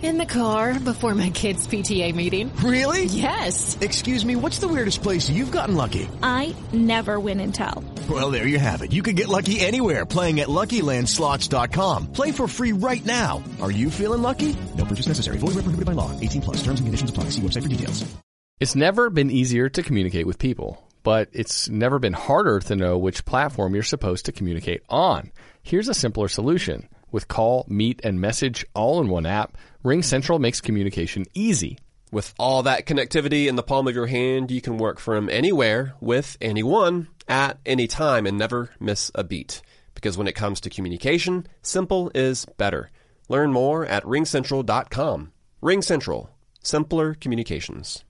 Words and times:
In 0.00 0.16
the 0.16 0.26
car 0.26 0.78
before 0.78 1.12
my 1.16 1.30
kids' 1.30 1.66
PTA 1.66 2.14
meeting. 2.14 2.54
Really? 2.62 3.06
Yes. 3.06 3.76
Excuse 3.80 4.24
me, 4.24 4.36
what's 4.36 4.60
the 4.60 4.68
weirdest 4.68 5.02
place 5.02 5.28
you've 5.28 5.50
gotten 5.50 5.74
lucky? 5.74 6.08
I 6.22 6.54
never 6.72 7.18
win 7.18 7.40
and 7.40 7.52
tell. 7.52 7.82
Well, 8.08 8.30
there 8.30 8.46
you 8.46 8.60
have 8.60 8.82
it. 8.82 8.92
You 8.92 9.02
can 9.02 9.16
get 9.16 9.26
lucky 9.26 9.58
anywhere 9.58 10.06
playing 10.06 10.38
at 10.38 10.46
LuckyLandSlots.com. 10.46 12.12
Play 12.12 12.30
for 12.30 12.46
free 12.46 12.72
right 12.72 13.04
now. 13.04 13.42
Are 13.60 13.72
you 13.72 13.90
feeling 13.90 14.22
lucky? 14.22 14.54
No 14.76 14.84
purchase 14.84 15.08
necessary. 15.08 15.38
Void 15.38 15.56
where 15.56 15.64
prohibited 15.64 15.86
by 15.86 15.98
law. 15.98 16.10
18 16.20 16.42
plus. 16.42 16.62
Terms 16.62 16.78
and 16.78 16.86
conditions 16.86 17.10
apply. 17.10 17.24
See 17.30 17.42
website 17.42 17.62
for 17.62 17.68
details. 17.68 18.08
It's 18.60 18.76
never 18.76 19.10
been 19.10 19.32
easier 19.32 19.68
to 19.68 19.82
communicate 19.82 20.26
with 20.26 20.38
people, 20.38 20.80
but 21.02 21.28
it's 21.32 21.68
never 21.68 21.98
been 21.98 22.12
harder 22.12 22.60
to 22.60 22.76
know 22.76 22.98
which 22.98 23.24
platform 23.24 23.74
you're 23.74 23.82
supposed 23.82 24.26
to 24.26 24.32
communicate 24.32 24.82
on. 24.88 25.32
Here's 25.62 25.88
a 25.88 25.94
simpler 25.94 26.28
solution. 26.28 26.88
With 27.10 27.28
call, 27.28 27.64
meet, 27.68 28.00
and 28.04 28.20
message 28.20 28.66
all 28.74 29.00
in 29.00 29.08
one 29.08 29.26
app, 29.26 29.56
RingCentral 29.84 30.40
makes 30.40 30.60
communication 30.60 31.24
easy. 31.34 31.78
With 32.10 32.34
all 32.38 32.62
that 32.62 32.86
connectivity 32.86 33.46
in 33.48 33.56
the 33.56 33.62
palm 33.62 33.86
of 33.86 33.94
your 33.94 34.06
hand, 34.06 34.50
you 34.50 34.60
can 34.60 34.78
work 34.78 34.98
from 34.98 35.28
anywhere 35.28 35.94
with 36.00 36.36
anyone 36.40 37.08
at 37.28 37.58
any 37.66 37.86
time 37.86 38.26
and 38.26 38.38
never 38.38 38.70
miss 38.80 39.10
a 39.14 39.24
beat. 39.24 39.62
Because 39.94 40.16
when 40.16 40.28
it 40.28 40.34
comes 40.34 40.60
to 40.60 40.70
communication, 40.70 41.46
simple 41.62 42.10
is 42.14 42.46
better. 42.56 42.90
Learn 43.28 43.52
more 43.52 43.84
at 43.84 44.04
ringcentral.com. 44.04 45.32
RingCentral, 45.62 46.28
simpler 46.62 47.14
communications. 47.14 48.04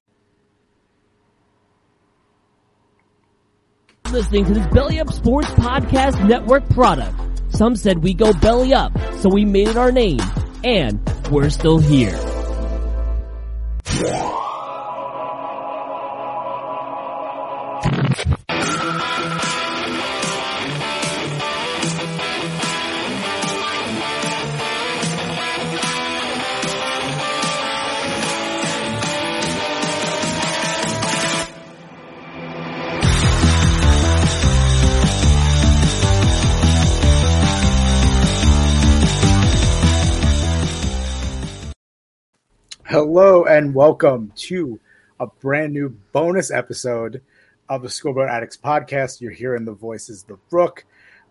Listening 4.10 4.44
to 4.46 4.54
this 4.54 4.66
Belly 4.68 5.00
Up 5.00 5.12
Sports 5.12 5.50
Podcast 5.50 6.26
Network 6.26 6.68
product. 6.70 7.37
Some 7.50 7.76
said 7.76 8.02
we 8.02 8.14
go 8.14 8.32
belly 8.32 8.74
up, 8.74 8.92
so 9.16 9.28
we 9.28 9.44
made 9.44 9.68
it 9.68 9.76
our 9.76 9.92
name. 9.92 10.20
And 10.64 11.00
we're 11.30 11.50
still 11.50 11.78
here. 11.78 12.18
Hello 43.10 43.46
and 43.46 43.74
welcome 43.74 44.30
to 44.36 44.78
a 45.18 45.26
brand 45.26 45.72
new 45.72 45.88
bonus 46.12 46.50
episode 46.50 47.22
of 47.66 47.80
the 47.80 47.88
Scoreboard 47.88 48.28
Addicts 48.28 48.58
podcast. 48.58 49.22
You're 49.22 49.32
hearing 49.32 49.64
the 49.64 49.72
voices 49.72 50.26
of 50.28 50.46
Brooke. 50.50 50.84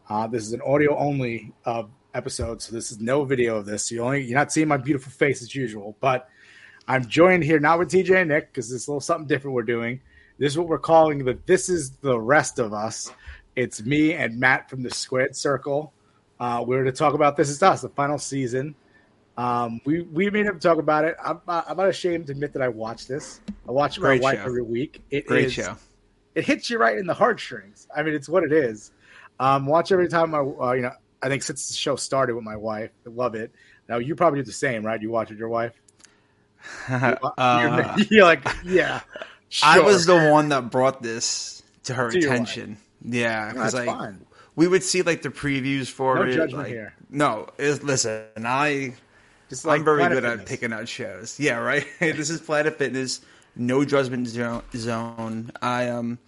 Uh, 0.10 0.26
this 0.26 0.42
is 0.42 0.54
an 0.54 0.62
audio 0.62 0.98
only 0.98 1.54
uh, 1.66 1.84
episode, 2.16 2.64
so 2.64 2.74
this 2.74 2.92
is 2.92 3.00
no 3.00 3.26
video 3.26 3.58
of 3.58 3.68
this. 3.68 3.92
You 3.92 4.02
only 4.02 4.24
you're 4.24 4.40
not 4.40 4.52
seeing 4.52 4.68
my 4.68 4.78
beautiful 4.78 5.12
face 5.12 5.44
as 5.44 5.54
usual, 5.54 5.96
but 6.00 6.28
I'm 6.88 7.06
joined 7.06 7.44
here 7.44 7.60
not 7.60 7.78
with 7.78 7.92
TJ 7.92 8.22
and 8.22 8.30
Nick 8.30 8.52
because 8.52 8.72
it's 8.72 8.88
a 8.88 8.90
little 8.90 9.00
something 9.00 9.28
different 9.28 9.54
we're 9.54 9.62
doing. 9.62 10.02
This 10.40 10.54
is 10.54 10.58
what 10.58 10.70
we're 10.70 10.80
calling 10.80 11.24
the 11.24 11.38
"This 11.46 11.70
is 11.70 11.92
the 11.92 12.20
rest 12.20 12.58
of 12.58 12.74
us." 12.74 13.14
It's 13.56 13.84
me 13.86 14.14
and 14.14 14.40
Matt 14.40 14.68
from 14.68 14.82
the 14.82 14.90
Squared 14.90 15.36
Circle. 15.36 15.94
Uh, 16.40 16.64
we're 16.66 16.86
to 16.86 16.92
talk 16.92 17.14
about 17.14 17.38
"This 17.38 17.50
Is 17.50 17.62
Us," 17.62 17.82
the 17.84 17.90
final 17.90 18.18
season. 18.18 18.74
Um, 19.38 19.80
we 19.86 20.02
we 20.02 20.30
made 20.32 20.46
him 20.48 20.60
talk 20.60 20.80
about 20.80 21.06
it. 21.06 21.16
I'm, 21.24 21.40
I'm 21.48 21.78
not 21.78 21.88
ashamed 21.90 22.26
to 22.28 22.32
admit 22.32 22.54
that 22.54 22.62
I 22.64 22.68
watched 22.70 23.08
this. 23.08 23.40
I 23.68 23.72
watch 23.72 24.00
my 24.00 24.08
Great 24.08 24.22
wife 24.24 24.40
show. 24.40 24.46
every 24.46 24.64
week. 24.64 25.02
It 25.12 25.28
Great 25.28 25.46
is- 25.46 25.54
show. 25.54 25.76
It 26.36 26.46
hits 26.46 26.70
you 26.70 26.78
right 26.78 26.98
in 26.98 27.08
the 27.08 27.14
heartstrings. 27.16 27.88
I 27.96 28.04
mean, 28.04 28.14
it's 28.14 28.30
what 28.30 28.44
it 28.44 28.52
is. 28.52 28.92
Um, 29.40 29.66
watch 29.66 29.92
every 29.92 30.08
time 30.08 30.36
I, 30.36 30.40
uh, 30.40 30.72
you 30.74 30.82
know, 30.84 30.92
I 31.22 31.30
think 31.30 31.42
since 31.42 31.68
the 31.68 31.74
show 31.74 31.96
started 31.96 32.36
with 32.36 32.44
my 32.44 32.56
wife, 32.56 32.92
I 33.08 33.10
love 33.10 33.34
it. 33.34 33.52
Now 33.90 33.98
you 33.98 34.16
probably 34.16 34.40
do 34.40 34.44
the 34.46 34.52
same, 34.52 34.86
right? 34.86 35.02
You 35.02 35.10
watch 35.10 35.30
with 35.30 35.40
your 35.40 35.50
wife. 35.50 35.74
Uh, 36.90 37.98
you're, 38.10 38.24
like, 38.26 38.46
yeah. 38.64 39.02
I 39.64 39.80
was 39.80 40.06
the 40.06 40.30
one 40.32 40.50
that 40.50 40.70
brought 40.70 41.02
this 41.02 41.64
to 41.84 41.94
her 41.94 42.10
To 42.12 42.18
attention. 42.18 42.78
Yeah, 43.02 43.54
because 43.54 43.74
that's 43.74 43.88
like 43.88 43.98
fine. 43.98 44.26
we 44.56 44.68
would 44.68 44.84
see 44.84 45.02
like 45.04 45.22
the 45.22 45.30
previews 45.30 45.88
for 45.90 46.16
No 46.16 46.22
it. 46.24 46.34
judgment 46.34 46.64
like- 46.64 46.68
here. 46.68 46.94
No, 47.10 47.48
it, 47.58 47.84
listen, 47.84 48.26
I 48.38 48.96
Just 49.50 49.66
like 49.66 49.80
I'm 49.80 49.86
very 49.86 50.00
Planet 50.00 50.22
good 50.24 50.40
at 50.42 50.46
picking 50.46 50.74
out 50.74 50.88
shows. 50.90 51.40
Yeah, 51.40 51.58
right. 51.58 51.86
this 52.00 52.30
is 52.30 52.42
Planet 52.42 52.78
Fitness, 52.78 53.22
no 53.56 53.86
judgment 53.86 54.28
zone. 54.28 55.52
I 55.62 55.88
um, 55.90 56.20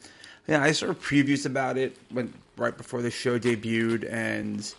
yeah, 0.48 0.64
I 0.64 0.72
saw 0.72 0.88
previews 0.88 1.46
about 1.46 1.78
it 1.78 1.98
when 2.12 2.34
right 2.58 2.76
before 2.76 3.02
the 3.02 3.12
show 3.12 3.38
debuted, 3.38 4.10
and 4.12 4.74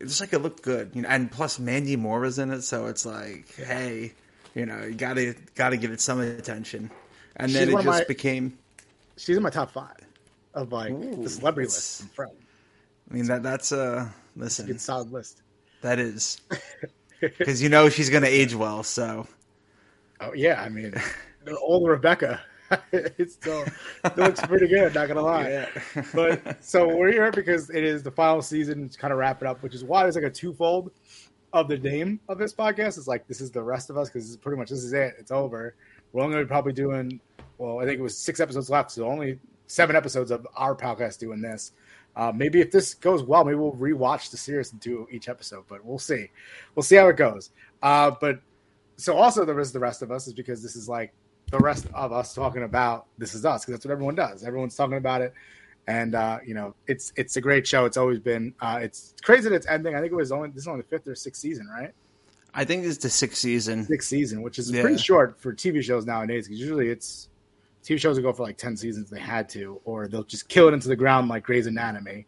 it's 0.00 0.20
like 0.20 0.32
it 0.32 0.38
looked 0.38 0.62
good. 0.62 0.90
You 0.94 1.02
know, 1.02 1.08
and 1.08 1.30
plus 1.30 1.58
Mandy 1.58 1.96
Moore 1.96 2.20
was 2.20 2.38
in 2.38 2.50
it, 2.52 2.62
so 2.62 2.86
it's 2.86 3.04
like, 3.04 3.52
hey, 3.56 4.12
you 4.54 4.64
know, 4.66 4.82
you 4.84 4.94
gotta 4.94 5.34
gotta 5.56 5.76
give 5.76 5.90
it 5.90 6.00
some 6.00 6.20
attention. 6.20 6.90
And 7.36 7.52
then 7.52 7.68
She's 7.68 7.74
it 7.78 7.82
just 7.82 7.86
my- 7.86 8.04
became. 8.04 8.56
She's 9.16 9.36
in 9.36 9.42
my 9.42 9.50
top 9.50 9.70
five 9.72 9.96
of 10.54 10.72
like 10.72 10.90
Ooh, 10.92 11.22
the 11.22 11.28
celebrity 11.28 11.66
list. 11.66 12.04
From. 12.14 12.28
I 13.10 13.14
mean 13.14 13.26
that 13.26 13.42
that's 13.42 13.72
uh 13.72 14.08
a 14.08 14.14
listen 14.38 14.66
good 14.66 14.80
solid 14.80 15.10
list. 15.12 15.42
that 15.82 15.98
is 15.98 16.40
because 17.38 17.62
you 17.62 17.68
know 17.68 17.88
she's 17.88 18.10
gonna 18.10 18.26
age 18.26 18.54
well. 18.54 18.82
So 18.82 19.26
Oh 20.20 20.32
yeah, 20.34 20.60
I 20.62 20.68
mean, 20.68 20.94
the 21.44 21.56
old 21.58 21.88
Rebecca, 21.88 22.40
it 22.92 23.32
still 23.32 23.64
it 24.04 24.16
looks 24.16 24.40
pretty 24.42 24.68
good. 24.68 24.94
Not 24.94 25.08
gonna 25.08 25.22
lie. 25.22 25.48
yeah, 25.48 26.04
But 26.14 26.62
so 26.62 26.94
we're 26.94 27.12
here 27.12 27.32
because 27.32 27.70
it 27.70 27.82
is 27.82 28.02
the 28.02 28.10
final 28.10 28.42
season 28.42 28.88
to 28.88 28.98
kind 28.98 29.12
of 29.12 29.18
wrap 29.18 29.40
it 29.42 29.48
up, 29.48 29.62
which 29.62 29.74
is 29.74 29.82
why 29.82 30.02
there's 30.02 30.16
like 30.16 30.24
a 30.24 30.30
twofold 30.30 30.90
of 31.52 31.68
the 31.68 31.78
name 31.78 32.20
of 32.28 32.38
this 32.38 32.52
podcast. 32.52 32.98
It's 32.98 33.08
like 33.08 33.26
this 33.26 33.40
is 33.40 33.50
the 33.50 33.62
rest 33.62 33.90
of 33.90 33.96
us 33.96 34.08
because 34.08 34.28
it's 34.28 34.36
pretty 34.36 34.58
much 34.58 34.70
this 34.70 34.84
is 34.84 34.92
it. 34.92 35.14
It's 35.18 35.30
over. 35.30 35.74
We're 36.12 36.22
only 36.22 36.44
probably 36.44 36.72
doing 36.72 37.20
well. 37.58 37.80
I 37.80 37.86
think 37.86 37.98
it 37.98 38.02
was 38.02 38.16
six 38.16 38.40
episodes 38.40 38.68
left, 38.68 38.90
so 38.90 39.08
only 39.08 39.38
seven 39.68 39.96
episodes 39.96 40.30
of 40.30 40.46
our 40.54 40.74
podcast 40.74 41.18
doing 41.18 41.40
this. 41.40 41.72
Uh, 42.20 42.30
maybe 42.36 42.60
if 42.60 42.70
this 42.70 42.92
goes 42.92 43.22
well, 43.22 43.44
maybe 43.46 43.56
we'll 43.56 43.72
rewatch 43.72 44.30
the 44.30 44.36
series 44.36 44.72
and 44.72 44.80
do 44.80 45.08
each 45.10 45.26
episode, 45.30 45.64
but 45.70 45.82
we'll 45.82 45.98
see. 45.98 46.28
We'll 46.74 46.82
see 46.82 46.96
how 46.96 47.08
it 47.08 47.16
goes. 47.16 47.48
Uh, 47.82 48.10
but 48.20 48.40
so 48.98 49.16
also 49.16 49.46
there 49.46 49.58
is 49.58 49.72
the 49.72 49.78
rest 49.78 50.02
of 50.02 50.12
us 50.12 50.26
is 50.26 50.34
because 50.34 50.62
this 50.62 50.76
is 50.76 50.86
like 50.86 51.14
the 51.50 51.58
rest 51.58 51.86
of 51.94 52.12
us 52.12 52.34
talking 52.34 52.62
about 52.64 53.06
this 53.16 53.34
is 53.34 53.46
us 53.46 53.64
because 53.64 53.76
that's 53.78 53.86
what 53.86 53.92
everyone 53.92 54.16
does. 54.16 54.44
Everyone's 54.44 54.76
talking 54.76 54.98
about 54.98 55.22
it, 55.22 55.32
and 55.86 56.14
uh, 56.14 56.40
you 56.44 56.52
know 56.52 56.74
it's 56.86 57.10
it's 57.16 57.38
a 57.38 57.40
great 57.40 57.66
show. 57.66 57.86
It's 57.86 57.96
always 57.96 58.18
been. 58.18 58.52
Uh, 58.60 58.80
it's 58.82 59.14
crazy 59.22 59.48
that 59.48 59.54
it's 59.54 59.66
ending. 59.66 59.94
I 59.94 60.00
think 60.00 60.12
it 60.12 60.16
was 60.16 60.30
only 60.30 60.50
this 60.50 60.64
is 60.64 60.68
only 60.68 60.82
the 60.82 60.88
fifth 60.88 61.08
or 61.08 61.14
sixth 61.14 61.40
season, 61.40 61.66
right? 61.68 61.92
I 62.52 62.66
think 62.66 62.84
it's 62.84 62.98
the 62.98 63.08
sixth 63.08 63.38
season. 63.38 63.86
Sixth 63.86 64.10
season, 64.10 64.42
which 64.42 64.58
is 64.58 64.70
Yeah. 64.70 64.82
pretty 64.82 64.98
short 64.98 65.40
for 65.40 65.54
TV 65.54 65.82
shows 65.82 66.04
nowadays. 66.04 66.48
Because 66.48 66.60
usually 66.60 66.90
it's 66.90 67.29
TV 67.84 67.98
shows 67.98 68.16
will 68.16 68.22
go 68.24 68.32
for 68.32 68.42
like 68.42 68.56
ten 68.56 68.76
seasons. 68.76 69.06
if 69.06 69.10
They 69.10 69.20
had 69.20 69.48
to, 69.50 69.80
or 69.84 70.06
they'll 70.08 70.24
just 70.24 70.48
kill 70.48 70.68
it 70.68 70.74
into 70.74 70.88
the 70.88 70.96
ground 70.96 71.28
like 71.28 71.42
Grey's 71.44 71.66
Anatomy, 71.66 72.26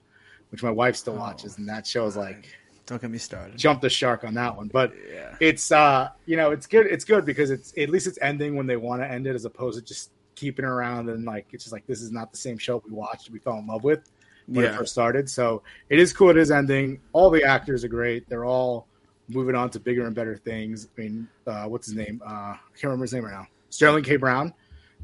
which 0.51 0.63
my 0.63 0.71
wife 0.71 0.97
still 0.97 1.15
watches, 1.15 1.59
and 1.59 1.69
that 1.69 1.87
show 1.87 2.07
is 2.07 2.17
like 2.17 2.47
Don't 2.87 3.01
get 3.01 3.11
me 3.11 3.19
started. 3.19 3.57
jump 3.59 3.81
the 3.81 3.91
shark 3.91 4.25
on 4.25 4.35
that 4.35 4.57
one. 4.57 4.69
But 4.69 4.93
Yeah. 5.13 5.35
it's 5.41 5.71
uh 5.73 6.09
you 6.27 6.37
know 6.37 6.51
it's 6.53 6.67
good 6.67 6.87
it's 6.87 7.05
good 7.05 7.25
because 7.25 7.51
it's 7.51 7.73
at 7.77 7.91
least 7.91 8.07
it's 8.07 8.19
ending 8.23 8.57
when 8.57 8.67
they 8.67 8.77
want 8.77 9.03
to 9.03 9.07
end 9.11 9.27
it 9.27 9.35
as 9.35 9.45
opposed 9.45 9.79
to 9.79 9.85
just 9.85 10.11
keeping 10.35 10.65
around 10.65 11.09
and 11.11 11.25
like 11.27 11.47
it's 11.53 11.65
just 11.65 11.73
like 11.73 11.87
this 11.87 12.01
is 12.01 12.11
not 12.11 12.31
the 12.33 12.39
same 12.39 12.57
show 12.59 12.83
we 12.87 12.93
watched 12.93 13.31
we 13.31 13.39
fell 13.39 13.59
in 13.59 13.67
love 13.67 13.85
with 13.85 14.11
when 14.47 14.65
it 14.65 14.75
first 14.75 14.93
started. 14.93 15.31
So 15.31 15.63
it 15.89 15.99
is 16.01 16.13
cool 16.13 16.31
it 16.31 16.37
is 16.37 16.51
ending. 16.51 17.01
All 17.13 17.31
the 17.31 17.45
actors 17.45 17.85
are 17.85 17.89
great. 17.89 18.29
They're 18.29 18.45
all 18.47 18.89
moving 19.29 19.55
on 19.55 19.71
to 19.71 19.79
bigger 19.81 20.05
and 20.07 20.15
better 20.15 20.37
things. 20.37 20.89
I 20.99 21.01
mean, 21.01 21.29
uh, 21.47 21.65
what's 21.67 21.87
his 21.87 21.95
name? 21.95 22.21
Uh, 22.27 22.29
I 22.31 22.59
can't 22.75 22.85
remember 22.85 23.05
his 23.05 23.13
name 23.15 23.25
right 23.25 23.33
now. 23.33 23.47
Sterling 23.71 24.03
K. 24.03 24.17
Brown, 24.17 24.53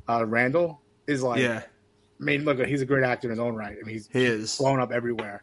uh, 0.08 0.24
Randall 0.26 0.80
is 1.06 1.22
like. 1.22 1.40
yeah, 1.40 1.62
I 2.20 2.24
mean, 2.24 2.44
look, 2.44 2.58
he's 2.66 2.82
a 2.82 2.86
great 2.86 3.04
actor 3.04 3.28
in 3.28 3.30
his 3.30 3.38
own 3.38 3.54
right. 3.54 3.76
I 3.80 3.84
mean, 3.84 3.94
he's 3.94 4.08
he 4.12 4.24
is. 4.24 4.56
blown 4.58 4.80
up 4.80 4.90
everywhere. 4.92 5.42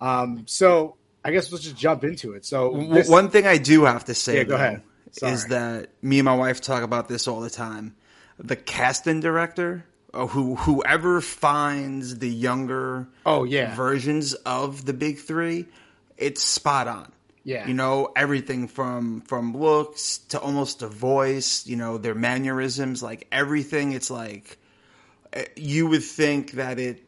Um, 0.00 0.44
so 0.46 0.96
I 1.24 1.30
guess 1.30 1.50
let's 1.52 1.64
just 1.64 1.76
jump 1.76 2.04
into 2.04 2.32
it. 2.32 2.44
So 2.44 2.88
this- 2.92 3.08
One 3.08 3.30
thing 3.30 3.46
I 3.46 3.58
do 3.58 3.84
have 3.84 4.06
to 4.06 4.14
say, 4.14 4.36
Yeah, 4.38 4.44
go 4.44 4.50
though, 4.50 4.64
ahead. 4.64 4.82
is 5.22 5.46
that 5.46 5.90
me 6.02 6.18
and 6.18 6.24
my 6.24 6.34
wife 6.34 6.60
talk 6.60 6.82
about 6.82 7.08
this 7.08 7.28
all 7.28 7.40
the 7.40 7.50
time. 7.50 7.96
The 8.38 8.56
casting 8.56 9.20
director, 9.20 9.84
or 10.14 10.26
who 10.26 10.54
whoever 10.56 11.20
finds 11.20 12.18
the 12.18 12.30
younger 12.30 13.06
oh 13.26 13.44
yeah, 13.44 13.74
versions 13.76 14.32
of 14.34 14.86
the 14.86 14.94
big 14.94 15.18
three, 15.18 15.66
it's 16.16 16.42
spot 16.42 16.88
on. 16.88 17.12
Yeah. 17.44 17.66
You 17.66 17.74
know, 17.74 18.12
everything 18.16 18.68
from 18.68 19.22
from 19.22 19.56
looks 19.56 20.18
to 20.30 20.40
almost 20.40 20.82
a 20.82 20.88
voice, 20.88 21.66
you 21.66 21.76
know, 21.76 21.98
their 21.98 22.14
mannerisms, 22.14 23.02
like 23.02 23.26
everything 23.32 23.92
it's 23.92 24.10
like 24.10 24.58
eh, 25.32 25.46
you 25.56 25.88
would 25.88 26.04
think 26.04 26.52
that 26.52 26.78
it 26.78 27.02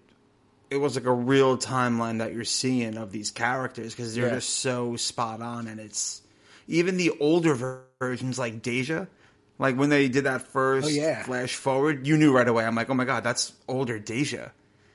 it 0.70 0.76
was 0.78 0.96
like 0.96 1.04
a 1.04 1.12
real 1.12 1.56
timeline 1.58 2.18
that 2.18 2.32
you're 2.34 2.44
seeing 2.44 2.96
of 2.96 3.12
these 3.12 3.30
characters 3.30 3.94
because 3.94 4.14
they're 4.14 4.28
Yeah. 4.28 4.34
just 4.34 4.50
so 4.50 4.96
spot 4.96 5.42
on 5.42 5.68
and 5.68 5.80
it's 5.80 6.22
even 6.68 6.96
the 6.96 7.10
older 7.20 7.54
ver- 7.54 7.82
versions 8.00 8.38
like 8.38 8.62
Deja 8.62 9.06
like 9.58 9.76
when 9.76 9.90
they 9.90 10.08
did 10.08 10.24
that 10.24 10.42
first 10.42 10.86
Oh, 10.86 10.88
yeah. 10.88 11.22
flash 11.24 11.54
forward 11.56 12.06
you 12.06 12.16
knew 12.16 12.34
right 12.34 12.48
away 12.48 12.64
I'm 12.64 12.74
like 12.74 12.90
oh 12.90 12.94
my 12.94 13.04
god 13.04 13.24
that's 13.24 13.52
older 13.68 13.98
Deja 13.98 14.50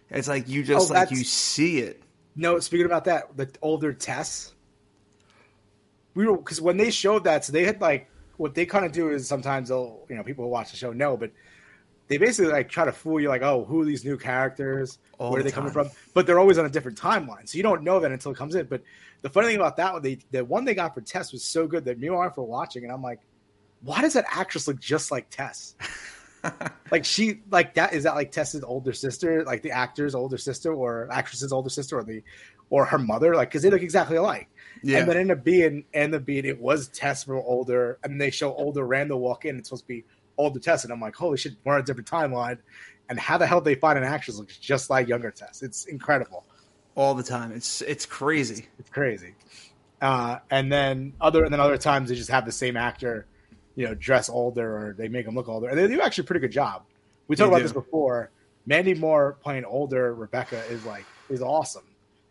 it's 0.09 0.27
like 0.27 0.47
you 0.47 0.63
just 0.63 0.89
Oh, 0.89 0.93
like 0.93 1.11
you 1.11 1.23
see 1.23 1.79
it 1.79 2.01
No, 2.35 2.59
speaking 2.59 2.85
about 2.85 3.05
that, 3.05 3.35
the 3.35 3.49
older 3.61 3.93
Tess, 3.93 4.53
we 6.17 6.25
were 6.25 6.35
because 6.35 6.59
when 6.59 6.77
they 6.77 6.89
showed 6.89 7.25
that, 7.25 7.45
so 7.45 7.53
they 7.53 7.63
had 7.63 7.79
like 7.79 8.09
what 8.37 8.55
they 8.55 8.65
kind 8.65 8.85
of 8.85 8.91
do 8.91 9.09
is 9.09 9.27
sometimes 9.27 9.69
they'll 9.69 10.03
you 10.09 10.15
know 10.15 10.23
people 10.23 10.43
who 10.43 10.49
watch 10.49 10.71
the 10.71 10.77
show 10.77 10.91
know, 10.91 11.15
but 11.15 11.31
they 12.07 12.17
basically 12.17 12.51
like 12.51 12.69
try 12.69 12.85
to 12.85 12.91
fool 12.91 13.19
you 13.19 13.29
like, 13.29 13.43
oh, 13.43 13.65
who 13.65 13.81
are 13.81 13.85
these 13.85 14.03
new 14.03 14.17
characters? 14.17 14.97
All 15.19 15.29
Where 15.29 15.39
are 15.39 15.43
the 15.43 15.49
they 15.49 15.53
coming 15.53 15.71
from? 15.71 15.91
But 16.15 16.25
they're 16.25 16.39
always 16.39 16.57
on 16.57 16.65
a 16.65 16.69
different 16.69 16.99
timeline, 16.99 17.47
so 17.47 17.55
you 17.55 17.63
don't 17.63 17.83
know 17.83 17.99
that 17.99 18.11
until 18.11 18.31
it 18.31 18.37
comes 18.37 18.55
in. 18.55 18.65
But 18.65 18.81
the 19.21 19.29
funny 19.29 19.47
thing 19.47 19.57
about 19.57 19.77
that 19.77 19.93
one, 19.93 20.01
they 20.01 20.17
the 20.31 20.43
one 20.43 20.65
they 20.65 20.73
got 20.73 20.95
for 20.95 21.01
Tess 21.01 21.31
was 21.31 21.43
so 21.43 21.67
good 21.67 21.85
that 21.85 21.99
me 21.99 22.07
and 22.07 22.15
wife 22.15 22.35
were 22.35 22.43
watching, 22.43 22.83
and 22.83 22.91
I'm 22.91 23.03
like, 23.03 23.19
why 23.81 24.01
does 24.01 24.13
that 24.13 24.25
actress 24.27 24.67
look 24.67 24.79
just 24.79 25.11
like 25.11 25.29
Tess? 25.29 25.75
like 26.91 27.05
she 27.05 27.41
like 27.51 27.75
that 27.75 27.93
is 27.93 28.05
that 28.05 28.15
like 28.15 28.31
Tess's 28.31 28.63
older 28.63 28.93
sister, 28.93 29.45
like 29.45 29.61
the 29.61 29.71
actor's 29.71 30.15
older 30.15 30.39
sister 30.39 30.73
or 30.73 31.09
actress's 31.11 31.53
older 31.53 31.69
sister 31.69 31.99
or 31.99 32.03
the 32.03 32.23
or 32.71 32.85
her 32.85 32.97
mother, 32.97 33.35
like 33.35 33.49
because 33.49 33.61
they 33.61 33.69
look 33.69 33.83
exactly 33.83 34.17
alike. 34.17 34.49
Yeah. 34.83 34.99
And 34.99 35.09
then 35.09 35.17
end 35.17 35.31
up 35.31 35.43
being 35.43 35.85
end 35.93 36.13
up 36.15 36.25
being 36.25 36.45
it 36.45 36.59
was 36.59 36.87
Tess 36.89 37.23
from 37.23 37.37
older, 37.37 37.97
and 38.03 38.19
they 38.19 38.29
show 38.29 38.53
older 38.55 38.85
Randall 38.85 39.19
walk 39.19 39.45
in. 39.45 39.57
It's 39.57 39.69
supposed 39.69 39.83
to 39.83 39.87
be 39.87 40.03
older 40.37 40.59
Tess, 40.59 40.83
and 40.83 40.93
I'm 40.93 40.99
like, 41.01 41.15
holy 41.15 41.37
shit, 41.37 41.53
we're 41.63 41.73
on 41.75 41.79
a 41.79 41.83
different 41.83 42.09
timeline. 42.09 42.57
And 43.09 43.19
how 43.19 43.37
the 43.37 43.47
hell 43.47 43.61
they 43.61 43.75
find 43.75 43.97
an 43.97 44.03
actress 44.03 44.37
looks 44.37 44.57
just 44.57 44.89
like 44.89 45.07
younger 45.07 45.31
Tess? 45.31 45.63
It's 45.63 45.85
incredible. 45.85 46.45
all 46.95 47.13
the 47.13 47.23
time 47.23 47.51
it's 47.51 47.81
it's 47.81 48.05
crazy 48.05 48.67
It's 48.79 48.89
crazy. 48.89 49.35
Uh, 50.01 50.39
and 50.51 50.71
then 50.71 51.13
other 51.21 51.43
and 51.43 51.51
then 51.53 51.59
other 51.59 51.77
times 51.77 52.09
they 52.09 52.15
just 52.15 52.29
have 52.29 52.45
the 52.45 52.51
same 52.51 52.77
actor, 52.77 53.25
you 53.75 53.85
know, 53.87 53.93
dress 53.95 54.29
older 54.29 54.77
or 54.77 54.93
they 54.93 55.07
make 55.07 55.25
them 55.25 55.35
look 55.35 55.47
older, 55.49 55.67
and 55.69 55.77
they 55.77 55.87
do 55.87 56.01
actually 56.01 56.23
a 56.23 56.27
pretty 56.27 56.39
good 56.41 56.51
job. 56.51 56.83
We 57.27 57.35
talked 57.35 57.49
about 57.49 57.57
do. 57.57 57.63
this 57.63 57.73
before. 57.73 58.29
Mandy 58.65 58.93
Moore 58.93 59.37
playing 59.41 59.63
older 59.65 60.13
Rebecca 60.13 60.61
is 60.69 60.85
like 60.85 61.05
is 61.29 61.41
awesome. 61.41 61.83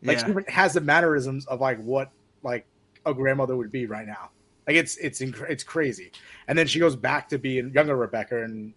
Like 0.02 0.18
Yeah. 0.18 0.34
she 0.46 0.52
has 0.52 0.74
the 0.74 0.80
mannerisms 0.82 1.46
of 1.46 1.60
like 1.60 1.78
what 1.82 2.10
like 2.46 2.64
a 3.04 3.12
grandmother 3.12 3.56
would 3.56 3.70
be 3.70 3.84
right 3.86 4.06
now. 4.06 4.30
Like 4.66 4.76
it's 4.76 4.96
it's 4.96 5.20
inc- 5.20 5.48
it's 5.50 5.62
crazy. 5.64 6.12
And 6.48 6.58
then 6.58 6.66
she 6.66 6.78
goes 6.78 6.96
back 6.96 7.28
to 7.30 7.38
being 7.38 7.72
younger 7.74 7.94
Rebecca 7.96 8.42
and 8.42 8.72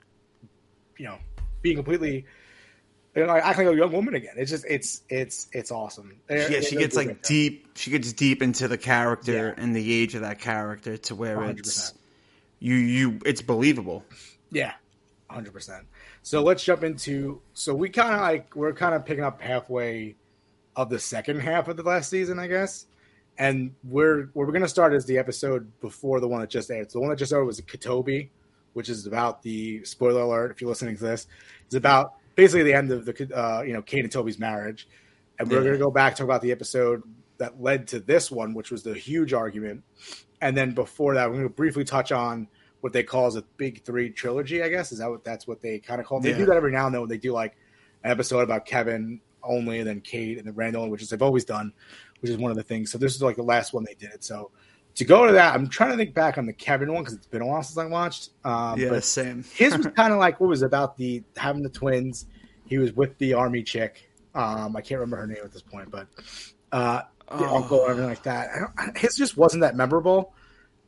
you 0.97 1.05
know 1.05 1.17
being 1.61 1.75
completely 1.77 2.25
you 3.15 3.25
know, 3.25 3.33
acting 3.35 3.65
like 3.65 3.75
a 3.75 3.77
young 3.77 3.91
woman 3.91 4.13
again. 4.13 4.33
It's 4.37 4.51
just 4.51 4.65
it's 4.69 5.01
it's 5.09 5.47
it's 5.51 5.71
awesome. 5.71 6.19
yeah 6.29 6.47
They- 6.47 6.61
she 6.61 6.75
they 6.75 6.81
gets 6.81 6.95
like 6.95 7.23
deep 7.23 7.69
she 7.75 7.89
gets 7.91 8.13
deep 8.13 8.41
into 8.41 8.67
the 8.67 8.77
character 8.77 9.53
Yeah. 9.57 9.63
and 9.63 9.75
the 9.75 9.91
age 10.01 10.13
of 10.15 10.21
that 10.21 10.39
character 10.39 10.97
to 10.97 11.15
where 11.15 11.37
100%. 11.37 11.59
it's 11.59 11.93
you 12.59 12.75
you 12.75 13.19
it's 13.25 13.41
believable 13.41 14.03
Yeah, 14.51 14.73
hundred 15.29 15.53
percent. 15.53 15.85
So 16.21 16.43
let's 16.43 16.63
jump 16.63 16.83
into. 16.83 17.41
So 17.53 17.73
we 17.73 17.89
kind 17.89 18.13
of 18.13 18.21
like 18.21 18.55
we're 18.55 18.73
kind 18.73 18.93
of 18.93 19.05
picking 19.05 19.23
up 19.23 19.41
halfway 19.41 20.15
of 20.75 20.89
the 20.89 20.99
second 20.99 21.39
half 21.39 21.67
of 21.67 21.77
the 21.77 21.83
last 21.83 22.09
season, 22.09 22.37
I 22.39 22.47
guess. 22.47 22.85
And 23.39 23.73
we're 23.85 24.25
where 24.33 24.45
we're 24.45 24.51
gonna 24.51 24.67
start 24.67 24.93
is 24.93 25.05
the 25.05 25.17
episode 25.17 25.71
before 25.79 26.19
the 26.19 26.27
one 26.27 26.41
that 26.41 26.49
just 26.49 26.69
aired. 26.69 26.91
So 26.91 26.99
the 26.99 27.01
one 27.01 27.09
that 27.09 27.15
just 27.15 27.31
aired 27.31 27.45
was 27.45 27.59
KaToby, 27.61 28.29
which 28.73 28.89
is 28.89 29.07
about 29.07 29.41
the 29.43 29.83
spoiler 29.85 30.21
alert 30.21 30.51
if 30.51 30.59
you're 30.61 30.69
listening 30.69 30.97
to 30.97 31.03
this. 31.03 31.25
It's 31.65 31.75
about 31.75 32.13
basically 32.35 32.63
the 32.63 32.73
end 32.73 32.91
of 32.91 33.05
the 33.05 33.13
uh, 33.33 33.61
you 33.61 33.71
know 33.73 33.81
Kate 33.81 34.03
and 34.03 34.11
Toby's 34.11 34.39
marriage, 34.39 34.89
and 35.39 35.49
we're 35.49 35.59
Yeah. 35.59 35.67
gonna 35.67 35.77
go 35.77 35.89
back 35.89 36.15
talk 36.15 36.25
about 36.25 36.41
the 36.41 36.51
episode 36.51 37.01
that 37.37 37.61
led 37.61 37.87
to 37.87 38.01
this 38.01 38.29
one, 38.29 38.53
which 38.53 38.71
was 38.71 38.83
the 38.83 38.93
huge 38.93 39.31
argument. 39.31 39.83
And 40.41 40.55
then 40.57 40.73
before 40.73 41.13
that, 41.15 41.29
we're 41.29 41.37
gonna 41.37 41.49
briefly 41.49 41.85
touch 41.85 42.11
on 42.11 42.49
what 42.81 42.91
they 42.91 43.03
call 43.03 43.25
as 43.27 43.37
a 43.37 43.43
big 43.55 43.83
three 43.85 44.09
trilogy. 44.09 44.61
I 44.61 44.67
guess 44.67 44.91
is 44.91 44.99
that 44.99 45.09
what 45.09 45.23
that's 45.23 45.47
what 45.47 45.61
they 45.61 45.79
kind 45.79 46.01
of 46.01 46.07
call. 46.07 46.19
It? 46.19 46.23
They 46.23 46.29
Yeah. 46.31 46.37
do 46.39 46.45
that 46.47 46.57
every 46.57 46.73
now 46.73 46.87
and 46.87 46.93
then 46.93 46.99
when 47.01 47.09
they 47.09 47.17
do 47.17 47.31
like 47.31 47.55
an 48.03 48.11
episode 48.11 48.41
about 48.41 48.65
Kevin 48.65 49.21
only, 49.41 49.79
and 49.79 49.87
then 49.87 50.01
Kate, 50.01 50.37
and 50.37 50.45
then 50.45 50.53
Randall, 50.55 50.89
which 50.89 51.01
is 51.01 51.09
they've 51.09 51.21
always 51.21 51.45
done, 51.45 51.71
which 52.21 52.29
is 52.31 52.37
one 52.37 52.51
of 52.51 52.57
the 52.57 52.63
things. 52.63 52.91
So 52.91 52.97
this 52.97 53.15
is 53.15 53.21
like 53.21 53.35
the 53.35 53.43
last 53.43 53.73
one 53.73 53.83
they 53.83 53.95
did 53.95 54.11
it. 54.11 54.23
So 54.23 54.51
to 54.95 55.05
go 55.05 55.25
to 55.27 55.33
that, 55.33 55.53
I'm 55.55 55.67
trying 55.69 55.91
to 55.91 55.97
think 55.97 56.13
back 56.13 56.37
on 56.37 56.45
the 56.45 56.53
Kevin 56.53 56.91
one 56.93 57.03
because 57.03 57.13
it's 57.15 57.27
been 57.27 57.41
a 57.41 57.45
while 57.47 57.63
since 57.63 57.77
I 57.77 57.85
watched. 57.85 58.29
Um, 58.43 58.79
yeah 58.79 58.99
same 58.99 59.43
his 59.53 59.77
was 59.77 59.87
kind 59.87 60.11
of 60.13 60.19
like 60.19 60.39
what 60.39 60.49
was 60.49 60.61
about 60.61 60.97
the 60.97 61.23
having 61.37 61.63
the 61.63 61.69
twins. 61.69 62.25
He 62.65 62.77
was 62.77 62.93
with 62.93 63.17
the 63.17 63.33
army 63.33 63.63
chick. 63.63 64.09
Um, 64.35 64.75
I 64.75 64.81
can't 64.81 64.99
remember 64.99 65.17
her 65.17 65.27
name 65.27 65.37
at 65.43 65.51
this 65.51 65.61
point, 65.63 65.89
but 65.89 66.07
uh, 66.71 67.01
the 67.29 67.45
Oh. 67.45 67.57
uncle 67.57 67.77
or 67.79 67.91
everything 67.91 68.09
like 68.09 68.23
that. 68.23 68.49
I 68.55 68.59
don't, 68.59 68.71
I- 68.95 68.99
his 68.99 69.15
just 69.15 69.37
wasn't 69.37 69.61
that 69.61 69.75
memorable, 69.75 70.33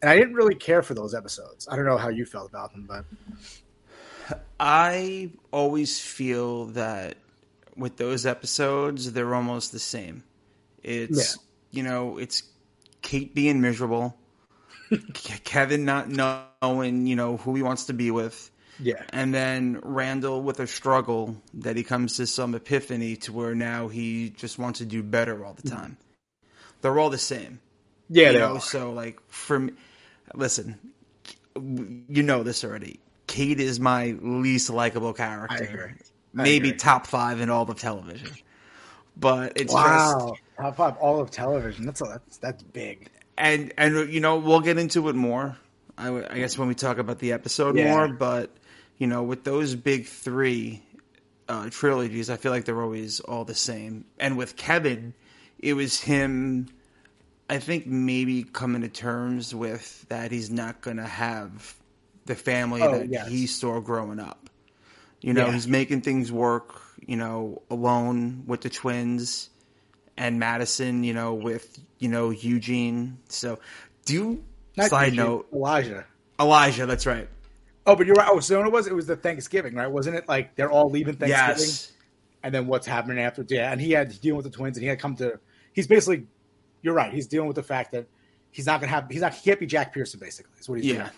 and 0.02 0.10
I 0.10 0.16
didn't 0.18 0.34
really 0.36 0.56
care 0.56 0.82
for 0.84 0.94
those 0.94 1.14
episodes. 1.16 1.68
I 1.70 1.76
don't 1.76 1.86
know 1.86 1.98
how 1.98 2.10
you 2.10 2.26
felt 2.26 2.50
about 2.50 2.72
them, 2.72 2.86
but 2.88 3.06
I 4.60 5.32
always 5.52 6.00
feel 6.00 6.66
that 6.68 7.16
with 7.76 7.98
those 7.98 8.26
episodes, 8.26 9.12
they're 9.14 9.34
almost 9.34 9.72
the 9.72 9.80
same. 9.80 10.24
It's 10.84 11.38
you 11.72 11.84
know, 11.84 12.18
it's 12.18 12.44
Kate 13.02 13.34
being 13.34 13.62
miserable, 13.62 14.16
Kevin 15.14 15.86
not 15.86 16.10
knowing 16.10 17.08
you 17.08 17.16
know 17.16 17.38
who 17.38 17.56
he 17.56 17.64
wants 17.64 17.86
to 17.86 17.94
be 17.94 18.12
with, 18.12 18.52
yeah, 18.80 19.04
and 19.10 19.34
then 19.34 19.80
Randall 19.84 20.42
with 20.42 20.60
a 20.60 20.68
struggle 20.68 21.38
that 21.56 21.78
he 21.78 21.84
comes 21.84 22.18
to 22.18 22.28
some 22.28 22.56
epiphany 22.56 23.16
to 23.18 23.34
where 23.34 23.56
now 23.56 23.88
he 23.88 24.30
just 24.32 24.60
wants 24.60 24.80
to 24.80 24.86
do 24.86 25.04
better 25.04 25.46
all 25.46 25.54
the 25.54 25.68
time. 25.70 25.98
They're 26.82 26.98
all 27.00 27.10
the 27.10 27.18
same. 27.18 27.60
yeah, 28.10 28.32
you 28.32 28.40
know, 28.40 28.58
so 28.58 28.92
like 28.92 29.20
for 29.28 29.60
me, 29.60 29.74
listen, 30.34 30.78
you 31.56 32.24
know 32.24 32.44
this 32.44 32.64
already. 32.64 33.00
Kate 33.28 33.60
is 33.60 33.80
my 33.80 34.16
least 34.22 34.70
likable 34.70 35.14
character. 35.14 35.56
I 35.56 35.68
agree. 35.68 35.94
I 36.38 36.44
Maybe 36.44 36.72
top 36.74 37.08
five 37.08 37.40
in 37.42 37.50
all 37.50 37.70
of 37.70 37.80
television. 37.80 38.32
But 39.18 39.54
it's 39.58 39.74
Wow, 39.74 40.30
just 40.36 40.42
top 40.58 40.76
five 40.78 40.98
all 40.98 41.20
of 41.22 41.32
television. 41.32 41.86
That's 41.86 42.02
a, 42.02 42.06
that's 42.06 42.38
that's 42.38 42.64
big. 42.64 43.10
and 43.38 43.74
and 43.78 44.12
you 44.12 44.20
know 44.20 44.38
we'll 44.38 44.62
get 44.62 44.78
into 44.78 45.10
it 45.10 45.16
more. 45.16 45.58
I, 45.98 46.06
w- 46.06 46.26
I 46.30 46.38
guess 46.40 46.58
when 46.58 46.68
we 46.68 46.76
talk 46.76 46.98
about 46.98 47.20
the 47.20 47.34
episode 47.34 47.78
Yeah. 47.78 47.92
more, 47.94 48.08
but 48.08 48.50
you 48.98 49.08
know 49.08 49.24
with 49.24 49.44
those 49.44 49.76
big 49.76 50.06
three 50.08 50.82
uh, 51.50 51.70
trilogies, 51.70 52.30
I 52.30 52.38
feel 52.38 52.52
like 52.52 52.66
they're 52.66 52.82
always 52.82 53.20
all 53.20 53.44
the 53.46 53.54
same. 53.56 54.06
And 54.18 54.38
with 54.38 54.56
Kevin, 54.56 55.14
it 55.60 55.74
was 55.74 56.00
him. 56.00 56.70
I 57.50 57.60
think 57.60 57.86
maybe 57.86 58.44
coming 58.44 58.82
to 58.82 58.88
terms 58.88 59.54
with 59.54 60.08
that 60.08 60.32
he's 60.32 60.50
not 60.50 60.80
gonna 60.82 61.06
have 61.06 61.76
the 62.26 62.36
family 62.36 62.82
Oh, 62.82 62.92
that 63.00 63.10
yes. 63.10 63.28
he 63.28 63.46
saw 63.46 63.82
growing 63.82 64.20
up. 64.20 64.50
You 65.20 65.34
know, 65.34 65.48
Yeah. 65.48 65.52
he's 65.54 65.68
making 65.68 66.02
things 66.02 66.32
work. 66.32 66.81
You 67.02 67.18
know, 67.18 67.62
alone 67.70 68.44
with 68.46 68.62
the 68.62 68.70
twins 68.70 69.50
and 70.18 70.40
Madison, 70.40 71.04
you 71.04 71.14
know, 71.14 71.34
with 71.34 71.80
you 72.00 72.10
know 72.10 72.30
Eugene. 72.30 73.18
So, 73.30 73.60
do 74.06 74.14
you, 74.14 74.44
Not 74.78 74.90
side 74.90 75.06
Eugene, 75.14 75.18
note 75.18 75.48
Elijah. 75.54 76.06
Elijah? 76.40 76.86
That's 76.86 77.06
right. 77.06 77.28
Oh, 77.88 77.96
but 77.96 78.06
you're 78.06 78.16
right. 78.16 78.28
Oh, 78.30 78.40
so 78.40 78.60
what 78.60 78.68
it 78.68 78.72
was? 78.72 78.88
It 78.88 78.94
was 78.94 79.08
the 79.08 79.16
Thanksgiving, 79.16 79.74
right? 79.74 79.88
Wasn't 79.88 80.16
it 80.16 80.28
like 80.28 80.56
they're 80.56 80.70
all 80.70 80.90
leaving 80.90 81.16
Thanksgiving? 81.16 81.58
Yes, 81.58 81.92
and 82.44 82.54
then 82.54 82.68
what's 82.68 82.86
happening 82.86 83.20
after? 83.20 83.44
Yeah, 83.48 83.72
and 83.72 83.82
he 83.82 83.92
had 83.92 84.20
dealing 84.22 84.38
with 84.38 84.46
the 84.46 84.56
twins, 84.56 84.78
and 84.78 84.84
he 84.84 84.88
had 84.90 85.00
come 85.00 85.16
to. 85.16 85.40
He's 85.74 85.88
basically, 85.88 86.28
you're 86.84 86.94
right. 86.94 87.12
He's 87.12 87.28
dealing 87.28 87.48
with 87.48 87.56
the 87.56 87.64
fact 87.64 87.94
that 87.94 88.06
he's 88.52 88.68
not 88.68 88.80
gonna 88.80 88.92
have. 88.92 89.08
He's 89.10 89.22
not. 89.22 89.34
He 89.34 89.42
can't 89.50 89.60
be 89.60 89.66
Jack 89.66 89.94
Pearson. 89.94 90.20
Basically, 90.20 90.52
is 90.60 90.70
what 90.70 90.80
he's 90.80 90.92
Yeah. 90.94 90.98
doing. 90.98 91.10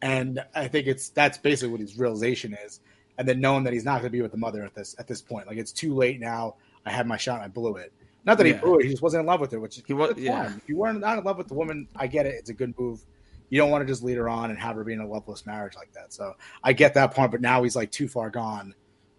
And 0.00 0.44
I 0.54 0.66
think 0.68 0.86
it's 0.88 1.10
that's 1.10 1.38
basically 1.38 1.72
what 1.72 1.80
his 1.80 1.98
realization 1.98 2.56
is. 2.64 2.80
And 3.18 3.28
then 3.28 3.40
knowing 3.40 3.64
that 3.64 3.72
he's 3.72 3.84
not 3.84 4.00
going 4.00 4.04
to 4.04 4.10
be 4.10 4.22
with 4.22 4.32
the 4.32 4.38
mother 4.38 4.64
at 4.64 4.74
this 4.74 4.94
at 4.98 5.06
this 5.06 5.20
point, 5.20 5.46
like 5.46 5.58
it's 5.58 5.72
too 5.72 5.94
late 5.94 6.20
now. 6.20 6.56
I 6.84 6.90
had 6.90 7.06
my 7.06 7.16
shot. 7.16 7.40
I 7.40 7.48
blew 7.48 7.76
it. 7.76 7.92
Not 8.24 8.38
that 8.38 8.46
he 8.46 8.52
blew 8.52 8.78
it. 8.78 8.84
He 8.84 8.90
just 8.90 9.02
wasn't 9.02 9.20
in 9.20 9.26
love 9.26 9.40
with 9.40 9.52
her. 9.52 9.60
Which 9.60 9.80
He 9.86 9.92
was. 9.92 10.14
yeah. 10.16 10.48
fine. 10.48 10.56
If 10.56 10.68
you 10.68 10.76
weren't 10.76 11.00
not 11.00 11.18
in 11.18 11.24
love 11.24 11.38
with 11.38 11.48
the 11.48 11.54
woman, 11.54 11.88
I 11.96 12.06
get 12.06 12.26
it. 12.26 12.34
It's 12.34 12.50
a 12.50 12.54
good 12.54 12.76
move. 12.78 13.04
You 13.50 13.58
don't 13.58 13.70
want 13.70 13.82
to 13.82 13.92
just 13.92 14.02
lead 14.02 14.16
her 14.16 14.28
on 14.28 14.50
and 14.50 14.58
have 14.58 14.76
her 14.76 14.84
be 14.84 14.94
in 14.94 15.00
a 15.00 15.06
loveless 15.06 15.44
marriage 15.44 15.74
like 15.76 15.92
that. 15.92 16.12
So 16.12 16.34
I 16.64 16.72
get 16.72 16.94
that 16.94 17.14
point. 17.14 17.30
But 17.30 17.40
now 17.40 17.62
he's 17.62 17.76
like 17.76 17.90
too 17.90 18.08
far 18.08 18.30
gone. 18.30 18.74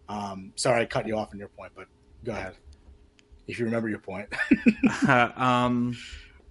Um, 0.10 0.52
sorry, 0.56 0.82
I 0.82 0.86
cut 0.86 1.08
you 1.08 1.18
off 1.18 1.32
on 1.34 1.40
your 1.40 1.50
point, 1.50 1.72
but 1.76 1.88
go 2.24 2.32
ahead 2.32 2.56
if 3.48 3.60
you 3.60 3.66
remember 3.66 3.90
your 3.90 4.00
point. 4.00 4.28
um, 5.38 5.96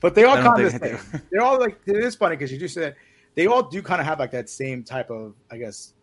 but 0.01 0.15
they 0.15 0.25
all 0.25 0.37
kind 0.37 0.63
of 0.63 0.73
the 0.73 1.23
They're 1.31 1.43
all 1.43 1.59
like 1.59 1.79
it 1.87 1.97
is 1.97 2.15
funny 2.15 2.37
because 2.37 2.53
you 2.53 2.59
just 2.59 2.75
said 2.75 2.97
they 3.35 3.47
all 3.47 3.63
do 3.63 3.83
kind 3.83 4.01
of 4.01 4.07
have 4.07 4.19
like 4.19 4.33
that 4.33 4.49
same 4.49 4.83
type 4.83 5.11
of 5.11 5.35
I 5.51 5.59
guess 5.59 5.95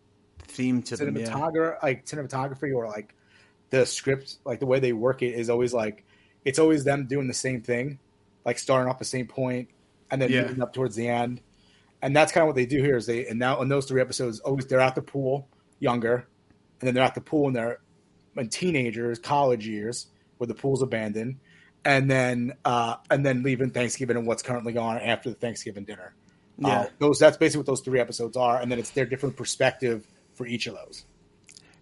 theme 0.50 0.82
to 0.82 0.96
them. 0.96 1.16
Yeah. 1.16 1.26
cinematography, 1.28 1.82
like 1.82 2.06
cinematography, 2.06 2.74
or 2.74 2.86
like 2.86 3.14
the 3.70 3.86
script, 3.86 4.38
like 4.44 4.60
the 4.60 4.66
way 4.66 4.80
they 4.80 4.92
work 4.92 5.22
it 5.22 5.34
is 5.34 5.48
always 5.50 5.72
like 5.72 6.04
it's 6.44 6.58
always 6.58 6.84
them 6.84 7.06
doing 7.06 7.28
the 7.28 7.34
same 7.34 7.60
thing, 7.62 7.98
like 8.44 8.58
starting 8.58 8.90
off 8.90 8.98
the 8.98 9.04
same 9.04 9.26
point 9.26 9.68
and 10.10 10.20
then 10.20 10.30
Yeah. 10.30 10.42
moving 10.42 10.62
up 10.62 10.72
towards 10.72 10.96
the 10.96 11.08
end. 11.08 11.40
And 12.02 12.16
that's 12.16 12.32
kind 12.32 12.42
of 12.42 12.48
what 12.48 12.56
they 12.56 12.66
do 12.66 12.78
here 12.78 12.96
is 12.96 13.06
they 13.06 13.26
and 13.26 13.38
now 13.38 13.60
in 13.60 13.68
those 13.68 13.86
three 13.86 14.00
episodes, 14.00 14.40
always 14.40 14.66
they're 14.66 14.80
at 14.80 14.94
the 14.94 15.02
pool 15.02 15.48
younger, 15.78 16.26
and 16.80 16.86
then 16.86 16.94
they're 16.94 17.04
at 17.04 17.14
the 17.14 17.20
pool 17.20 17.44
when 17.44 17.52
they're 17.54 17.80
in 18.36 18.48
teenagers, 18.48 19.18
college 19.18 19.66
years, 19.66 20.06
where 20.38 20.46
the 20.46 20.54
pool's 20.54 20.82
abandoned, 20.82 21.36
and 21.84 22.10
then 22.10 22.54
uh, 22.64 22.96
and 23.10 23.24
then 23.24 23.42
leaving 23.42 23.70
Thanksgiving 23.70 24.16
and 24.16 24.26
what's 24.26 24.42
currently 24.42 24.72
going 24.72 24.96
on 24.96 25.02
after 25.02 25.28
the 25.28 25.36
Thanksgiving 25.36 25.84
dinner. 25.84 26.14
Yeah. 26.58 26.68
Uh, 26.68 26.86
those 26.98 27.18
that's 27.18 27.36
basically 27.36 27.60
what 27.60 27.66
those 27.66 27.80
three 27.82 28.00
episodes 28.00 28.36
are, 28.36 28.60
and 28.60 28.70
then 28.72 28.78
it's 28.78 28.90
their 28.90 29.06
different 29.06 29.36
perspective 29.36 30.06
for 30.40 30.46
each 30.46 30.66
of 30.66 30.74
those. 30.74 31.04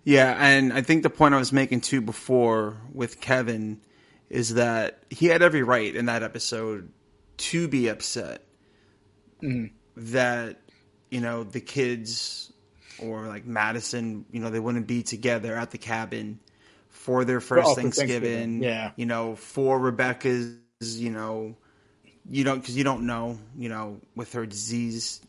Yeah, 0.02 0.36
and 0.36 0.72
I 0.72 0.82
think 0.82 1.04
the 1.04 1.10
point 1.10 1.32
I 1.32 1.38
was 1.38 1.52
making 1.52 1.82
too 1.82 2.00
before 2.00 2.76
with 2.92 3.20
Kevin 3.20 3.80
is 4.28 4.54
that 4.54 5.04
he 5.10 5.26
had 5.26 5.42
every 5.42 5.62
right 5.62 5.94
in 5.94 6.06
that 6.06 6.24
episode 6.24 6.90
to 7.36 7.68
be 7.68 7.86
upset 7.86 8.42
mm-hmm. 9.40 9.66
that 9.96 10.60
you 11.08 11.20
know 11.20 11.44
the 11.44 11.60
kids 11.60 12.52
or 12.98 13.28
like 13.28 13.46
Madison, 13.46 14.24
you 14.32 14.40
know, 14.40 14.50
they 14.50 14.58
wouldn't 14.58 14.88
be 14.88 15.04
together 15.04 15.54
at 15.54 15.70
the 15.70 15.78
cabin 15.78 16.40
for 16.88 17.24
their 17.24 17.36
oh, 17.36 17.40
first 17.40 17.68
Oh, 17.68 17.74
for 17.76 17.80
Thanksgiving. 17.80 18.20
Thanksgiving, 18.20 18.62
yeah. 18.64 18.90
you 18.96 19.06
know, 19.06 19.36
for 19.36 19.78
Rebecca's, 19.78 20.56
you 20.80 21.10
know, 21.10 21.54
you 22.28 22.42
don't 22.42 22.58
because 22.58 22.76
you 22.76 22.82
don't 22.82 23.06
know, 23.06 23.38
you 23.56 23.68
know, 23.68 24.00
with 24.16 24.32
her 24.32 24.46
disease. 24.46 25.20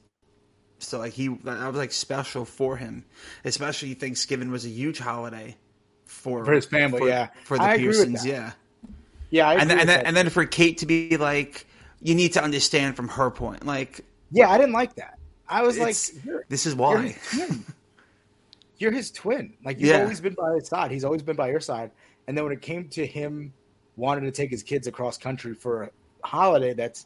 So 0.80 0.98
like 1.00 1.14
he, 1.14 1.28
that 1.28 1.68
was 1.68 1.76
like 1.78 1.92
special 1.92 2.46
for 2.46 2.78
him, 2.78 3.06
especially 3.46 3.94
Thanksgiving 3.94 4.50
was 4.52 4.66
a 4.66 4.70
huge 4.70 5.00
holiday 5.00 5.56
for 6.06 6.44
For 6.46 6.54
his 6.54 6.66
family, 6.66 7.00
for- 7.00 7.08
yeah. 7.08 7.28
for 7.44 7.58
the 7.58 7.64
I 7.64 7.74
agree 7.76 7.88
with 7.90 7.98
Pearsons, 7.98 8.24
that. 8.24 8.30
yeah. 8.30 8.52
Yeah, 9.32 9.48
I 9.50 9.56
And 9.56 9.70
then, 9.70 9.78
with 9.78 9.82
and 9.82 9.90
then 9.90 9.98
that. 10.00 10.08
and 10.08 10.18
then 10.18 10.30
for 10.30 10.46
Kate 10.46 10.78
to 10.80 10.86
be 10.86 11.16
like, 11.18 11.68
you 12.02 12.16
need 12.16 12.34
to 12.34 12.44
understand 12.44 12.96
from 12.96 13.10
her 13.10 13.30
point, 13.30 13.66
like 13.66 14.02
yeah, 14.32 14.50
I 14.50 14.58
didn't 14.58 14.74
like 14.74 14.96
that. 14.96 15.20
I 15.48 15.64
was 15.64 15.78
like, 15.78 15.96
this 16.48 16.66
is 16.66 16.74
you're 16.74 16.76
why. 16.76 17.08
his. 17.10 17.60
You're 18.78 18.92
his 18.92 19.12
twin. 19.12 19.54
Like 19.64 19.80
you've 19.80 19.90
Yeah. 19.90 20.02
always 20.04 20.22
been 20.22 20.34
by 20.36 20.54
his 20.56 20.68
side. 20.68 20.92
He's 20.92 21.04
always 21.04 21.22
been 21.22 21.36
by 21.36 21.50
your 21.50 21.60
side. 21.60 21.92
And 22.28 22.38
then 22.38 22.44
when 22.46 22.54
it 22.54 22.62
came 22.62 22.88
to 22.90 23.06
him 23.06 23.54
wanting 23.98 24.24
to 24.24 24.32
take 24.32 24.50
his 24.52 24.64
kids 24.64 24.88
across 24.88 25.18
country 25.18 25.54
for 25.54 25.84
a 25.84 25.90
holiday, 26.28 26.74
that's 26.74 27.06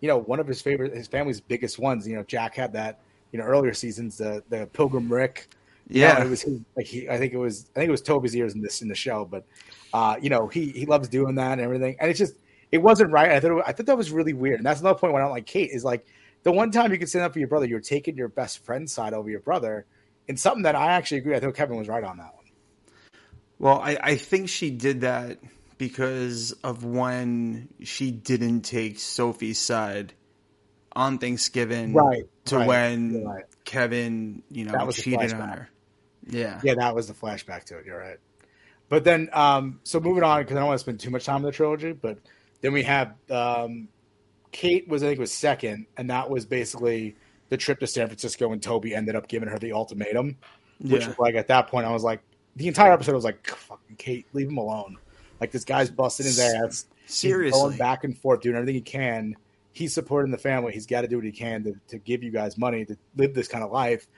you 0.00 0.08
know 0.08 0.18
one 0.18 0.38
of 0.40 0.46
his 0.46 0.62
favorite, 0.62 0.94
his 0.94 1.08
family's 1.08 1.40
biggest 1.40 1.78
ones. 1.78 2.06
You 2.06 2.16
know, 2.16 2.22
Jack 2.22 2.54
had 2.54 2.72
that. 2.74 3.00
You 3.32 3.38
know, 3.38 3.44
earlier 3.44 3.74
seasons, 3.74 4.18
the 4.18 4.42
the 4.48 4.66
Pilgrim 4.72 5.12
Rick. 5.12 5.48
You 5.88 6.02
know, 6.02 6.06
Yeah. 6.08 6.24
it 6.24 6.28
was 6.28 6.42
his, 6.42 6.60
like 6.76 6.86
he. 6.86 7.08
I 7.08 7.18
think 7.18 7.32
it 7.32 7.38
was. 7.38 7.66
I 7.74 7.80
think 7.80 7.88
it 7.88 7.92
was 7.92 8.02
Toby's 8.02 8.34
ears 8.36 8.54
in 8.54 8.60
this 8.60 8.82
in 8.82 8.88
the 8.88 8.94
show, 8.94 9.24
but 9.24 9.44
uh, 9.92 10.16
you 10.20 10.30
know, 10.30 10.48
he 10.48 10.70
he 10.70 10.86
loves 10.86 11.08
doing 11.08 11.34
that 11.36 11.52
and 11.52 11.60
everything. 11.60 11.96
And 12.00 12.10
it's 12.10 12.18
just 12.18 12.34
it 12.70 12.78
wasn't 12.78 13.10
right. 13.10 13.30
I 13.30 13.40
thought 13.40 13.58
it, 13.58 13.64
I 13.66 13.72
thought 13.72 13.86
that 13.86 13.96
was 13.96 14.10
really 14.10 14.32
weird. 14.34 14.58
And 14.60 14.66
that's 14.66 14.80
another 14.80 14.98
point 14.98 15.12
why 15.12 15.20
I 15.20 15.22
don't 15.22 15.32
like 15.32 15.46
Kate 15.46 15.70
is 15.70 15.84
like 15.84 16.06
the 16.42 16.52
one 16.52 16.70
time 16.70 16.92
you 16.92 16.98
could 16.98 17.08
stand 17.08 17.24
up 17.24 17.32
for 17.32 17.38
your 17.38 17.48
brother, 17.48 17.66
you're 17.66 17.80
taking 17.80 18.16
your 18.16 18.28
best 18.28 18.64
friend's 18.64 18.92
side 18.92 19.14
over 19.14 19.28
your 19.30 19.40
brother. 19.40 19.86
And 20.28 20.38
something 20.38 20.64
that 20.64 20.74
I 20.76 20.92
actually 20.92 21.18
agree. 21.18 21.34
I 21.34 21.40
think 21.40 21.54
Kevin 21.54 21.78
was 21.78 21.88
right 21.88 22.04
on 22.04 22.18
that 22.18 22.34
one. 22.34 22.44
Well, 23.58 23.80
I, 23.80 23.96
I 24.00 24.16
think 24.16 24.50
she 24.50 24.70
did 24.70 25.00
that 25.00 25.38
because 25.78 26.52
of 26.62 26.84
when 26.84 27.68
she 27.82 28.10
didn't 28.10 28.60
take 28.62 28.98
Sophie's 28.98 29.58
side 29.58 30.12
on 30.98 31.18
Thanksgiving, 31.18 31.92
Right, 31.94 32.24
To 32.46 32.56
right, 32.58 32.66
when 32.66 33.24
right. 33.24 33.44
Kevin, 33.64 34.42
you 34.50 34.64
know, 34.64 34.72
That 34.72 34.86
was 34.86 34.96
cheated 34.96 35.32
on 35.32 35.48
her. 35.48 35.68
Yeah, 36.26 36.60
Yeah, 36.64 36.74
that 36.74 36.94
was 36.94 37.06
the 37.06 37.14
flashback 37.14 37.64
to 37.64 37.78
it. 37.78 37.86
You're 37.86 37.98
right. 37.98 38.18
But 38.88 39.04
then, 39.04 39.28
um, 39.32 39.80
so 39.84 40.00
moving 40.00 40.24
on 40.24 40.40
because 40.42 40.56
I 40.56 40.60
don't 40.60 40.68
want 40.68 40.78
to 40.78 40.82
spend 40.82 40.98
too 41.00 41.10
much 41.10 41.24
time 41.24 41.36
in 41.36 41.42
the 41.42 41.52
trilogy. 41.52 41.92
But 41.92 42.18
then 42.62 42.72
we 42.72 42.82
have 42.82 43.14
um, 43.30 43.88
Kate 44.50 44.88
was 44.88 45.02
I 45.02 45.06
think 45.08 45.20
was 45.20 45.32
second, 45.32 45.86
and 45.96 46.10
that 46.10 46.28
was 46.28 46.44
basically 46.46 47.14
the 47.50 47.56
trip 47.56 47.80
to 47.80 47.86
San 47.86 48.06
Francisco, 48.08 48.50
and 48.52 48.62
Toby 48.62 48.94
ended 48.94 49.14
up 49.14 49.28
giving 49.28 49.48
her 49.48 49.58
the 49.58 49.72
ultimatum. 49.72 50.36
Which 50.80 51.02
Yeah. 51.06 51.14
like 51.18 51.34
at 51.34 51.48
that 51.48 51.68
point, 51.68 51.86
I 51.86 51.92
was 51.92 52.02
like, 52.02 52.20
the 52.56 52.66
entire 52.66 52.92
episode 52.92 53.14
was 53.14 53.24
like, 53.24 53.46
fucking 53.46 53.96
Kate, 53.96 54.26
leave 54.32 54.48
him 54.48 54.58
alone. 54.58 54.96
Like 55.40 55.52
this 55.52 55.64
guy's 55.64 55.90
busting 55.90 56.26
his 56.26 56.40
ass. 56.40 56.86
He's 57.04 57.14
Seriously. 57.14 57.60
going 57.60 57.76
back 57.78 58.04
and 58.04 58.16
forth, 58.18 58.40
doing 58.40 58.56
everything 58.56 58.74
he 58.74 58.80
can. 58.80 59.36
He's 59.78 59.94
supporting 59.94 60.32
the 60.32 60.38
family. 60.38 60.72
He's 60.72 60.86
got 60.86 61.02
to 61.02 61.08
do 61.08 61.16
what 61.16 61.24
he 61.24 61.30
can 61.30 61.62
to, 61.62 61.74
to 61.88 61.98
give 61.98 62.24
you 62.24 62.32
guys 62.32 62.58
money 62.58 62.84
to 62.84 62.96
live 63.16 63.32
this 63.32 63.46
kind 63.46 63.62
of 63.62 63.70
life. 63.70 64.08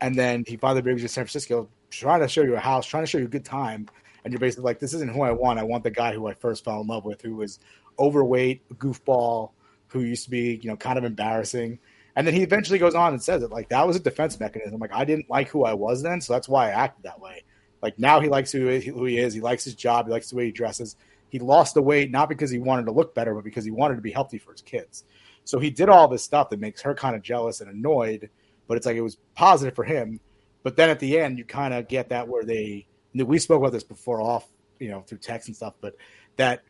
And 0.00 0.14
then 0.14 0.44
he 0.46 0.56
finally 0.56 0.80
brings 0.80 1.02
you 1.02 1.08
to 1.08 1.12
San 1.12 1.24
Francisco, 1.24 1.68
trying 1.90 2.20
to 2.20 2.28
show 2.28 2.42
you 2.42 2.56
a 2.56 2.60
house, 2.60 2.86
trying 2.86 3.02
to 3.02 3.06
show 3.06 3.18
you 3.18 3.26
a 3.26 3.28
good 3.28 3.44
time. 3.44 3.86
And 4.24 4.32
you're 4.32 4.40
basically 4.40 4.64
like, 4.64 4.78
this 4.78 4.94
isn't 4.94 5.12
who 5.12 5.20
I 5.20 5.32
want. 5.32 5.58
I 5.58 5.62
want 5.62 5.84
the 5.84 5.90
guy 5.90 6.14
who 6.14 6.26
I 6.26 6.32
first 6.32 6.64
fell 6.64 6.80
in 6.80 6.86
love 6.86 7.04
with, 7.04 7.20
who 7.20 7.36
was 7.36 7.58
overweight, 7.98 8.66
goofball, 8.78 9.50
who 9.88 10.00
used 10.00 10.24
to 10.24 10.30
be, 10.30 10.58
you 10.62 10.70
know, 10.70 10.76
kind 10.76 10.96
of 10.96 11.04
embarrassing. 11.04 11.78
And 12.16 12.26
then 12.26 12.34
he 12.34 12.42
eventually 12.42 12.78
goes 12.78 12.94
on 12.94 13.12
and 13.12 13.22
says 13.22 13.42
it 13.42 13.50
like 13.50 13.68
that 13.68 13.86
was 13.86 13.96
a 13.96 14.00
defense 14.00 14.40
mechanism. 14.40 14.80
Like 14.80 14.92
I 14.92 15.04
didn't 15.04 15.30
like 15.30 15.48
who 15.48 15.64
I 15.64 15.74
was 15.74 16.02
then, 16.02 16.20
so 16.20 16.32
that's 16.32 16.48
why 16.48 16.68
I 16.68 16.70
acted 16.70 17.04
that 17.04 17.20
way. 17.20 17.44
Like 17.82 17.98
now 17.98 18.20
he 18.20 18.28
likes 18.28 18.52
who 18.52 18.78
who 18.78 19.04
he 19.04 19.18
is. 19.18 19.32
He 19.34 19.40
likes 19.40 19.64
his 19.64 19.74
job. 19.74 20.06
He 20.06 20.12
likes 20.12 20.30
the 20.30 20.36
way 20.36 20.46
he 20.46 20.52
dresses. 20.52 20.96
He 21.30 21.38
lost 21.38 21.74
the 21.74 21.82
weight 21.82 22.10
not 22.10 22.28
because 22.28 22.50
he 22.50 22.58
wanted 22.58 22.86
to 22.86 22.92
look 22.92 23.14
better, 23.14 23.34
but 23.34 23.44
because 23.44 23.64
he 23.64 23.70
wanted 23.70 23.96
to 23.96 24.02
be 24.02 24.10
healthy 24.10 24.38
for 24.38 24.52
his 24.52 24.62
kids. 24.62 25.04
So 25.44 25.58
he 25.58 25.70
did 25.70 25.88
all 25.88 26.08
this 26.08 26.22
stuff 26.22 26.50
that 26.50 26.60
makes 26.60 26.82
her 26.82 26.94
kind 26.94 27.16
of 27.16 27.22
jealous 27.22 27.60
and 27.60 27.70
annoyed. 27.70 28.28
But 28.66 28.76
it's 28.76 28.86
like 28.86 28.96
it 28.96 29.00
was 29.00 29.16
positive 29.34 29.74
for 29.74 29.84
him. 29.84 30.20
But 30.62 30.76
then 30.76 30.90
at 30.90 31.00
the 31.00 31.18
end, 31.18 31.38
you 31.38 31.44
kind 31.44 31.72
of 31.72 31.88
get 31.88 32.10
that 32.10 32.28
where 32.28 32.44
they 32.44 32.86
we 33.14 33.38
spoke 33.38 33.60
about 33.60 33.72
this 33.72 33.82
before 33.82 34.20
off, 34.20 34.46
you 34.78 34.88
know, 34.88 35.00
through 35.00 35.18
text 35.18 35.48
and 35.48 35.56
stuff. 35.56 35.74
But 35.80 35.96
that 36.36 36.62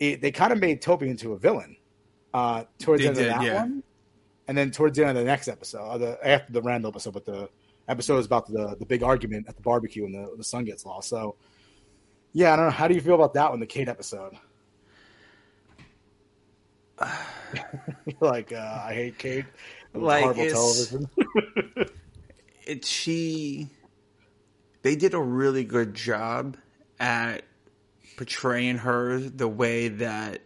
it, 0.00 0.20
they 0.20 0.30
kind 0.30 0.52
of 0.52 0.58
made 0.58 0.80
Toby 0.82 1.08
into 1.08 1.32
a 1.32 1.38
villain 1.38 1.76
uh, 2.32 2.64
towards 2.78 3.02
They 3.02 3.04
the 3.04 3.08
end 3.08 3.16
did, 3.16 3.28
of 3.28 3.38
that 3.38 3.44
yeah. 3.44 3.60
one, 3.62 3.82
and 4.48 4.58
then 4.58 4.70
towards 4.70 4.96
the 4.96 5.06
end 5.06 5.16
of 5.16 5.24
the 5.24 5.30
next 5.30 5.48
episode, 5.48 5.84
uh, 5.84 5.98
the 5.98 6.26
after 6.26 6.52
the 6.52 6.62
Randall 6.62 6.90
episode, 6.90 7.14
but 7.14 7.24
the 7.24 7.48
episode 7.88 8.18
is 8.18 8.26
about 8.26 8.46
the 8.46 8.76
the 8.78 8.86
big 8.86 9.02
argument 9.02 9.46
at 9.48 9.56
the 9.56 9.62
barbecue 9.62 10.04
and 10.04 10.14
the 10.14 10.34
the 10.36 10.44
son 10.44 10.64
gets 10.64 10.84
lost. 10.84 11.08
So 11.08 11.36
yeah, 12.34 12.52
I 12.52 12.56
don't 12.56 12.66
know. 12.66 12.70
How 12.72 12.86
do 12.88 12.94
you 12.94 13.00
feel 13.00 13.14
about 13.14 13.32
that 13.34 13.50
one, 13.50 13.60
the 13.60 13.66
Kate 13.66 13.88
episode? 13.88 14.34
Like, 18.20 18.52
uh, 18.52 18.82
I 18.86 18.92
hate 18.94 19.18
Kate. 19.18 19.44
Like, 19.94 20.22
horrible 20.24 20.42
it's- 20.42 20.88
television. 20.90 21.08
it 22.66 22.84
she 22.84 23.68
they 24.82 24.96
did 24.96 25.14
a 25.14 25.20
really 25.20 25.64
good 25.64 25.94
job 25.94 26.56
at 26.98 27.42
portraying 28.16 28.78
her 28.78 29.18
the 29.18 29.46
way 29.48 29.88
that 29.88 30.40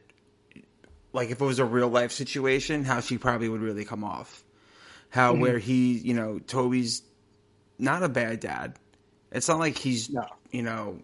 like 1.13 1.31
if 1.31 1.41
it 1.41 1.45
was 1.45 1.59
a 1.61 1.65
real 1.65 1.89
life 1.89 2.11
situation 2.13 2.83
how 2.85 2.99
she 3.01 3.19
probably 3.19 3.49
would 3.49 3.61
really 3.61 3.85
come 3.85 4.03
off 4.05 4.43
how 5.11 5.33
Mm-hmm. 5.33 5.43
where 5.43 5.59
he 5.59 5.93
you 5.99 6.13
know 6.15 6.41
toby's 6.41 7.03
not 7.79 8.03
a 8.03 8.09
bad 8.09 8.41
dad 8.41 8.77
it's 9.31 9.47
not 9.49 9.61
like 9.61 9.79
he's 9.79 10.11
No. 10.11 10.27
you 10.51 10.63
know 10.63 10.99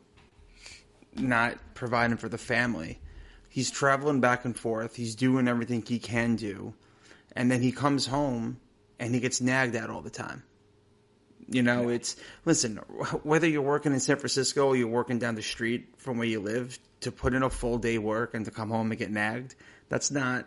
not 1.16 1.58
providing 1.74 2.16
for 2.16 2.28
the 2.28 2.38
family 2.38 3.00
he's 3.48 3.70
traveling 3.70 4.20
back 4.20 4.44
and 4.44 4.56
forth 4.56 4.96
he's 4.96 5.14
doing 5.14 5.48
everything 5.48 5.82
he 5.86 5.98
can 5.98 6.36
do 6.36 6.74
and 7.32 7.50
then 7.50 7.60
he 7.60 7.72
comes 7.72 8.06
home 8.06 8.58
and 8.98 9.14
he 9.14 9.20
gets 9.20 9.40
nagged 9.40 9.74
at 9.74 9.90
all 9.90 10.00
the 10.00 10.10
time 10.10 10.42
you 11.48 11.62
know, 11.62 11.88
it's 11.88 12.16
listen, 12.44 12.76
whether 13.22 13.46
you're 13.46 13.62
working 13.62 13.92
in 13.92 14.00
San 14.00 14.16
Francisco 14.16 14.68
or 14.68 14.76
you're 14.76 14.88
working 14.88 15.18
down 15.18 15.34
the 15.34 15.42
street 15.42 15.88
from 15.98 16.18
where 16.18 16.26
you 16.26 16.40
live, 16.40 16.78
to 17.00 17.12
put 17.12 17.34
in 17.34 17.42
a 17.42 17.50
full 17.50 17.78
day 17.78 17.98
work 17.98 18.34
and 18.34 18.44
to 18.46 18.50
come 18.50 18.70
home 18.70 18.90
and 18.90 18.98
get 18.98 19.10
nagged, 19.10 19.54
that's 19.88 20.10
not 20.10 20.46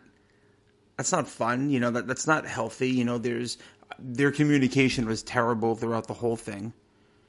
that's 0.97 1.11
not 1.11 1.27
fun. 1.27 1.69
You 1.69 1.79
know, 1.79 1.91
that 1.91 2.07
that's 2.07 2.27
not 2.27 2.45
healthy. 2.45 2.89
You 2.89 3.05
know, 3.05 3.17
there's 3.17 3.57
their 3.99 4.31
communication 4.31 5.05
was 5.05 5.23
terrible 5.23 5.75
throughout 5.75 6.07
the 6.07 6.13
whole 6.13 6.35
thing. 6.35 6.73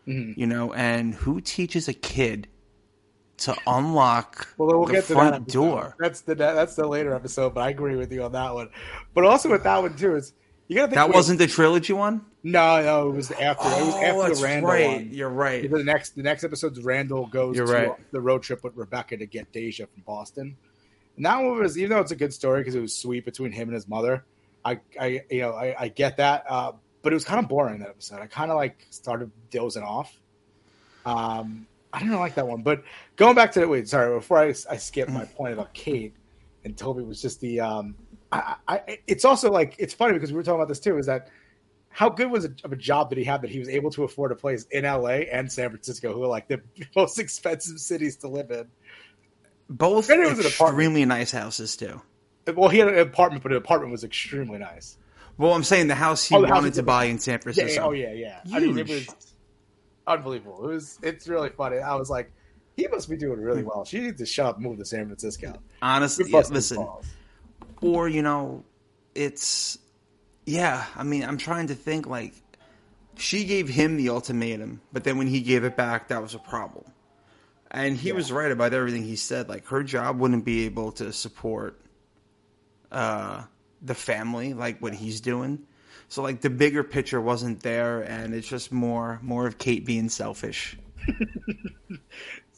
Mm-hmm. 0.07 0.41
You 0.41 0.47
know, 0.47 0.73
and 0.73 1.15
who 1.15 1.41
teaches 1.41 1.89
a 1.89 1.93
kid 1.93 2.49
to 3.39 3.57
unlock 3.67 4.49
Well, 4.59 4.69
we'll 4.69 4.87
the 4.87 4.93
get 4.95 5.05
to 5.07 5.15
front 5.15 5.47
that 5.47 5.53
door? 5.53 5.95
That's 5.99 6.21
the 6.23 6.35
that's 6.35 6.75
the 6.77 6.87
later 6.87 7.15
episode, 7.15 7.55
but 7.55 7.61
I 7.63 7.71
agree 7.71 7.97
with 7.97 8.13
you 8.13 8.23
on 8.25 8.33
that 8.33 8.55
one. 8.55 8.71
But 9.15 9.25
also 9.25 9.51
with 9.51 9.63
that 9.65 9.83
one 9.83 9.97
too 9.97 10.17
is 10.17 10.33
you 10.69 10.77
got 10.77 10.83
to 10.83 10.87
think 10.89 10.97
That 10.97 11.15
wasn't 11.15 11.39
the 11.39 11.47
trilogy 11.47 11.93
one. 11.93 12.25
no 12.43 12.83
no 12.83 13.09
it 13.11 13.15
was 13.15 13.31
after 13.31 13.67
it 13.69 13.87
was 13.87 13.95
Oh, 13.95 14.03
after 14.03 14.23
that's 14.29 14.41
the 14.41 14.45
Randall 14.45 14.71
right. 14.71 14.87
one. 14.87 15.09
You're 15.13 15.29
right. 15.31 15.71
The 15.71 15.83
next 15.85 16.11
the 16.17 16.23
next 16.23 16.45
episode's 16.45 16.81
Randall 16.83 17.27
goes 17.27 17.57
You're 17.57 17.67
to 17.67 17.73
right. 17.73 18.13
the 18.13 18.21
road 18.21 18.43
trip 18.43 18.63
with 18.65 18.77
Rebecca 18.77 19.17
to 19.17 19.27
get 19.27 19.51
Deja 19.53 19.87
from 19.87 20.03
Boston. 20.07 20.57
And 21.17 21.25
that 21.27 21.37
one 21.39 21.59
was 21.59 21.77
even 21.79 21.91
though 21.91 22.01
it's 22.01 22.13
a 22.13 22.17
good 22.17 22.33
story 22.35 22.61
because 22.61 22.75
it 22.75 22.81
was 22.81 22.95
sweet 22.95 23.25
between 23.25 23.53
him 23.53 23.69
and 23.69 23.75
his 23.75 23.89
mother. 23.89 24.25
I 24.65 24.81
I 25.01 25.23
you 25.31 25.41
know 25.41 25.53
I, 25.53 25.75
I 25.79 25.89
get 25.89 26.17
that, 26.19 26.45
uh, 26.49 26.73
but 27.03 27.13
it 27.13 27.17
was 27.17 27.25
kind 27.25 27.39
of 27.43 27.49
boring 27.49 27.79
that 27.81 27.89
episode. 27.89 28.21
I 28.21 28.27
kind 28.27 28.51
of 28.51 28.57
like 28.57 28.87
started 28.91 29.31
dozing 29.51 29.83
off. 29.85 30.13
Um, 31.07 31.67
I 31.93 32.01
didn't 32.01 32.17
like 32.19 32.35
that 32.35 32.47
one, 32.47 32.63
but 32.63 32.83
going 33.17 33.35
back 33.35 33.53
to 33.53 33.61
that, 33.61 33.69
wait, 33.69 33.89
sorry, 33.89 34.15
before 34.15 34.39
I, 34.39 34.49
I 34.71 34.77
skip 34.77 35.09
my 35.09 35.25
point 35.25 35.55
about 35.55 35.73
Kate 35.75 36.15
and 36.65 36.77
Toby 36.77 37.03
was 37.03 37.23
just 37.23 37.41
the 37.41 37.61
um, 37.61 37.95
I, 38.31 38.57
I 38.67 38.99
it's 39.07 39.25
also 39.25 39.51
like 39.51 39.75
it's 39.79 39.95
funny 39.95 40.13
because 40.13 40.31
we 40.31 40.37
were 40.37 40.43
talking 40.43 40.57
about 40.61 40.69
this 40.69 40.81
too. 40.81 40.99
Is 40.99 41.07
that 41.07 41.29
how 41.89 42.11
good 42.11 42.31
was 42.31 42.45
it 42.45 42.61
of 42.65 42.73
a 42.73 42.77
job 42.77 43.09
did 43.09 43.19
he 43.19 43.25
have 43.25 43.41
that 43.41 43.51
he 43.51 43.59
was 43.59 43.69
able 43.69 43.91
to 43.93 44.05
afford 44.05 44.33
a 44.33 44.37
place 44.37 44.67
in 44.71 44.85
LA 44.85 45.25
and 45.33 45.51
San 45.51 45.71
Francisco, 45.71 46.13
who 46.13 46.23
are 46.23 46.29
like 46.29 46.47
the 46.49 46.61
most 46.97 47.19
expensive 47.19 47.79
cities 47.79 48.17
to 48.19 48.29
live 48.29 48.51
in? 48.51 48.67
Both 49.71 50.07
Granted, 50.07 50.27
it 50.33 50.37
was 50.37 50.47
extremely 50.47 51.05
nice 51.05 51.31
houses 51.33 51.77
too. 51.77 52.01
Well, 52.55 52.69
he 52.71 52.79
had 52.79 52.89
an 52.89 52.99
apartment, 52.99 53.43
but 53.43 53.51
the 53.51 53.57
apartment 53.57 53.93
was 53.93 54.05
extremely 54.05 54.59
nice. 54.59 54.97
Well, 55.37 55.53
I'm 55.53 55.65
saying 55.65 55.89
the 55.89 55.95
house 55.95 56.25
he 56.25 56.35
Oh, 56.35 56.41
the 56.43 56.49
wanted 56.49 56.69
was 56.69 56.77
to 56.77 56.83
buy 56.83 57.05
in 57.05 57.19
San 57.19 57.39
Francisco. 57.41 57.81
yeah, 57.81 57.87
oh 57.87 57.93
yeah, 57.93 58.13
yeah. 58.13 58.41
I 58.53 58.61
mean, 58.61 58.79
it 58.79 58.87
Huge. 58.87 59.07
was 59.09 59.28
unbelievable. 60.09 60.65
It 60.65 60.75
was. 60.75 60.99
It's 61.03 61.29
really 61.29 61.51
funny. 61.51 61.79
I 61.79 61.95
was 61.95 62.11
like, 62.11 62.33
he 62.77 62.87
must 62.89 63.09
be 63.09 63.17
doing 63.17 63.41
really 63.41 63.63
well. 63.63 63.85
She 63.85 64.01
needs 64.01 64.19
to 64.19 64.27
shut 64.27 64.47
up, 64.47 64.57
and 64.57 64.65
move 64.65 64.79
to 64.79 64.85
San 64.85 65.07
Francisco. 65.07 65.55
Honestly, 65.83 66.31
yeah, 66.31 66.43
listen. 66.51 66.79
balls. 66.79 67.07
Or 67.83 68.09
you 68.09 68.23
know, 68.23 68.65
it's 69.15 69.79
yeah. 70.47 70.85
I 70.97 71.03
mean, 71.03 71.25
I'm 71.25 71.39
trying 71.39 71.69
to 71.69 71.75
think 71.75 72.07
like 72.07 72.35
she 73.17 73.45
gave 73.45 73.69
him 73.69 73.97
the 73.97 74.11
ultimatum, 74.11 74.81
but 74.93 75.05
then 75.05 75.19
when 75.19 75.27
he 75.27 75.41
gave 75.41 75.65
it 75.65 75.77
back, 75.77 76.09
that 76.09 76.23
was 76.23 76.35
a 76.35 76.39
problem. 76.39 76.85
And 77.71 77.97
he 77.97 78.13
was 78.13 78.33
right 78.33 78.51
about 78.51 78.73
everything 78.73 79.05
he 79.05 79.17
said. 79.17 79.49
Like 79.49 79.67
her 79.67 79.83
job 79.83 80.19
wouldn't 80.19 80.45
be 80.45 80.65
able 80.65 80.93
to 80.93 81.13
support 81.13 81.81
uh, 82.91 83.43
the 83.83 83.95
family 83.95 84.55
like 84.55 84.81
what 84.81 84.95
he's 84.95 85.21
doing. 85.21 85.67
So 86.09 86.23
like 86.23 86.41
the 86.41 86.51
bigger 86.51 86.83
picture 86.83 87.21
wasn't 87.21 87.63
there, 87.63 88.01
and 88.03 88.35
it's 88.35 88.49
just 88.49 88.73
more 88.73 89.19
more 89.23 89.47
of 89.47 89.59
Kate 89.59 89.85
being 89.85 90.09
selfish. 90.09 90.79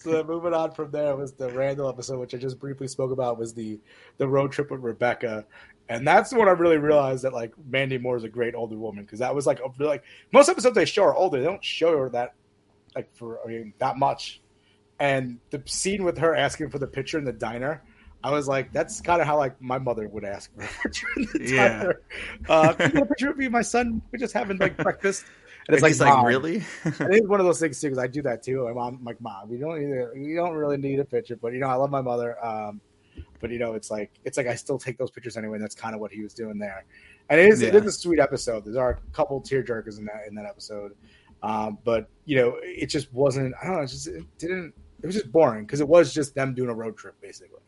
So 0.00 0.12
then 0.12 0.26
moving 0.26 0.54
on 0.54 0.72
from 0.72 0.90
there 0.90 1.14
was 1.14 1.32
the 1.32 1.50
Randall 1.50 1.90
episode, 1.90 2.20
which 2.20 2.34
I 2.34 2.38
just 2.38 2.58
briefly 2.58 2.88
spoke 2.88 3.10
about, 3.12 3.38
was 3.38 3.52
the 3.52 3.78
the 4.16 4.26
road 4.26 4.50
trip 4.50 4.70
with 4.70 4.80
Rebecca, 4.80 5.44
and 5.90 6.08
that's 6.08 6.32
when 6.32 6.48
I 6.48 6.52
really 6.52 6.78
realized 6.78 7.22
that 7.24 7.34
like 7.34 7.52
Mandy 7.68 7.98
Moore 7.98 8.16
is 8.16 8.24
a 8.24 8.28
great 8.28 8.54
older 8.54 8.78
woman 8.78 9.04
because 9.04 9.18
that 9.18 9.34
was 9.34 9.46
like 9.46 9.60
like 9.78 10.02
most 10.32 10.48
episodes 10.48 10.74
they 10.74 10.86
show 10.86 11.04
her 11.04 11.14
older, 11.14 11.38
they 11.38 11.44
don't 11.44 11.62
show 11.62 11.98
her 11.98 12.08
that 12.10 12.32
like 12.94 13.14
for 13.14 13.40
I 13.44 13.48
mean 13.48 13.74
that 13.76 13.98
much, 13.98 14.40
and 14.98 15.38
the 15.50 15.62
scene 15.66 16.02
with 16.02 16.16
her 16.16 16.34
asking 16.34 16.70
for 16.70 16.78
the 16.78 16.86
picture 16.86 17.18
in 17.18 17.24
the 17.24 17.32
diner. 17.32 17.82
I 18.22 18.30
was 18.30 18.46
like, 18.48 18.72
that's 18.72 19.00
kind 19.00 19.20
of 19.20 19.26
how 19.26 19.38
like 19.38 19.60
my 19.62 19.78
mother 19.78 20.06
would 20.08 20.24
ask 20.24 20.54
for 20.54 20.62
a 20.62 20.68
picture 20.82 21.06
in 21.16 21.24
the 21.32 21.50
Yeah. 21.54 21.92
Uh, 22.48 22.72
can 22.74 22.86
you 22.88 22.92
get 22.94 23.02
a 23.02 23.06
picture 23.06 23.30
of 23.30 23.38
me 23.38 23.48
my 23.48 23.62
son? 23.62 24.02
We're 24.12 24.18
just 24.18 24.34
having 24.34 24.58
like 24.58 24.76
breakfast. 24.76 25.24
And 25.68 25.76
And 25.76 25.86
he's 25.86 26.00
like, 26.00 26.08
"Mom." 26.14 26.24
really? 26.26 26.56
I 26.84 26.90
think 26.90 27.10
it's 27.12 27.28
one 27.28 27.38
of 27.38 27.44
those 27.46 27.60
things 27.60 27.78
too 27.80 27.88
because 27.88 28.02
I 28.02 28.06
do 28.06 28.22
that 28.22 28.42
too. 28.42 28.64
My 28.64 28.72
mom, 28.72 28.96
I'm 28.98 29.04
like, 29.04 29.20
mom, 29.20 29.48
we 29.50 29.58
don't 29.58 29.80
either. 29.80 30.10
We 30.16 30.34
don't 30.34 30.54
really 30.54 30.78
need 30.78 30.98
a 30.98 31.04
picture, 31.04 31.36
but 31.36 31.52
you 31.52 31.60
know, 31.60 31.68
I 31.68 31.74
love 31.74 31.90
my 31.90 32.00
mother. 32.00 32.42
Um, 32.44 32.80
but 33.40 33.50
you 33.50 33.58
know, 33.58 33.74
it's 33.74 33.90
like 33.90 34.10
it's 34.24 34.36
like 34.38 34.46
I 34.48 34.54
still 34.54 34.78
take 34.78 34.96
those 34.98 35.10
pictures 35.10 35.36
anyway. 35.36 35.56
And 35.56 35.62
that's 35.62 35.74
kind 35.74 35.94
of 35.94 36.00
what 36.00 36.10
he 36.12 36.22
was 36.22 36.32
doing 36.34 36.58
there. 36.58 36.84
And 37.28 37.38
it 37.38 37.46
is 37.50 37.60
it 37.60 37.74
Yeah. 37.74 37.80
is 37.80 37.86
a 37.86 37.92
sweet 37.92 38.18
episode. 38.18 38.64
There 38.64 38.82
are 38.82 38.92
a 39.06 39.12
couple 39.14 39.38
tear 39.42 39.62
jerkers 39.62 39.98
in 39.98 40.06
that 40.06 40.22
in 40.26 40.34
that 40.36 40.46
episode. 40.46 40.96
Um, 41.42 41.78
but 41.84 42.08
you 42.24 42.36
know, 42.36 42.56
it 42.62 42.86
just 42.86 43.12
wasn't. 43.12 43.54
I 43.62 43.66
don't 43.66 43.76
know. 43.76 43.82
It 43.82 43.88
just 43.88 44.08
it 44.08 44.24
didn't. 44.38 44.72
It 45.02 45.06
was 45.06 45.14
just 45.14 45.30
boring 45.30 45.66
because 45.66 45.80
it 45.80 45.88
was 45.88 46.12
just 46.12 46.34
them 46.34 46.54
doing 46.54 46.70
a 46.70 46.74
road 46.74 46.96
trip 46.96 47.20
basically. 47.20 47.60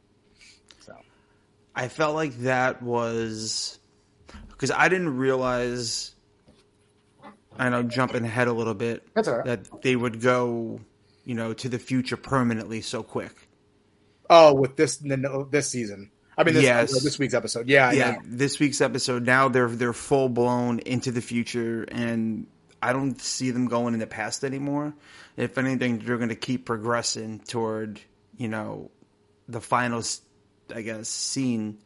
I 1.75 1.89
felt 1.89 2.15
like 2.15 2.37
that 2.41 2.83
was 2.83 3.79
because 4.49 4.71
I 4.71 4.89
didn't 4.89 5.17
realize. 5.17 6.15
I 7.59 7.69
know 7.69 7.83
jumping 7.83 8.25
ahead 8.25 8.49
a 8.49 8.53
little 8.53 8.75
bit 8.75 9.07
right. 9.15 9.45
that 9.45 9.83
they 9.83 9.95
would 9.95 10.23
go, 10.23 10.81
you 11.25 11.35
know, 11.35 11.53
to 11.53 11.69
the 11.69 11.79
future 11.79 12.17
permanently 12.17 12.81
so 12.81 13.03
quick. 13.03 13.49
oh, 14.31 14.55
with 14.55 14.77
this 14.77 15.03
this 15.51 15.69
season. 15.69 16.11
I 16.37 16.45
mean, 16.45 16.55
this, 16.55 16.65
Yes. 16.65 17.03
this 17.03 17.19
week's 17.19 17.35
episode. 17.35 17.69
Yeah, 17.69 17.93
yeah, 17.93 18.17
this 18.25 18.59
week's 18.59 18.81
episode 18.81 19.27
now 19.27 19.49
they're 19.49 19.69
they're 19.69 19.93
full 19.93 20.31
blown 20.31 20.79
into 20.79 21.11
the 21.11 21.21
future, 21.21 21.85
and 21.85 22.47
I 22.83 22.95
don't 22.95 23.21
see 23.21 23.51
them 23.51 23.67
going 23.69 23.93
in 23.93 24.01
the 24.01 24.07
past 24.07 24.43
anymore. 24.43 24.95
If 25.37 25.59
anything, 25.59 25.99
they're 25.99 26.17
going 26.17 26.31
to 26.31 26.35
keep 26.35 26.65
progressing 26.65 27.41
toward 27.41 28.01
you 28.39 28.49
know 28.49 28.91
the 29.47 29.61
final, 29.61 30.03
I 30.75 30.83
guess, 30.83 31.09
scene 31.09 31.79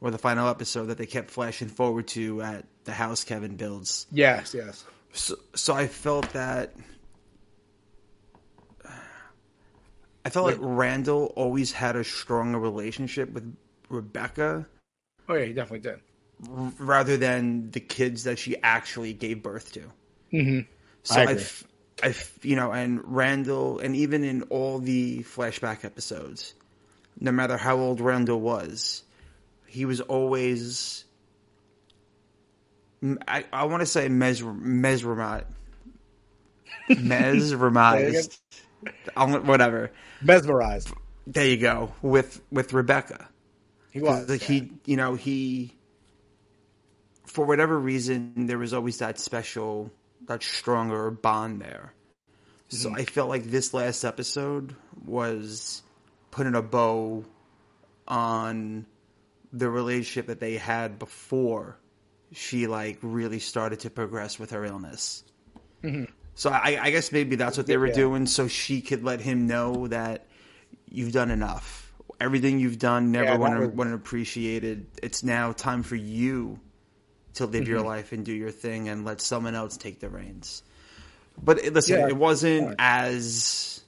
or 0.00 0.10
the 0.10 0.18
final 0.18 0.48
episode 0.48 0.86
that 0.86 0.98
they 0.98 1.06
kept 1.06 1.30
flashing 1.30 1.68
forward 1.68 2.06
to 2.08 2.40
at 2.42 2.64
the 2.84 2.92
house 2.92 3.24
Kevin 3.24 3.56
builds. 3.56 4.06
Yes, 4.12 4.54
yes. 4.54 4.84
So, 5.12 5.36
so 5.54 5.74
I 5.74 5.86
felt 5.86 6.30
that. 6.32 6.74
I 10.24 10.30
felt 10.30 10.46
like 10.46 10.58
Randall 10.60 11.32
always 11.36 11.72
had 11.72 11.96
a 11.96 12.04
stronger 12.04 12.58
relationship 12.58 13.32
with 13.32 13.56
Rebecca 13.88 14.66
Oh 15.28 15.34
yeah, 15.34 15.44
he 15.44 15.52
definitely 15.52 15.80
did. 15.80 16.00
r- 16.50 16.72
rather 16.78 17.16
than 17.16 17.70
the 17.70 17.80
kids 17.80 18.24
that 18.24 18.38
she 18.38 18.56
actually 18.62 19.12
gave 19.12 19.42
birth 19.42 19.72
to. 19.72 19.80
Mm-hmm. 20.32 20.60
So 21.02 21.20
I 21.20 21.24
I, 21.24 21.30
agree. 21.32 21.44
I 22.02 22.14
you 22.42 22.56
know, 22.56 22.72
and 22.72 23.00
Randall, 23.04 23.78
and 23.78 23.94
even 23.94 24.24
in 24.24 24.42
all 24.44 24.78
the 24.78 25.20
flashback 25.24 25.84
episodes, 25.84 26.54
no 27.20 27.32
matter 27.32 27.56
how 27.56 27.76
old 27.78 28.00
Randall 28.00 28.40
was, 28.40 29.02
he 29.66 29.84
was 29.84 30.00
always—I 30.00 31.04
want 33.64 33.80
to 33.80 33.86
say 33.86 34.08
mesmer, 34.08 34.52
mesmerized. 34.52 35.46
Mesmerized. 36.88 38.38
Whatever. 39.14 39.90
Mesmerized. 40.22 40.90
There 41.26 41.46
you 41.46 41.58
go. 41.58 41.92
With 42.00 42.40
with 42.50 42.72
Rebecca. 42.72 43.28
He 43.90 44.00
was. 44.00 44.28
Like 44.28 44.40
he, 44.42 44.72
you 44.86 44.96
know, 44.96 45.14
he, 45.14 45.74
for 47.26 47.44
whatever 47.44 47.78
reason, 47.78 48.46
there 48.46 48.58
was 48.58 48.72
always 48.72 48.98
that 48.98 49.18
special, 49.18 49.90
that 50.26 50.42
stronger 50.42 51.10
bond 51.10 51.60
there. 51.60 51.92
So 52.68 52.88
mm-hmm. 52.88 52.98
I 52.98 53.04
felt 53.04 53.28
like 53.28 53.44
this 53.44 53.74
last 53.74 54.04
episode 54.04 54.74
was 55.04 55.82
putting 56.30 56.54
a 56.54 56.62
bow 56.62 57.24
on 58.06 58.86
the 59.52 59.68
relationship 59.70 60.26
that 60.26 60.40
they 60.40 60.56
had 60.56 60.98
before 60.98 61.78
she 62.32 62.66
like 62.66 62.98
really 63.02 63.38
started 63.38 63.80
to 63.80 63.90
progress 63.90 64.38
with 64.38 64.50
her 64.50 64.64
illness. 64.64 65.24
So 66.34 66.50
I, 66.50 66.78
I 66.80 66.90
guess 66.90 67.10
maybe 67.12 67.36
that's 67.36 67.56
what 67.56 67.66
they 67.66 67.76
were 67.76 67.86
Yeah. 67.88 67.94
doing, 67.94 68.26
so 68.26 68.48
she 68.48 68.80
could 68.80 69.04
let 69.04 69.20
him 69.20 69.46
know 69.46 69.88
that 69.88 70.26
you've 70.90 71.12
done 71.12 71.30
enough. 71.30 71.92
Everything 72.20 72.58
you've 72.58 72.78
done 72.78 73.12
never 73.12 73.32
Yeah, 73.38 73.68
went, 73.68 73.94
appreciated. 73.94 74.86
It's 75.02 75.22
now 75.22 75.52
time 75.52 75.82
for 75.82 75.96
you 75.96 76.58
to 77.34 77.46
live 77.46 77.62
Mm-hmm. 77.62 77.70
your 77.70 77.82
life 77.82 78.12
and 78.12 78.24
do 78.24 78.32
your 78.32 78.50
thing, 78.50 78.88
and 78.88 79.04
let 79.04 79.20
someone 79.20 79.54
else 79.54 79.76
take 79.76 80.00
the 80.00 80.08
reins. 80.08 80.62
But 81.42 81.64
it, 81.64 81.72
listen, 81.72 82.00
Yeah. 82.00 82.08
it 82.08 82.16
wasn't 82.16 82.74
as, 82.78 83.80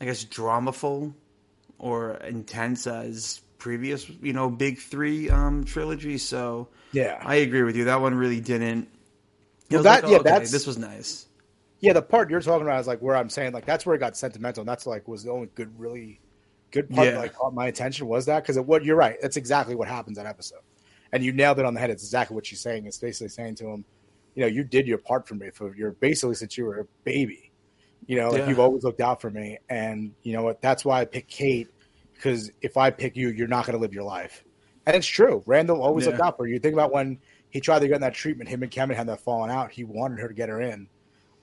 I 0.00 0.04
guess, 0.04 0.24
dramaful 0.24 1.14
or 1.78 2.14
intense 2.16 2.86
as 2.86 3.40
previous, 3.58 4.08
you 4.22 4.32
know, 4.32 4.48
big 4.50 4.78
three 4.78 5.30
um, 5.30 5.64
trilogy. 5.64 6.18
So 6.18 6.68
Yeah. 6.92 7.20
I 7.24 7.36
agree 7.36 7.62
with 7.62 7.76
you. 7.76 7.84
That 7.84 8.00
one 8.00 8.14
really 8.14 8.40
didn't. 8.40 8.88
Well, 9.70 9.82
that- 9.82 10.02
like, 10.02 10.04
oh, 10.04 10.10
yeah, 10.10 10.16
okay, 10.18 10.30
that's- 10.30 10.50
this 10.50 10.66
was 10.66 10.78
nice. 10.78 11.26
Yeah, 11.80 11.92
the 11.92 12.02
part 12.02 12.30
you're 12.30 12.40
talking 12.40 12.62
about 12.66 12.80
is 12.80 12.86
like 12.88 13.00
where 13.00 13.14
I'm 13.16 13.28
saying 13.28 13.52
like 13.52 13.64
that's 13.64 13.86
where 13.86 13.94
it 13.94 13.98
got 13.98 14.16
sentimental. 14.16 14.62
And 14.62 14.68
that's 14.68 14.86
like 14.86 15.06
was 15.06 15.22
the 15.22 15.30
only 15.30 15.48
good, 15.54 15.78
really 15.78 16.20
good 16.72 16.90
part 16.90 17.06
Yeah. 17.06 17.12
that 17.12 17.18
like 17.20 17.34
caught 17.34 17.54
my 17.54 17.66
attention 17.66 18.08
was 18.08 18.26
that 18.26 18.42
because 18.42 18.58
what 18.58 18.84
you're 18.84 18.96
right. 18.96 19.16
That's 19.22 19.36
exactly 19.36 19.74
what 19.76 19.86
happens 19.86 20.16
that 20.16 20.26
episode, 20.26 20.58
and 21.12 21.22
you 21.24 21.32
nailed 21.32 21.58
it 21.60 21.64
on 21.64 21.74
the 21.74 21.80
head. 21.80 21.90
It's 21.90 22.02
exactly 22.02 22.34
what 22.34 22.46
she's 22.46 22.60
saying. 22.60 22.86
It's 22.86 22.98
basically 22.98 23.28
saying 23.28 23.54
to 23.56 23.68
him, 23.68 23.84
you 24.34 24.40
know, 24.42 24.48
you 24.48 24.64
did 24.64 24.86
your 24.88 24.98
part 24.98 25.28
for 25.28 25.34
me 25.36 25.50
for 25.50 25.72
your 25.76 25.92
basically 25.92 26.34
since 26.34 26.58
you 26.58 26.64
were 26.64 26.80
a 26.80 26.84
baby. 27.04 27.47
You 28.08 28.16
know, 28.16 28.30
like 28.30 28.40
Yeah. 28.40 28.48
you've 28.48 28.58
always 28.58 28.82
looked 28.82 29.00
out 29.00 29.20
for 29.20 29.30
me, 29.30 29.58
and 29.68 30.12
you 30.22 30.32
know 30.32 30.42
what? 30.42 30.60
That's 30.60 30.84
why 30.84 31.00
I 31.00 31.04
picked 31.04 31.30
Kate 31.30 31.68
because 32.14 32.50
if 32.62 32.76
I 32.76 32.90
pick 32.90 33.16
you, 33.16 33.28
you're 33.28 33.46
not 33.46 33.64
going 33.66 33.76
to 33.76 33.80
live 33.80 33.94
your 33.94 34.02
life. 34.02 34.44
And 34.86 34.96
it's 34.96 35.06
true. 35.06 35.42
Randall 35.46 35.80
always 35.82 36.04
Yeah. 36.06 36.10
looked 36.12 36.22
out 36.22 36.36
for 36.36 36.46
you. 36.48 36.58
Think 36.58 36.72
about 36.72 36.90
when 36.90 37.18
he 37.50 37.60
tried 37.60 37.78
to 37.80 37.86
get 37.86 37.94
in 37.96 38.00
that 38.00 38.14
treatment. 38.14 38.48
Him 38.50 38.62
and 38.64 38.72
Kevin 38.72 38.96
had 38.96 39.06
that 39.08 39.20
falling 39.20 39.50
out. 39.52 39.70
He 39.70 39.84
wanted 39.84 40.18
her 40.18 40.26
to 40.28 40.34
get 40.34 40.48
her 40.48 40.60
in. 40.60 40.88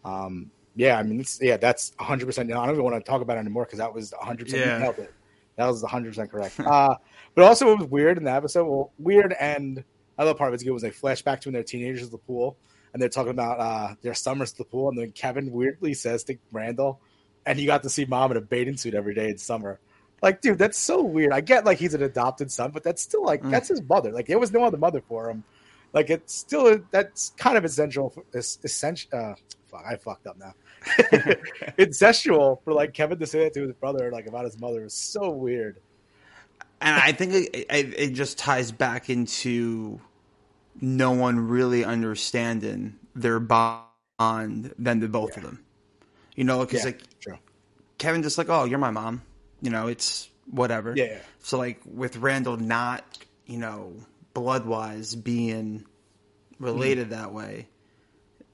Um, 0.04 0.52
yeah, 0.76 0.98
I 1.00 1.04
mean, 1.04 1.20
it's, 1.22 1.40
yeah, 1.42 1.56
that's 1.58 1.94
100. 1.98 2.26
percent 2.26 2.52
I 2.52 2.56
don't 2.56 2.72
even 2.72 2.84
want 2.84 2.96
to 2.96 3.10
talk 3.10 3.22
about 3.22 3.38
it 3.38 3.42
anymore 3.42 3.64
because 3.66 3.80
that 3.80 3.94
was 3.94 4.12
100. 4.14 4.46
percent 4.46 4.62
Yeah. 4.66 4.80
nailed 4.80 4.98
it. 5.00 5.14
That 5.56 5.68
was 5.68 5.82
100 5.84 6.10
percent 6.10 6.32
correct. 6.32 6.60
uh, 6.66 6.96
but 7.36 7.46
also, 7.46 7.72
it 7.72 7.80
was 7.80 7.88
weird 7.88 8.18
in 8.18 8.24
the 8.26 8.32
episode. 8.32 8.66
Well, 8.66 8.92
weird 8.98 9.34
and 9.40 9.84
another 10.18 10.34
part 10.34 10.50
of 10.50 10.56
it's 10.56 10.64
good 10.64 10.72
was 10.72 10.82
they 10.82 10.90
flashback 10.92 11.40
to 11.42 11.50
when 11.50 11.54
they're 11.54 11.64
teenagers 11.64 12.04
at 12.04 12.12
the 12.12 12.18
pool 12.18 12.58
and 12.96 13.02
they're 13.02 13.10
talking 13.10 13.32
about 13.32 13.60
uh, 13.60 13.96
their 14.02 14.14
summers 14.14 14.54
at 14.54 14.58
the 14.58 14.64
pool, 14.64 14.88
and 14.88 14.98
then 14.98 15.12
Kevin 15.12 15.52
weirdly 15.52 15.94
says 15.94 16.24
to 16.24 16.38
Randall, 16.54 17.02
"And 17.46 17.60
you 17.60 17.66
got 17.66 17.84
to 17.84 17.90
see 17.90 18.06
mom 18.06 18.32
in 18.32 18.38
a 18.38 18.42
bathing 18.42 18.78
suit 18.78 18.94
every 18.96 19.14
day 19.14 19.30
in 19.32 19.38
summer." 19.38 19.82
Like, 20.22 20.40
dude, 20.40 20.58
that's 20.58 20.78
so 20.78 21.04
weird. 21.04 21.34
I 21.34 21.42
get 21.42 21.66
like 21.66 21.78
he's 21.78 21.94
an 21.94 22.02
adopted 22.02 22.50
son, 22.50 22.72
but 22.72 22.84
that's 22.84 23.02
still 23.02 23.26
like 23.26 23.44
that's 23.52 23.68
his 23.68 23.82
mother. 23.82 24.14
Like, 24.14 24.28
there 24.28 24.40
was 24.40 24.54
no 24.54 24.64
other 24.64 24.78
mother 24.78 25.02
for 25.10 25.30
him. 25.30 25.44
Like, 25.92 26.10
it's 26.10 26.34
still 26.34 26.80
that's 26.90 27.32
kind 27.32 27.58
of 27.58 27.66
essential. 27.66 28.14
es- 28.34 28.60
Essential. 28.64 29.10
Uh, 29.14 29.34
fuck, 29.68 29.84
I 29.86 29.98
fucked 29.98 30.26
up 30.28 30.38
now. 30.38 30.54
Incestual 31.78 32.64
for 32.64 32.74
like 32.74 32.94
Kevin 32.94 33.20
to 33.20 33.28
say 33.28 33.40
that 33.44 33.54
to 33.56 33.64
his 33.64 33.74
brother, 33.74 34.10
like 34.12 34.28
about 34.28 34.46
his 34.46 34.60
mother, 34.60 34.86
is 34.86 34.94
so 34.94 35.30
weird. 35.32 35.78
and 36.82 36.96
I 36.96 37.12
think 37.12 37.34
it, 37.34 37.66
it, 37.70 38.00
it 38.00 38.10
just 38.14 38.38
ties 38.38 38.72
back 38.72 39.10
into 39.10 40.00
no 40.82 41.12
one 41.12 41.48
really 41.48 41.84
understanding 41.86 43.00
their 43.16 43.40
bond 43.40 44.74
than 44.78 45.00
the 45.00 45.08
both 45.08 45.38
of 45.38 45.44
them. 45.44 45.64
You 46.36 46.44
know, 46.44 46.66
because 46.66 46.84
Yeah, 46.84 46.86
like 46.86 47.02
true. 47.22 47.38
Kevin 47.98 48.24
just 48.24 48.38
like, 48.38 48.50
oh, 48.50 48.66
you're 48.66 48.80
my 48.80 48.92
mom. 48.92 49.22
You 49.62 49.70
know, 49.72 49.88
it's 49.88 50.30
whatever. 50.50 50.96
Yeah, 50.96 51.06
yeah. 51.06 51.20
So 51.40 51.58
like 51.58 51.82
with 51.86 52.18
Randall 52.18 52.58
not 52.58 53.04
you 53.46 53.58
know, 53.58 53.94
blood 54.34 54.66
wise 54.66 55.14
being 55.16 55.86
related 56.60 57.12
that 57.12 57.34
way, 57.34 57.70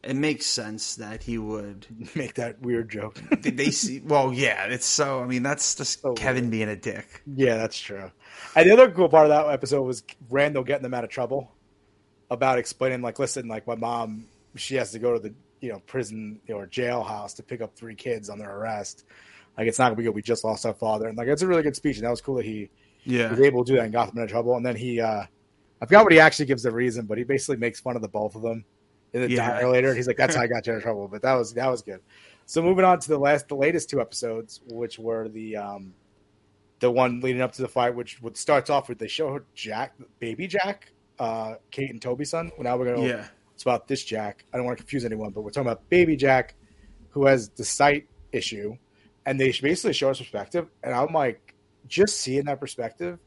it 0.03 0.15
makes 0.15 0.45
sense 0.45 0.95
that 0.97 1.23
he 1.23 1.37
would 1.37 1.87
Make 2.15 2.35
that 2.35 2.61
weird 2.61 2.89
joke. 2.89 3.23
They 3.41 3.71
see? 3.71 3.99
Well, 4.01 4.33
yeah, 4.33 4.65
it's 4.67 4.85
so. 4.85 5.21
I 5.21 5.25
mean, 5.27 5.43
that's 5.43 5.75
just 5.75 6.01
So 6.01 6.15
Kevin 6.15 6.49
weird. 6.49 6.51
being 6.51 6.69
a 6.69 6.75
dick. 6.75 7.23
Yeah, 7.25 7.57
that's 7.57 7.77
true. 7.79 8.11
And 8.55 8.69
the 8.69 8.73
other 8.73 8.91
cool 8.91 9.09
part 9.09 9.25
of 9.25 9.29
that 9.29 9.53
episode 9.53 9.83
was 9.83 10.03
Randall 10.29 10.63
getting 10.63 10.83
them 10.83 10.93
out 10.93 11.03
of 11.03 11.09
trouble 11.09 11.51
about 12.31 12.59
explaining, 12.59 13.03
like, 13.03 13.19
listen, 13.19 13.49
like 13.49 13.67
my 13.67 13.75
mom, 13.75 14.29
she 14.57 14.77
has 14.77 14.91
to 14.93 14.99
go 14.99 15.13
to 15.13 15.19
the 15.19 15.35
you 15.61 15.71
know 15.73 15.81
prison 15.87 16.41
or 16.49 16.67
jailhouse 16.67 17.35
to 17.37 17.43
pick 17.43 17.61
up 17.61 17.75
three 17.77 17.95
kids 17.95 18.29
on 18.31 18.39
their 18.39 18.55
arrest. 18.57 19.05
Like, 19.57 19.67
it's 19.67 19.79
not 19.79 19.87
gonna 19.87 19.97
be 19.97 20.03
good. 20.05 20.15
We 20.15 20.23
just 20.23 20.45
lost 20.45 20.65
our 20.65 20.75
father, 20.75 21.09
and 21.09 21.17
like, 21.17 21.29
it's 21.29 21.43
a 21.43 21.47
really 21.47 21.63
good 21.63 21.77
speech, 21.77 21.97
and 21.97 22.07
that 22.07 22.11
was 22.11 22.21
cool 22.21 22.37
that 22.37 22.45
he 22.45 22.71
Yeah, 23.05 23.29
was 23.29 23.41
able 23.41 23.65
to 23.65 23.71
do 23.73 23.77
that 23.77 23.85
and 23.85 23.93
got 23.93 24.13
them 24.13 24.23
in 24.23 24.29
trouble. 24.29 24.57
And 24.57 24.65
then 24.65 24.77
he, 24.77 25.01
uh 25.01 25.25
I 25.81 25.87
forgot 25.87 26.03
what 26.05 26.13
he 26.13 26.19
actually 26.19 26.45
gives 26.47 26.63
the 26.63 26.71
reason, 26.71 27.07
but 27.07 27.17
he 27.19 27.23
basically 27.25 27.57
makes 27.57 27.79
fun 27.81 27.95
of 27.97 28.01
the 28.03 28.07
both 28.09 28.35
of 28.35 28.43
them 28.43 28.65
in 29.13 29.21
the 29.21 29.29
Yeah. 29.29 29.61
diner 29.61 29.69
later. 29.69 29.95
He's 29.95 30.07
like, 30.07 30.17
"That's 30.17 30.35
how 30.35 30.41
I 30.43 30.47
got 30.47 30.67
you 30.67 30.73
in 30.73 30.81
trouble." 30.81 31.07
But 31.09 31.23
that 31.23 31.33
was 31.35 31.53
that 31.55 31.69
was 31.69 31.81
good. 31.83 32.01
So 32.47 32.61
moving 32.63 32.85
on 32.85 32.99
to 32.99 33.09
the 33.09 33.19
last, 33.19 33.47
the 33.49 33.55
latest 33.55 33.89
two 33.89 34.01
episodes, 34.01 34.61
which 34.65 34.99
were 34.99 35.29
the 35.29 35.57
um 35.57 35.95
the 36.79 36.91
one 36.91 37.19
leading 37.21 37.41
up 37.41 37.53
to 37.53 37.61
the 37.61 37.67
fight, 37.67 37.95
which 37.95 38.21
would 38.21 38.37
starts 38.37 38.69
off 38.69 38.89
with 38.89 38.99
they 38.99 39.07
show 39.07 39.39
Jack, 39.55 39.93
baby 40.19 40.47
Jack, 40.47 40.93
uh, 41.21 41.55
Kate 41.69 41.91
and 41.91 42.01
Toby's 42.01 42.31
son. 42.31 42.51
Well, 42.57 42.63
now 42.63 42.77
we're 42.77 42.93
gonna 42.93 43.07
yeah, 43.07 43.27
it's 43.53 43.61
about 43.63 43.87
this 43.87 44.03
Jack. 44.03 44.43
I 44.51 44.57
don't 44.57 44.65
want 44.65 44.77
to 44.77 44.83
confuse 44.83 45.05
anyone, 45.05 45.31
but 45.31 45.41
we're 45.41 45.51
talking 45.51 45.69
about 45.69 45.87
baby 45.87 46.15
Jack, 46.15 46.55
who 47.09 47.27
has 47.27 47.49
the 47.49 47.63
sight 47.63 48.07
issue, 48.31 48.75
and 49.25 49.39
they 49.39 49.51
basically 49.61 49.93
show 49.93 50.09
us 50.09 50.17
perspective. 50.17 50.67
And 50.83 50.95
I'm 50.95 51.13
like, 51.13 51.53
just 51.87 52.19
seeing 52.21 52.45
that 52.45 52.59
perspective, 52.59 53.19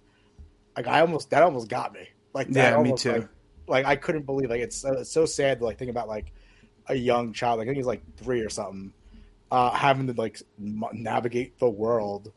like 0.76 0.88
I 0.88 1.00
almost 1.00 1.30
that 1.30 1.42
almost 1.44 1.68
got 1.68 1.92
me. 1.92 2.08
Like 2.32 2.48
that 2.48 2.72
Yeah, 2.76 2.82
me 2.82 2.94
too. 2.96 3.12
Like, 3.12 3.28
like 3.68 3.86
I 3.86 3.96
couldn't 3.96 4.26
believe 4.26 4.50
like 4.50 4.60
it's, 4.60 4.76
so- 4.76 4.94
it's 4.94 5.12
so 5.12 5.24
sad 5.24 5.60
to 5.60 5.64
like 5.64 5.78
think 5.78 5.90
about 5.90 6.08
like 6.08 6.32
a 6.88 6.94
young 6.94 7.32
child. 7.32 7.58
Like, 7.58 7.66
I 7.66 7.68
think 7.68 7.76
he's 7.76 7.86
like 7.86 8.02
three 8.16 8.40
or 8.40 8.50
something, 8.50 8.92
uh, 9.52 9.70
having 9.70 10.08
to 10.08 10.14
like 10.14 10.42
m- 10.58 10.84
navigate 10.92 11.58
the 11.60 11.70
world 11.70 12.32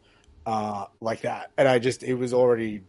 uh, 0.46 0.86
like 1.02 1.22
that. 1.22 1.52
And 1.58 1.68
I 1.68 1.80
just 1.80 2.04
it 2.04 2.14
was 2.14 2.32
already 2.32 2.84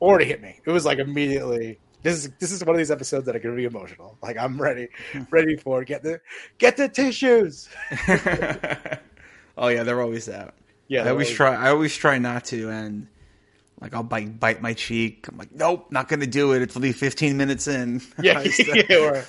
already 0.00 0.26
hit 0.26 0.40
me. 0.40 0.60
It 0.64 0.70
was 0.70 0.84
like 0.84 0.98
immediately. 1.00 1.80
This 2.04 2.24
is 2.26 2.30
this 2.38 2.52
is 2.52 2.62
one 2.62 2.76
of 2.76 2.78
these 2.78 2.90
episodes 2.90 3.24
that 3.24 3.34
are 3.34 3.38
going 3.38 3.56
to 3.56 3.58
be 3.58 3.64
emotional. 3.64 4.18
Like 4.22 4.36
I'm 4.36 4.60
ready, 4.60 4.88
ready 5.30 5.56
for 5.56 5.80
it. 5.80 5.88
get 5.88 6.02
the 6.02 6.20
get 6.58 6.76
the 6.76 6.86
tissues. 6.86 7.68
oh 9.56 9.68
yeah, 9.68 9.82
they're 9.82 10.02
always 10.02 10.26
that. 10.26 10.54
Yeah, 10.86 11.06
I 11.06 11.10
always 11.10 11.30
try. 11.30 11.54
I 11.54 11.70
always 11.70 11.96
try 11.96 12.18
not 12.18 12.44
to, 12.46 12.68
and 12.68 13.06
like 13.80 13.94
I'll 13.94 14.02
bite 14.02 14.38
bite 14.38 14.60
my 14.60 14.74
cheek. 14.74 15.26
I'm 15.28 15.38
like, 15.38 15.50
nope, 15.52 15.90
not 15.90 16.08
gonna 16.08 16.26
do 16.26 16.52
it. 16.52 16.60
It's 16.60 16.76
only 16.76 16.92
15 16.92 17.38
minutes 17.38 17.68
in. 17.68 18.02
Yeah, 18.22 18.38
I 18.38 18.50
yeah, 18.58 18.96
or- 18.98 19.24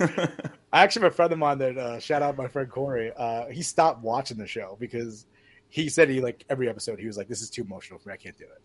I 0.73 0.83
actually 0.83 1.03
have 1.03 1.13
a 1.13 1.15
friend 1.15 1.31
of 1.31 1.39
mine 1.39 1.57
that 1.59 1.77
uh, 1.77 1.99
shout 1.99 2.21
out 2.21 2.35
my 2.35 2.49
friend 2.49 2.69
Corey. 2.69 3.13
Uh, 3.15 3.47
he 3.47 3.61
stopped 3.61 4.03
watching 4.03 4.38
the 4.38 4.47
show 4.47 4.75
because 4.81 5.25
he 5.69 5.88
said 5.88 6.09
he 6.09 6.19
like 6.19 6.43
every 6.49 6.67
episode 6.67 6.99
he 6.99 7.07
was 7.07 7.15
like, 7.15 7.29
"This 7.29 7.41
is 7.41 7.49
too 7.49 7.61
emotional 7.61 7.99
for 7.99 8.09
me. 8.09 8.15
I 8.15 8.17
can't 8.17 8.38
do 8.38 8.43
it." 8.43 8.61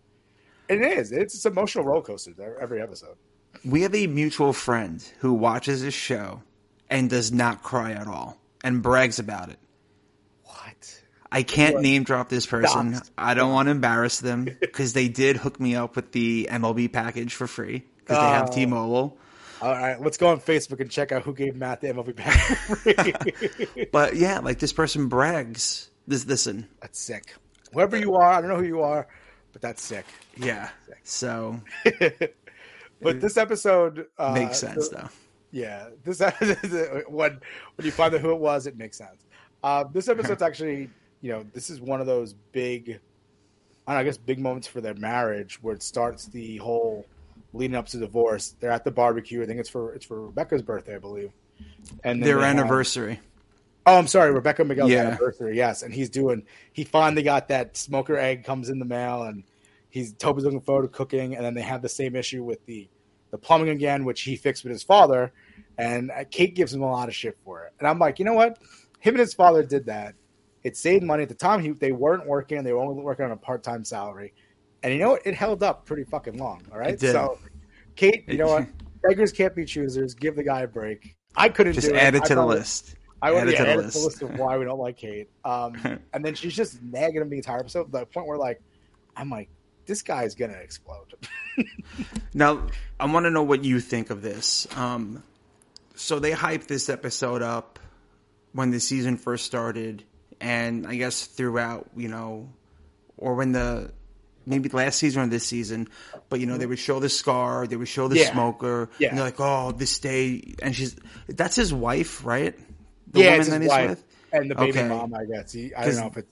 And 0.69 0.83
it 0.83 0.97
is. 0.97 1.13
It's, 1.13 1.33
it's 1.33 1.45
emotional 1.45 1.85
roller 1.85 2.01
coaster 2.01 2.57
every 2.59 2.81
episode. 2.81 3.15
We 3.65 3.81
have 3.81 3.93
a 3.95 4.07
mutual 4.07 4.53
friend 4.53 5.03
who 5.19 5.33
watches 5.33 5.81
this 5.81 5.93
show 5.93 6.41
and 6.89 7.09
does 7.09 7.31
not 7.31 7.63
cry 7.63 7.91
at 7.91 8.07
all 8.07 8.37
and 8.63 8.81
brags 8.81 9.19
about 9.19 9.49
it. 9.49 9.57
What? 10.45 11.01
I 11.31 11.43
can't 11.43 11.79
name 11.81 12.03
drop 12.03 12.27
this 12.29 12.45
person. 12.45 12.95
Stop. 12.95 13.07
I 13.17 13.33
don't 13.33 13.51
want 13.53 13.67
to 13.67 13.71
embarrass 13.71 14.19
them 14.19 14.45
because 14.45 14.93
they 14.93 15.07
did 15.07 15.37
hook 15.37 15.59
me 15.59 15.75
up 15.75 15.95
with 15.95 16.11
the 16.11 16.49
MLB 16.51 16.91
package 16.91 17.33
for 17.33 17.47
free 17.47 17.83
because 17.99 18.17
they 18.17 18.23
have 18.29 18.49
Oh. 18.49 18.53
T-Mobile. 18.53 19.17
All 19.61 19.71
right, 19.71 20.01
let's 20.01 20.17
go 20.17 20.27
on 20.29 20.39
Facebook 20.39 20.79
and 20.79 20.89
check 20.89 21.11
out 21.11 21.21
who 21.21 21.33
gave 21.35 21.55
Matt 21.55 21.81
the 21.81 21.89
MLB 21.89 22.15
pack 22.15 22.35
for 22.57 22.75
free. 22.77 23.87
But 23.91 24.15
yeah, 24.15 24.39
like 24.39 24.57
this 24.57 24.73
person 24.73 25.07
brags. 25.07 25.89
This 26.07 26.25
listen, 26.25 26.67
that's 26.81 26.99
sick. 26.99 27.35
Whoever 27.71 27.95
you 27.95 28.15
are, 28.15 28.27
I 28.33 28.41
don't 28.41 28.49
know 28.49 28.57
who 28.57 28.65
you 28.65 28.81
are, 28.81 29.07
but 29.53 29.61
that's 29.61 29.83
sick. 29.83 30.05
yeah. 30.35 30.71
So 31.03 31.61
But 33.01 33.19
this 33.21 33.37
episode 33.37 34.07
uh, 34.17 34.33
makes 34.33 34.59
sense 34.59 34.89
the- 34.89 34.95
though. 34.97 35.09
Yeah, 35.53 35.89
this 36.05 36.19
when 37.09 37.39
when 37.75 37.85
you 37.85 37.91
find 37.91 38.13
out 38.15 38.21
who 38.21 38.31
it 38.31 38.39
was, 38.39 38.67
it 38.67 38.77
makes 38.77 38.97
sense. 38.97 39.25
Uh, 39.63 39.83
this 39.91 40.07
episode's 40.07 40.41
actually, 40.41 40.89
you 41.21 41.31
know, 41.31 41.45
this 41.53 41.69
is 41.69 41.81
one 41.81 41.99
of 41.99 42.07
those 42.07 42.33
big, 42.53 42.99
I, 43.85 43.91
don't 43.91 43.95
know, 43.95 43.99
I 43.99 44.03
guess, 44.05 44.17
big 44.17 44.39
moments 44.39 44.67
for 44.67 44.79
their 44.79 44.93
marriage 44.93 45.61
where 45.61 45.75
it 45.75 45.83
starts 45.83 46.25
the 46.27 46.55
whole 46.57 47.05
leading 47.53 47.75
up 47.75 47.85
to 47.87 47.97
divorce. 47.97 48.55
They're 48.61 48.71
at 48.71 48.85
the 48.85 48.91
barbecue. 48.91 49.43
I 49.43 49.45
think 49.45 49.59
it's 49.59 49.69
for 49.69 49.93
it's 49.93 50.05
for 50.05 50.21
Rebecca's 50.27 50.61
birthday, 50.61 50.95
I 50.95 50.99
believe. 50.99 51.31
And 52.05 52.23
Their 52.23 52.37
they 52.37 52.45
have- 52.47 52.57
anniversary. 52.57 53.19
Oh, 53.85 53.97
I'm 53.97 54.07
sorry, 54.07 54.31
Rebecca 54.31 54.63
Miguel's 54.63 54.91
Yeah. 54.91 55.07
anniversary. 55.07 55.57
Yes, 55.57 55.81
and 55.83 55.91
he's 55.93 56.09
doing. 56.09 56.43
He 56.71 56.83
finally 56.83 57.23
got 57.23 57.47
that 57.49 57.75
smoker 57.75 58.15
egg 58.15 58.43
comes 58.45 58.69
in 58.69 58.77
the 58.79 58.85
mail, 58.85 59.23
and 59.23 59.43
he's 59.91 60.13
Toby's 60.13 60.43
looking 60.43 60.61
forward 60.61 60.83
to 60.83 60.87
cooking. 60.87 61.35
And 61.35 61.45
then 61.45 61.53
they 61.53 61.61
have 61.61 61.81
the 61.81 61.89
same 61.89 62.15
issue 62.15 62.43
with 62.43 62.65
the 62.65 62.89
the 63.29 63.37
plumbing 63.37 63.69
again, 63.69 64.03
which 64.03 64.21
he 64.21 64.35
fixed 64.35 64.63
with 64.63 64.71
his 64.71 64.83
father. 64.83 65.31
And 65.77 66.11
uh, 66.11 66.23
Kate 66.29 66.55
gives 66.55 66.73
him 66.73 66.81
a 66.81 66.91
lot 66.91 67.07
of 67.07 67.15
shit 67.15 67.37
for 67.45 67.65
it. 67.65 67.73
And 67.79 67.87
I'm 67.87 67.99
like, 67.99 68.19
you 68.19 68.25
know 68.25 68.33
what? 68.33 68.57
Him 68.99 69.13
and 69.13 69.19
his 69.19 69.33
father 69.33 69.63
did 69.63 69.85
that. 69.85 70.15
It 70.63 70.75
saved 70.77 71.03
money 71.03 71.23
at 71.23 71.29
the 71.29 71.35
time. 71.35 71.59
He, 71.61 71.69
they 71.71 71.91
weren't 71.91 72.27
working; 72.27 72.63
they 72.63 72.73
were 72.73 72.79
only 72.81 73.01
working 73.01 73.25
on 73.25 73.31
a 73.31 73.37
part 73.37 73.63
time 73.63 73.83
salary. 73.83 74.33
And 74.83 74.93
you 74.93 74.99
know 74.99 75.11
what? 75.11 75.25
It 75.25 75.35
held 75.35 75.63
up 75.63 75.85
pretty 75.85 76.03
fucking 76.03 76.37
long. 76.37 76.63
All 76.71 76.77
right, 76.79 76.93
It 76.93 76.99
so 76.99 77.37
Kate, 77.95 78.23
you 78.27 78.37
know 78.37 78.47
what? 78.47 78.67
Beggars 79.03 79.31
can't 79.31 79.55
be 79.55 79.65
choosers. 79.65 80.13
Give 80.13 80.35
the 80.35 80.43
guy 80.43 80.61
a 80.61 80.67
break. 80.67 81.15
I 81.35 81.49
couldn't 81.49 81.73
Just 81.73 81.89
do 81.89 81.95
add 81.95 82.13
it 82.15 82.23
I 82.23 82.27
to 82.27 82.35
the 82.35 82.45
list. 82.45 82.95
I 83.21 83.31
would 83.31 83.41
Add 83.41 83.47
it 83.47 83.51
yeah, 83.53 83.57
to 83.59 83.63
the 83.63 83.69
add 83.69 83.73
it 83.73 83.81
to 83.81 83.85
list. 83.85 83.93
the 83.97 84.05
list 84.05 84.21
of 84.23 84.39
why 84.39 84.57
we 84.57 84.65
don't 84.65 84.79
like 84.79 84.97
Kate. 84.97 85.29
Um, 85.45 85.73
and 86.13 86.23
then 86.25 86.35
she's 86.35 86.55
just 86.55 86.81
nagging 86.83 87.21
him 87.21 87.29
the 87.29 87.37
entire 87.37 87.59
episode 87.59 87.85
to 87.85 87.91
the 87.91 88.05
point 88.05 88.27
where, 88.27 88.37
like, 88.37 88.61
I'm 89.15 89.29
like, 89.29 89.49
this 89.91 90.01
guy's 90.01 90.35
gonna 90.35 90.53
explode. 90.53 91.13
Now, 92.33 92.67
I 92.97 93.05
want 93.07 93.25
to 93.25 93.29
know 93.29 93.43
what 93.43 93.65
you 93.65 93.81
think 93.81 94.09
of 94.09 94.21
this. 94.21 94.65
Um, 94.77 95.21
so 95.95 96.17
they 96.19 96.31
hyped 96.31 96.67
this 96.67 96.87
episode 96.89 97.41
up 97.41 97.77
when 98.53 98.71
the 98.71 98.79
season 98.79 99.17
first 99.17 99.45
started, 99.45 100.03
and 100.39 100.87
I 100.87 100.95
guess 100.95 101.25
throughout, 101.25 101.89
you 101.95 102.07
know, 102.07 102.49
or 103.17 103.35
when 103.35 103.51
the 103.51 103.91
maybe 104.45 104.69
last 104.69 104.97
season 104.99 105.23
or 105.23 105.27
this 105.27 105.45
season, 105.45 105.89
but 106.29 106.39
you 106.39 106.45
know, 106.45 106.57
they 106.57 106.65
would 106.65 106.79
show 106.79 107.01
the 107.01 107.09
scar, 107.09 107.67
they 107.67 107.75
would 107.75 107.89
show 107.89 108.07
the 108.07 108.15
Yeah. 108.17 108.31
smoker, 108.31 108.89
Yeah. 108.97 109.09
and 109.09 109.17
they're 109.17 109.25
like, 109.25 109.39
"Oh, 109.39 109.73
this 109.73 109.99
day," 109.99 110.55
and 110.63 110.73
she's 110.73 110.95
that's 111.27 111.57
his 111.57 111.73
wife, 111.73 112.23
right? 112.25 112.57
yeah, 113.13 113.35
it's 113.35 113.47
his 113.47 113.49
that 113.49 113.61
he's 113.61 113.69
wife 113.69 113.89
with? 113.89 114.03
and 114.31 114.49
the 114.49 114.55
baby 114.55 114.79
Okay. 114.79 114.87
mom. 114.87 115.13
I 115.13 115.25
guess 115.25 115.51
he, 115.51 115.75
I 115.75 115.83
don't 115.85 115.95
know 115.97 116.07
if 116.07 116.17
it's 116.17 116.27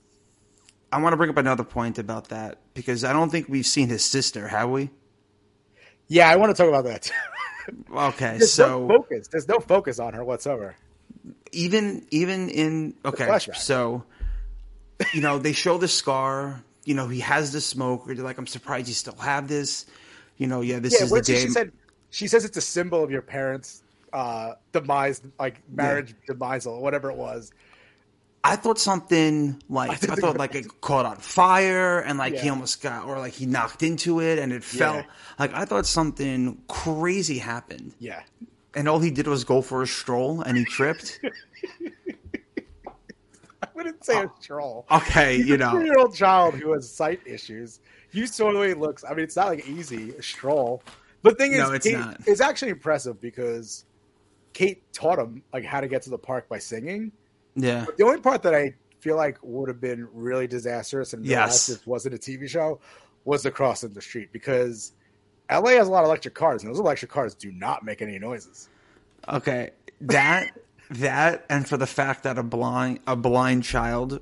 I 0.92 1.00
want 1.00 1.12
to 1.12 1.16
bring 1.16 1.30
up 1.30 1.36
another 1.36 1.64
point 1.64 1.98
about 1.98 2.28
that 2.28 2.58
because 2.74 3.04
I 3.04 3.12
don't 3.12 3.30
think 3.30 3.48
we've 3.48 3.66
seen 3.66 3.88
his 3.88 4.04
sister, 4.04 4.48
have 4.48 4.70
we? 4.70 4.90
yeah. 6.08 6.28
I 6.28 6.36
want 6.36 6.54
to 6.54 6.60
talk 6.60 6.68
about 6.68 6.84
that. 6.84 7.10
Okay, 7.94 8.38
There's 8.38 8.50
so 8.52 8.86
no 8.86 8.96
focus. 8.98 9.28
There's 9.28 9.46
no 9.46 9.60
focus 9.60 10.00
on 10.00 10.14
her 10.14 10.24
whatsoever. 10.24 10.74
even 11.52 12.04
even 12.10 12.48
in 12.48 12.94
okay 13.04 13.38
so 13.54 14.02
you 15.12 15.20
know 15.20 15.38
they 15.38 15.52
show 15.52 15.78
the 15.78 15.86
scar 15.86 16.64
you 16.84 16.94
know 16.94 17.06
he 17.06 17.20
has 17.20 17.52
the 17.52 17.60
smoker 17.60 18.14
they're 18.14 18.24
like 18.24 18.38
i'm 18.38 18.46
surprised 18.46 18.88
you 18.88 18.94
still 18.94 19.14
have 19.16 19.46
this 19.46 19.86
you 20.36 20.46
know 20.46 20.62
yeah 20.62 20.78
this 20.80 20.94
yeah, 20.98 21.04
is 21.04 21.10
the 21.10 21.20
day 21.20 21.40
she 21.42 21.48
said. 21.48 21.72
She 22.10 22.26
says 22.26 22.44
it's 22.44 22.56
a 22.56 22.60
symbol 22.60 23.04
of 23.04 23.10
your 23.10 23.22
parents' 23.22 23.82
uh, 24.12 24.54
demise, 24.72 25.22
like 25.38 25.60
marriage 25.70 26.14
demise, 26.26 26.66
or 26.66 26.80
whatever 26.80 27.08
it 27.10 27.16
was. 27.16 27.52
I 28.42 28.56
thought 28.56 28.78
something 28.78 29.60
like 29.68 29.90
i, 29.90 29.94
did 29.96 30.08
think 30.10 30.20
thought 30.20 30.36
like 30.38 30.54
it 30.54 30.80
caught 30.80 31.04
on 31.06 31.16
fire 31.16 32.00
and 32.00 32.18
like 32.18 32.34
he 32.34 32.48
almost 32.48 32.82
got 32.82 33.04
or 33.06 33.18
like 33.18 33.32
he 33.34 33.44
knocked 33.46 33.82
into 33.82 34.20
it 34.20 34.38
and 34.38 34.52
it 34.52 34.64
fell 34.64 34.94
Yeah. 34.96 35.04
like 35.38 35.52
i 35.54 35.64
thought 35.64 35.86
something 35.86 36.60
crazy 36.68 37.38
happened 37.38 37.92
Yeah, 37.98 38.22
and 38.74 38.88
all 38.88 38.98
he 39.00 39.10
did 39.10 39.26
was 39.26 39.44
go 39.44 39.60
for 39.62 39.82
a 39.82 39.86
stroll 39.86 40.40
and 40.42 40.56
he 40.56 40.64
tripped 40.64 41.20
I 43.62 43.66
wouldn't 43.74 44.04
say 44.04 44.18
a 44.20 44.24
oh, 44.26 44.32
stroll. 44.40 44.86
okay 44.90 45.36
you 45.36 45.54
a 45.54 45.58
know 45.58 45.70
three-year-old 45.72 46.14
child 46.14 46.54
who 46.54 46.72
has 46.72 46.90
sight 46.90 47.20
issues. 47.26 47.80
You 48.12 48.26
saw 48.26 48.52
the 48.52 48.58
way 48.58 48.68
he 48.68 48.74
looks. 48.74 49.04
I 49.04 49.10
mean, 49.10 49.20
it's 49.20 49.36
not 49.36 49.46
like 49.46 49.68
easy 49.68 50.10
a 50.16 50.22
stroll. 50.22 50.82
But 51.22 51.38
the 51.38 51.44
thing 51.44 51.52
is, 51.52 51.58
No, 51.58 51.72
it's 51.72 51.86
Kate, 51.86 51.96
not. 51.98 52.20
it's 52.26 52.40
actually 52.40 52.70
impressive 52.72 53.20
because 53.20 53.84
Kate 54.52 54.82
taught 54.92 55.18
him 55.18 55.42
like 55.52 55.64
how 55.64 55.80
to 55.80 55.86
get 55.86 56.02
to 56.02 56.10
the 56.10 56.18
park 56.18 56.48
by 56.48 56.58
singing. 56.58 57.12
Yeah 57.62 57.86
The 57.96 58.04
only 58.04 58.20
part 58.20 58.42
that 58.42 58.54
I 58.54 58.74
feel 59.00 59.16
like 59.16 59.38
would 59.42 59.68
have 59.68 59.80
been 59.80 60.08
really 60.12 60.46
disastrous 60.46 61.12
and 61.12 61.24
Yes. 61.24 61.66
this 61.66 61.86
wasn't 61.86 62.14
a 62.14 62.18
TV 62.18 62.48
show 62.48 62.80
was 63.24 63.42
the 63.42 63.50
crossing 63.50 63.90
the 63.90 64.02
street 64.02 64.30
because 64.32 64.92
LA 65.50 65.70
has 65.70 65.88
a 65.88 65.90
lot 65.90 66.00
of 66.04 66.06
electric 66.06 66.34
cars 66.34 66.62
and 66.62 66.70
those 66.72 66.78
electric 66.80 67.10
cars 67.10 67.34
do 67.34 67.50
not 67.52 67.84
make 67.84 68.02
any 68.02 68.18
noises. 68.18 68.68
Okay, 69.28 69.70
that 70.02 70.58
that 70.90 71.44
and 71.48 71.68
for 71.68 71.76
the 71.76 71.86
fact 71.86 72.24
that 72.24 72.38
a 72.38 72.42
blind 72.42 73.00
a 73.06 73.16
blind 73.16 73.62
child, 73.64 74.20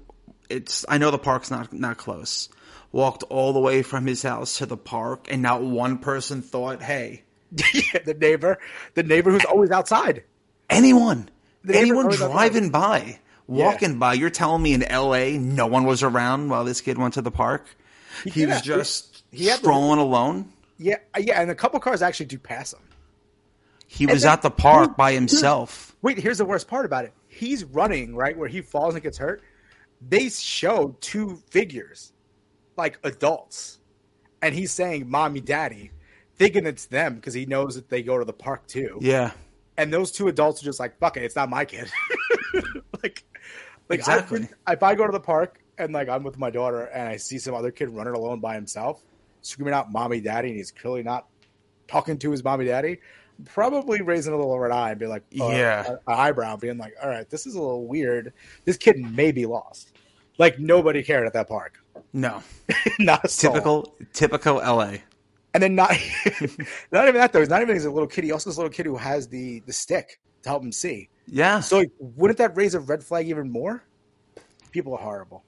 it's 0.48 0.84
I 0.88 0.98
know 0.98 1.10
the 1.10 1.18
park's 1.18 1.50
not 1.50 1.72
not 1.72 1.96
close. 1.96 2.48
Walked 2.90 3.22
all 3.24 3.52
the 3.52 3.60
way 3.60 3.82
from 3.82 4.06
his 4.06 4.22
house 4.22 4.58
to 4.58 4.66
the 4.66 4.76
park, 4.78 5.26
and 5.30 5.42
not 5.42 5.62
one 5.62 5.98
person 5.98 6.40
thought, 6.40 6.82
"Hey, 6.82 7.22
the 7.52 8.16
neighbor, 8.18 8.58
the 8.94 9.02
neighbor 9.02 9.30
who's 9.30 9.44
always 9.44 9.70
outside. 9.70 10.24
Anyone, 10.70 11.28
anyone 11.70 12.08
driving 12.08 12.70
by, 12.70 13.18
walking 13.48 13.98
by. 13.98 14.14
You're 14.14 14.30
telling 14.30 14.62
me 14.62 14.72
in 14.74 14.84
L.A. 14.84 15.36
no 15.38 15.66
one 15.66 15.84
was 15.84 16.04
around 16.04 16.48
while 16.50 16.64
this 16.64 16.80
kid 16.80 16.96
went 16.98 17.14
to 17.14 17.22
the 17.22 17.30
park? 17.32 17.66
He, 18.24 18.30
did 18.30 18.46
was 18.48 18.56
have- 18.56 18.64
just 18.64 19.24
he 19.32 19.46
had 19.46 19.56
the- 19.58 19.62
strolling 19.64 19.98
alone. 19.98 20.52
Yeah, 20.78 20.98
yeah, 21.18 21.40
and 21.40 21.50
a 21.50 21.56
couple 21.56 21.80
cars 21.80 22.02
actually 22.02 22.26
do 22.26 22.38
pass 22.38 22.72
him. 22.72 22.78
He 23.88 24.06
was 24.06 24.22
then- 24.22 24.34
at 24.34 24.42
the 24.42 24.50
park 24.50 24.96
by 24.96 25.12
himself. 25.12 25.96
Wait, 26.02 26.18
here's 26.18 26.38
the 26.38 26.44
worst 26.44 26.68
part 26.68 26.84
about 26.86 27.04
it. 27.04 27.12
He's 27.26 27.64
running 27.64 28.14
right 28.14 28.36
where 28.38 28.48
he 28.48 28.60
falls 28.60 28.94
and 28.94 29.02
gets 29.02 29.18
hurt. 29.18 29.42
They 30.06 30.28
show 30.28 30.96
two 31.00 31.42
figures, 31.50 32.12
like 32.76 32.98
adults, 33.02 33.78
and 34.40 34.54
he's 34.54 34.70
saying 34.70 35.10
"mommy, 35.10 35.40
daddy," 35.40 35.90
thinking 36.36 36.66
it's 36.66 36.86
them 36.86 37.16
because 37.16 37.34
he 37.34 37.46
knows 37.46 37.74
that 37.74 37.88
they 37.88 38.02
go 38.02 38.18
to 38.18 38.24
the 38.24 38.32
park 38.32 38.66
too. 38.68 38.98
Yeah, 39.00 39.32
And 39.76 39.92
those 39.92 40.12
two 40.12 40.28
adults 40.28 40.62
are 40.62 40.64
just 40.64 40.78
like, 40.78 40.96
"Fuck 41.00 41.16
it, 41.16 41.24
it's 41.24 41.34
not 41.34 41.48
my 41.50 41.64
kid." 41.64 41.90
like, 43.88 43.98
Exactly. 43.98 44.48
I, 44.66 44.72
if 44.74 44.82
I 44.82 44.94
go 44.94 45.06
to 45.06 45.12
the 45.12 45.20
park 45.20 45.60
and 45.78 45.92
like 45.92 46.08
I'm 46.08 46.22
with 46.24 46.38
my 46.38 46.50
daughter 46.50 46.82
and 46.86 47.08
I 47.08 47.16
see 47.16 47.38
some 47.38 47.54
other 47.54 47.70
kid 47.70 47.90
running 47.90 48.14
alone 48.14 48.40
by 48.40 48.54
himself, 48.54 49.02
screaming 49.42 49.74
out 49.74 49.90
"mommy, 49.92 50.20
daddy," 50.20 50.48
and 50.48 50.56
he's 50.56 50.70
clearly 50.70 51.02
not 51.02 51.26
talking 51.86 52.18
to 52.18 52.30
his 52.30 52.42
mommy, 52.44 52.64
daddy. 52.66 52.98
Probably 53.44 54.02
raising 54.02 54.32
a 54.32 54.36
little 54.36 54.58
red 54.58 54.72
eye 54.72 54.90
and 54.90 54.98
be 54.98 55.06
like, 55.06 55.22
uh, 55.40 55.48
Yeah. 55.48 55.88
an 55.92 55.98
eyebrow, 56.08 56.56
being 56.56 56.76
like, 56.76 56.94
"All 57.02 57.08
right, 57.08 57.28
this 57.30 57.46
is 57.46 57.54
a 57.54 57.60
little 57.60 57.86
weird. 57.86 58.32
This 58.64 58.76
kid 58.76 58.96
may 58.98 59.30
be 59.32 59.46
lost." 59.46 59.92
Like 60.38 60.58
nobody 60.58 61.02
cared 61.02 61.26
at 61.26 61.32
that 61.34 61.48
park. 61.48 61.78
no, 62.12 62.42
not 62.98 63.28
typical, 63.28 63.94
typical 64.12 64.60
L.A. 64.60 65.02
And 65.54 65.62
then 65.62 65.74
not 65.74 65.90
not 66.92 67.08
even 67.08 67.14
that 67.20 67.32
though. 67.32 67.40
He's 67.40 67.48
not 67.48 67.62
even 67.62 67.74
he's 67.74 67.84
a 67.84 67.90
little 67.90 68.06
kid. 68.08 68.24
He 68.24 68.32
also 68.32 68.50
this 68.50 68.56
little 68.56 68.70
kid 68.70 68.86
who 68.86 68.96
has 68.96 69.28
the 69.28 69.60
the 69.66 69.72
stick 69.72 70.20
to 70.42 70.48
help 70.48 70.62
him 70.62 70.72
see. 70.72 71.08
Yeah, 71.30 71.60
So 71.60 71.78
like, 71.78 71.90
wouldn't 71.98 72.38
that 72.38 72.56
raise 72.56 72.74
a 72.74 72.80
red 72.80 73.02
flag 73.04 73.28
even 73.28 73.50
more? 73.50 73.82
People 74.72 74.94
are 74.94 74.98
horrible. 75.02 75.44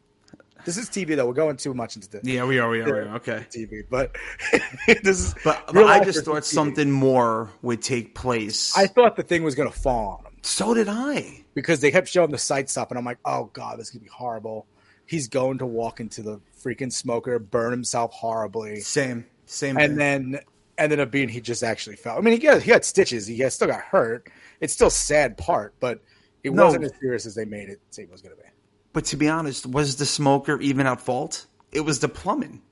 This 0.65 0.77
is 0.77 0.91
TV 0.91 1.17
though. 1.17 1.27
We're 1.27 1.33
going 1.33 1.57
too 1.57 1.73
much 1.73 1.97
into 1.97 2.09
the 2.11 2.21
yeah, 2.23 2.45
we 2.45 2.59
are, 2.59 2.69
we 2.69 2.81
are, 2.83 2.85
we 2.85 2.91
are. 2.93 3.17
Okay, 3.17 3.47
TV, 3.51 3.83
but 3.89 4.15
this 4.87 5.19
is. 5.21 5.35
but, 5.43 5.65
but 5.73 5.85
I 5.87 6.05
just 6.05 6.25
thought 6.25 6.43
TV. 6.43 6.45
something 6.45 6.91
more 6.91 7.51
would 7.63 7.81
take 7.81 8.15
place. 8.15 8.77
I 8.77 8.87
thought 8.87 9.17
the 9.17 9.23
thing 9.23 9.43
was 9.43 9.55
gonna 9.55 9.71
fall 9.71 10.19
on 10.21 10.27
him 10.27 10.39
so 10.43 10.75
did 10.75 10.89
I. 10.89 11.45
because 11.55 11.81
they 11.81 11.91
kept 11.91 12.09
showing 12.09 12.31
the 12.31 12.39
sight 12.39 12.69
stuff, 12.69 12.91
and 12.91 12.99
I'm 12.99 13.05
like, 13.07 13.19
oh 13.25 13.49
god, 13.55 13.79
this 13.79 13.87
is 13.89 13.93
gonna 13.93 14.03
be 14.05 14.11
horrible. 14.11 14.67
He's 15.07 15.29
going 15.29 15.59
to 15.59 15.67
walk 15.67 15.99
into 15.99 16.21
the 16.23 16.41
freaking 16.63 16.93
smoker, 16.93 17.39
burn 17.39 17.71
himself 17.73 18.13
horribly, 18.13 18.81
Same, 18.81 19.25
same. 19.47 19.77
and 19.79 19.97
thing. 19.97 20.31
then 20.33 20.41
ended 20.81 21.01
up 21.01 21.11
being 21.11 21.29
he 21.29 21.41
just 21.41 21.63
actually 21.63 21.97
fell. 21.97 22.17
I 22.19 22.21
mean, 22.21 22.33
he 22.33 22.39
got 22.39 22.63
he 22.63 22.71
got 22.71 22.85
stitches. 22.85 23.27
He 23.27 23.37
got, 23.37 23.53
still 23.53 23.69
got 23.69 23.81
hurt. 23.81 24.29
It's 24.61 24.73
still 24.73 24.91
sad 24.91 25.37
part, 25.37 25.75
but 25.81 26.01
it 26.43 26.53
No. 26.53 26.67
wasn't 26.67 26.85
as 26.85 26.93
serious 27.01 27.27
as 27.27 27.35
they 27.35 27.45
made 27.45 27.69
it 27.69 27.81
seem 27.91 28.07
it 28.07 28.13
was 28.13 28.23
going 28.23 28.35
to 28.37 28.43
be. 28.43 28.49
But 28.93 29.05
to 29.07 29.17
be 29.17 29.29
honest, 29.29 29.67
was 29.67 29.97
the 29.97 30.07
smoker 30.07 30.61
even 30.61 30.87
at 30.87 31.01
fault? 31.01 31.47
It 31.71 31.83
was 31.83 32.01
the 32.01 32.09
plumbing. 32.09 32.63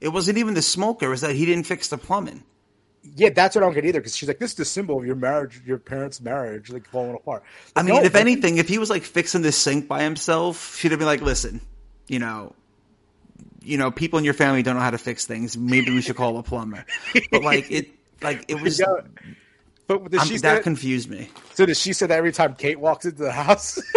It 0.00 0.08
wasn't 0.08 0.36
even 0.38 0.54
the 0.54 0.62
smoker. 0.62 1.06
It 1.06 1.10
was 1.10 1.22
that 1.22 1.34
he 1.34 1.46
didn't 1.46 1.64
fix 1.64 1.88
the 1.88 1.96
plumbing. 1.96 2.44
Yeah, 3.16 3.30
that's 3.30 3.54
what 3.54 3.62
I 3.62 3.66
don't 3.66 3.74
get 3.74 3.84
either. 3.84 4.00
Because 4.00 4.16
she's 4.16 4.28
like, 4.28 4.38
"This 4.38 4.50
is 4.50 4.56
the 4.56 4.64
symbol 4.64 4.98
of 4.98 5.06
your 5.06 5.14
marriage, 5.16 5.62
your 5.64 5.78
parents' 5.78 6.20
marriage, 6.20 6.70
like 6.70 6.86
falling 6.88 7.14
apart." 7.14 7.42
I 7.76 7.82
mean, 7.82 7.94
no, 7.94 8.02
if 8.02 8.14
anything, 8.14 8.58
if 8.58 8.68
he 8.68 8.78
was 8.78 8.90
like 8.90 9.02
fixing 9.02 9.42
the 9.42 9.52
sink 9.52 9.88
by 9.88 10.02
himself, 10.02 10.76
she'd 10.76 10.90
have 10.90 10.98
been 10.98 11.06
like, 11.06 11.20
"Listen, 11.20 11.60
you 12.08 12.18
know, 12.18 12.54
you 13.64 13.78
know, 13.78 13.90
people 13.90 14.18
in 14.18 14.24
your 14.24 14.34
family 14.34 14.62
don't 14.62 14.74
know 14.74 14.80
how 14.82 14.90
to 14.90 14.98
fix 14.98 15.26
things. 15.26 15.56
Maybe 15.56 15.90
we 15.92 16.00
should 16.02 16.16
call 16.16 16.38
a 16.38 16.42
plumber." 16.42 16.84
But 17.30 17.42
like 17.42 17.70
it, 17.70 17.88
like 18.22 18.44
it 18.48 18.60
was. 18.62 18.78
Yeah. 18.78 18.86
But 19.86 20.14
I'm- 20.14 20.26
she 20.26 20.38
that 20.38 20.58
say, 20.58 20.62
confused 20.62 21.10
me. 21.10 21.28
so 21.54 21.66
does 21.66 21.78
she 21.78 21.92
say 21.92 22.06
that 22.06 22.16
every 22.16 22.32
time 22.32 22.54
Kate 22.54 22.80
walks 22.80 23.04
into 23.04 23.22
the 23.22 23.32
house? 23.32 23.80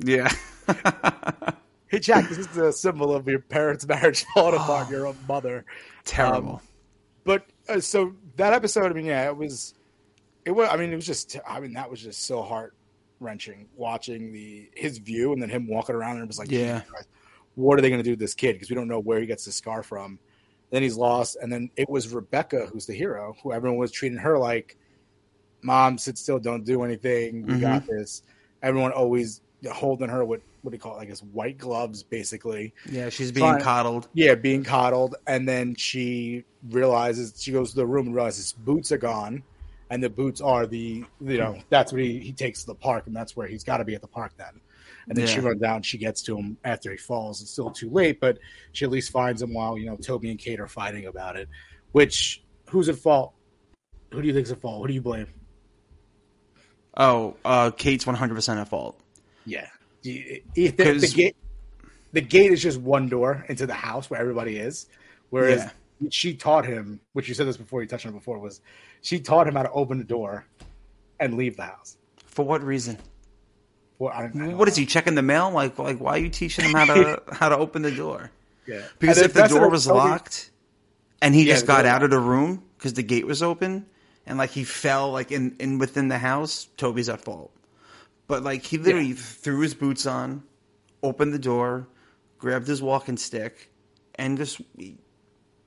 Yeah. 0.00 0.30
hey, 1.88 1.98
Jack, 1.98 2.28
this 2.28 2.38
is 2.38 2.46
the 2.48 2.72
symbol 2.72 3.12
of 3.12 3.26
your 3.26 3.40
parents' 3.40 3.86
marriage 3.86 4.24
falling 4.34 4.54
apart. 4.54 4.90
Your 4.90 5.06
own 5.08 5.16
mother. 5.26 5.64
Terrible. 6.04 6.62
But 7.24 7.46
uh, 7.68 7.80
so 7.80 8.14
that 8.36 8.52
episode, 8.52 8.90
I 8.90 8.94
mean, 8.94 9.06
yeah, 9.06 9.26
it 9.28 9.36
was, 9.36 9.74
it 10.44 10.52
was. 10.52 10.68
I 10.70 10.76
mean, 10.76 10.92
it 10.92 10.96
was 10.96 11.06
just. 11.06 11.36
I 11.46 11.58
mean, 11.58 11.72
that 11.74 11.90
was 11.90 12.00
just 12.00 12.24
so 12.26 12.42
heart 12.42 12.74
wrenching 13.20 13.66
watching 13.74 14.32
the 14.32 14.70
his 14.74 14.98
view 14.98 15.32
and 15.32 15.42
then 15.42 15.48
him 15.50 15.66
walking 15.66 15.96
around 15.96 16.12
and 16.16 16.22
it 16.22 16.28
was 16.28 16.38
like, 16.38 16.50
Yeah. 16.50 16.78
Jesus 16.78 16.90
Christ, 16.90 17.08
what 17.58 17.78
are 17.78 17.82
they 17.82 17.90
going 17.90 18.02
to 18.02 18.08
do 18.08 18.14
to 18.14 18.18
this 18.18 18.34
kid? 18.34 18.54
Because 18.54 18.70
we 18.70 18.76
don't 18.76 18.88
know 18.88 19.00
where 19.00 19.20
he 19.20 19.26
gets 19.26 19.44
the 19.44 19.52
scar 19.52 19.82
from. 19.82 20.18
Then 20.70 20.82
he's 20.82 20.96
lost, 20.96 21.36
and 21.40 21.52
then 21.52 21.70
it 21.76 21.88
was 21.88 22.12
Rebecca 22.12 22.66
who's 22.66 22.86
the 22.86 22.94
hero, 22.94 23.34
who 23.42 23.52
everyone 23.52 23.78
was 23.78 23.90
treating 23.90 24.18
her 24.18 24.38
like, 24.38 24.76
"Mom, 25.62 25.98
sit 25.98 26.18
still, 26.18 26.38
don't 26.38 26.64
do 26.64 26.82
anything. 26.82 27.46
We 27.46 27.58
got 27.58 27.82
mm-hmm. 27.82 27.96
this." 27.96 28.22
Everyone 28.62 28.92
always 28.92 29.40
holding 29.72 30.08
her 30.08 30.24
with 30.24 30.42
what 30.62 30.70
do 30.70 30.76
you 30.76 30.80
call 30.80 30.98
it, 30.98 31.02
I 31.02 31.04
guess 31.06 31.20
white 31.20 31.56
gloves, 31.56 32.02
basically. 32.02 32.74
yeah, 32.90 33.08
she's 33.08 33.32
being 33.32 33.58
coddled. 33.60 34.08
Yeah, 34.12 34.34
being 34.34 34.62
coddled, 34.62 35.16
and 35.26 35.48
then 35.48 35.74
she 35.74 36.44
realizes 36.68 37.34
she 37.40 37.52
goes 37.52 37.70
to 37.70 37.76
the 37.76 37.86
room 37.86 38.06
and 38.06 38.14
realizes 38.14 38.52
boots 38.52 38.92
are 38.92 38.98
gone, 38.98 39.42
and 39.90 40.02
the 40.02 40.10
boots 40.10 40.40
are 40.40 40.66
the 40.66 41.04
you 41.20 41.38
know 41.38 41.58
that's 41.70 41.92
what 41.92 42.02
he 42.02 42.18
he 42.18 42.32
takes 42.32 42.60
to 42.60 42.66
the 42.66 42.74
park, 42.74 43.06
and 43.06 43.16
that's 43.16 43.36
where 43.36 43.46
he's 43.46 43.64
got 43.64 43.78
to 43.78 43.84
be 43.84 43.94
at 43.94 44.02
the 44.02 44.08
park 44.08 44.32
then. 44.36 44.60
And 45.08 45.16
then 45.16 45.26
she 45.26 45.38
Yeah. 45.40 45.46
runs 45.46 45.60
down, 45.60 45.82
she 45.82 45.98
gets 45.98 46.22
to 46.22 46.36
him 46.36 46.58
after 46.64 46.90
he 46.90 46.96
falls. 46.98 47.40
It's 47.40 47.50
still 47.50 47.70
too 47.70 47.88
late, 47.90 48.20
but 48.20 48.38
she 48.72 48.84
at 48.84 48.90
least 48.90 49.10
finds 49.10 49.40
him 49.40 49.54
while 49.54 49.78
you 49.78 49.86
know 49.86 49.96
Toby 49.96 50.30
and 50.30 50.38
Kate 50.38 50.60
are 50.60 50.68
fighting 50.68 51.06
about 51.06 51.36
it. 51.36 51.48
Which 51.92 52.42
who's 52.68 52.88
at 52.88 52.96
fault? 52.96 53.32
Who 54.12 54.20
do 54.20 54.28
you 54.28 54.34
think's 54.34 54.50
at 54.50 54.60
fault? 54.60 54.82
Who 54.82 54.88
do 54.88 54.94
you 54.94 55.00
blame? 55.02 55.26
Oh, 56.96 57.36
uh, 57.44 57.70
Kate's 57.70 58.04
100% 58.04 58.58
at 58.60 58.68
fault. 58.68 59.00
Yeah, 59.46 59.68
the, 60.02 60.42
the, 60.54 60.68
the 60.70 61.12
gate. 61.14 61.36
The 62.12 62.20
gate 62.22 62.52
is 62.52 62.62
just 62.62 62.80
one 62.80 63.08
door 63.08 63.44
into 63.48 63.66
the 63.66 63.74
house 63.74 64.08
where 64.10 64.18
everybody 64.20 64.56
is, 64.56 64.86
whereas 65.30 65.70
she 66.10 66.34
taught 66.34 66.64
him, 66.64 67.00
which 67.12 67.28
you 67.28 67.34
said 67.34 67.46
this 67.46 67.58
before, 67.58 67.82
you 67.82 67.88
touched 67.88 68.06
on 68.06 68.12
it 68.12 68.16
before, 68.16 68.38
was 68.38 68.60
she 69.02 69.20
taught 69.20 69.46
him 69.46 69.54
how 69.54 69.62
to 69.62 69.70
open 69.72 69.98
the 69.98 70.04
door 70.04 70.46
and 71.20 71.36
leave 71.36 71.56
the 71.56 71.64
house. 71.64 71.98
For 72.26 72.44
what 72.44 72.62
reason? 72.62 72.96
Well, 73.98 74.12
I, 74.12 74.24
I 74.24 74.54
What 74.54 74.68
is 74.68 74.76
he 74.76 74.86
checking 74.86 75.14
the 75.14 75.22
mail? 75.22 75.50
Like, 75.50 75.78
like 75.78 75.98
why 75.98 76.12
are 76.12 76.18
you 76.18 76.30
teaching 76.30 76.64
him 76.64 76.74
how 76.74 76.86
to 76.86 77.22
how 77.32 77.48
to 77.48 77.56
open 77.58 77.82
the 77.82 77.90
door? 77.92 78.30
Yeah, 78.66 78.82
Because 78.98 79.18
And 79.18 79.26
if 79.26 79.34
the 79.34 79.42
door 79.48 79.68
was 79.70 79.86
locked 79.86 80.50
and 81.22 81.34
he 81.34 81.44
Yeah, 81.44 81.54
just 81.54 81.66
got 81.66 81.86
out 81.86 82.02
of 82.02 82.10
the 82.10 82.18
room 82.20 82.64
because 82.76 82.94
the 82.94 83.02
gate 83.02 83.26
was 83.26 83.42
open 83.42 83.86
and 84.26 84.38
like 84.38 84.50
he 84.50 84.64
fell 84.64 85.10
like 85.12 85.32
in, 85.32 85.56
in 85.58 85.78
within 85.78 86.08
the 86.08 86.18
house, 86.18 86.68
Toby's 86.76 87.08
at 87.08 87.20
fault. 87.22 87.52
But 88.28 88.42
like 88.44 88.64
he 88.64 88.78
literally 88.78 89.14
threw 89.14 89.60
his 89.60 89.74
boots 89.74 90.06
on, 90.06 90.44
opened 91.02 91.34
the 91.34 91.38
door, 91.38 91.88
grabbed 92.38 92.68
his 92.68 92.82
walking 92.82 93.16
stick, 93.16 93.70
and 94.16 94.38
just 94.38 94.60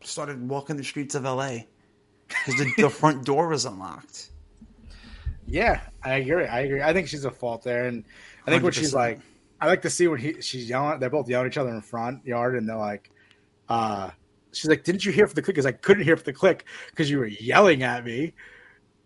started 0.04 0.48
walking 0.50 0.78
the 0.78 0.84
streets 0.84 1.16
of 1.16 1.24
LA 1.26 1.60
because 2.30 2.58
the, 2.58 2.74
the 2.78 2.90
front 3.02 3.26
door 3.26 3.50
was 3.50 3.66
unlocked. 3.66 4.31
Yeah, 5.52 5.82
I 6.04 6.16
agree. 6.16 6.46
I 6.46 6.62
agree. 6.62 6.82
I 6.82 6.94
think 6.94 7.08
she's 7.08 7.26
at 7.26 7.36
fault 7.36 7.64
there, 7.64 7.86
and 7.86 8.04
I 8.48 8.52
think 8.52 8.64
what 8.64 8.74
she's 8.74 8.92
100%. 8.94 8.96
like, 8.96 9.20
I 9.60 9.68
like 9.68 9.82
to 9.84 9.90
see 9.90 10.08
when 10.08 10.20
he 10.20 10.42
she's 10.42 10.70
yelling. 10.70 11.00
They're 11.00 11.10
both 11.10 11.30
yelling 11.30 11.48
at 11.48 11.54
each 11.54 11.58
other 11.58 11.70
in 11.70 11.82
front 11.82 12.26
yard, 12.26 12.56
and 12.56 12.68
they're 12.68 12.78
like, 12.78 13.12
uh, 13.70 14.10
she's 14.52 14.70
like, 14.70 14.84
"Didn't 14.84 15.06
you 15.06 15.12
hear 15.12 15.28
for 15.28 15.36
the 15.36 15.42
click?" 15.42 15.56
Because 15.56 15.66
I 15.66 15.72
couldn't 15.74 16.04
hear 16.04 16.18
for 16.18 16.24
the 16.24 16.34
click 16.34 16.66
because 16.90 17.10
you 17.10 17.20
were 17.20 17.28
yelling 17.28 17.84
at 17.84 18.04
me. 18.06 18.34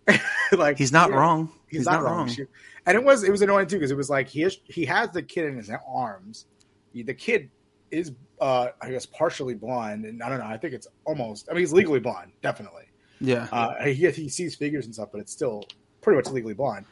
like 0.52 0.78
He's 0.78 0.92
not 0.92 1.12
wrong. 1.12 1.52
He's, 1.68 1.80
He's 1.80 1.86
not, 1.88 1.94
not 1.94 2.04
wrong. 2.04 2.18
wrong. 2.18 2.28
She- 2.30 2.46
and 2.86 2.96
it 2.96 3.04
was 3.04 3.24
it 3.24 3.32
was 3.32 3.42
annoying 3.42 3.66
too 3.68 3.78
because 3.78 3.90
it 3.92 3.98
was 3.98 4.10
like 4.12 4.28
he 4.28 4.44
is, 4.44 4.60
he 4.66 4.86
has 4.86 5.10
the 5.10 5.24
kid 5.24 5.46
in 5.46 5.58
his 5.58 5.72
arms. 5.88 6.46
He- 6.94 7.02
The 7.04 7.16
kid 7.16 7.50
is 7.92 8.12
uh 8.40 8.68
I 8.82 8.92
guess 8.92 9.06
partially 9.08 9.56
blind, 9.56 10.06
and 10.06 10.22
I 10.22 10.30
don't 10.30 10.38
know. 10.40 10.46
I 10.46 10.58
think 10.58 10.74
it's 10.76 10.88
almost. 11.06 11.48
I 11.50 11.54
mean, 11.54 11.62
he's 11.62 11.74
legally 11.74 12.00
blind, 12.00 12.32
definitely. 12.44 12.84
Yeah. 13.20 13.48
Uh, 13.52 13.84
he 13.86 14.10
he 14.12 14.30
sees 14.30 14.56
figures 14.56 14.86
and 14.86 14.94
stuff, 14.94 15.10
but 15.12 15.22
it's 15.22 15.32
still 15.32 15.64
pretty 16.06 16.18
much 16.18 16.30
legally 16.32 16.54
blind. 16.54 16.86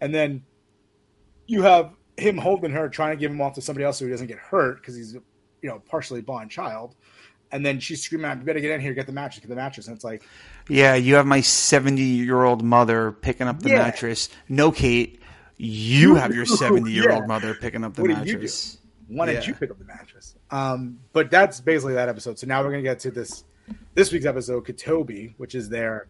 And 0.00 0.14
then 0.14 0.44
you 1.46 1.62
have 1.62 1.90
him 2.16 2.36
holding 2.36 2.70
her, 2.70 2.88
trying 2.88 3.16
to 3.16 3.20
give 3.20 3.30
him 3.32 3.40
off 3.40 3.54
to 3.54 3.62
somebody 3.62 3.84
else 3.84 3.98
so 3.98 4.04
he 4.04 4.10
doesn't 4.10 4.26
get 4.28 4.38
hurt 4.38 4.76
because 4.76 4.94
he's 4.94 5.14
you 5.14 5.68
know 5.68 5.80
partially 5.88 6.20
blind 6.20 6.50
child. 6.50 6.94
And 7.50 7.64
then 7.64 7.80
she's 7.80 8.02
screaming 8.02 8.26
out, 8.30 8.38
"You 8.38 8.44
better 8.44 8.60
get 8.60 8.72
in 8.72 8.80
here, 8.82 8.92
get 8.92 9.06
the 9.06 9.12
mattress, 9.12 9.40
get 9.40 9.48
the 9.48 9.56
mattress!" 9.56 9.86
And 9.88 9.96
it's 9.96 10.04
like, 10.04 10.22
Yeah, 10.68 10.94
you 10.96 11.14
have 11.14 11.26
my 11.26 11.40
70 11.40 12.02
year 12.02 12.42
old 12.42 12.62
mother 12.62 13.10
picking 13.10 13.48
up 13.48 13.60
the 13.62 13.70
Yeah. 13.70 13.78
mattress. 13.78 14.28
No, 14.50 14.70
Kate, 14.70 15.20
you 15.56 16.14
have 16.16 16.34
your 16.34 16.44
70 16.44 16.92
year 16.92 17.10
old 17.10 17.22
Yeah. 17.22 17.26
mother 17.26 17.54
picking 17.54 17.84
up 17.84 17.94
the 17.94 18.02
What 18.02 18.08
did 18.08 18.18
you 18.18 18.24
do? 18.24 18.32
mattress. 18.34 18.78
why 19.08 19.24
didn't 19.24 19.46
you 19.48 19.54
pick 19.54 19.70
up 19.70 19.78
the 19.78 19.86
mattress? 19.86 20.34
Um, 20.50 20.98
but 21.14 21.30
that's 21.30 21.60
basically 21.62 21.94
that 21.94 22.10
episode. 22.10 22.38
So 22.38 22.46
now 22.46 22.62
we're 22.62 22.70
gonna 22.70 22.82
get 22.82 22.98
to 23.00 23.10
this 23.10 23.44
this 23.94 24.12
week's 24.12 24.26
episode, 24.26 24.66
KaToby, 24.66 25.32
which 25.38 25.54
is 25.54 25.70
their 25.70 26.06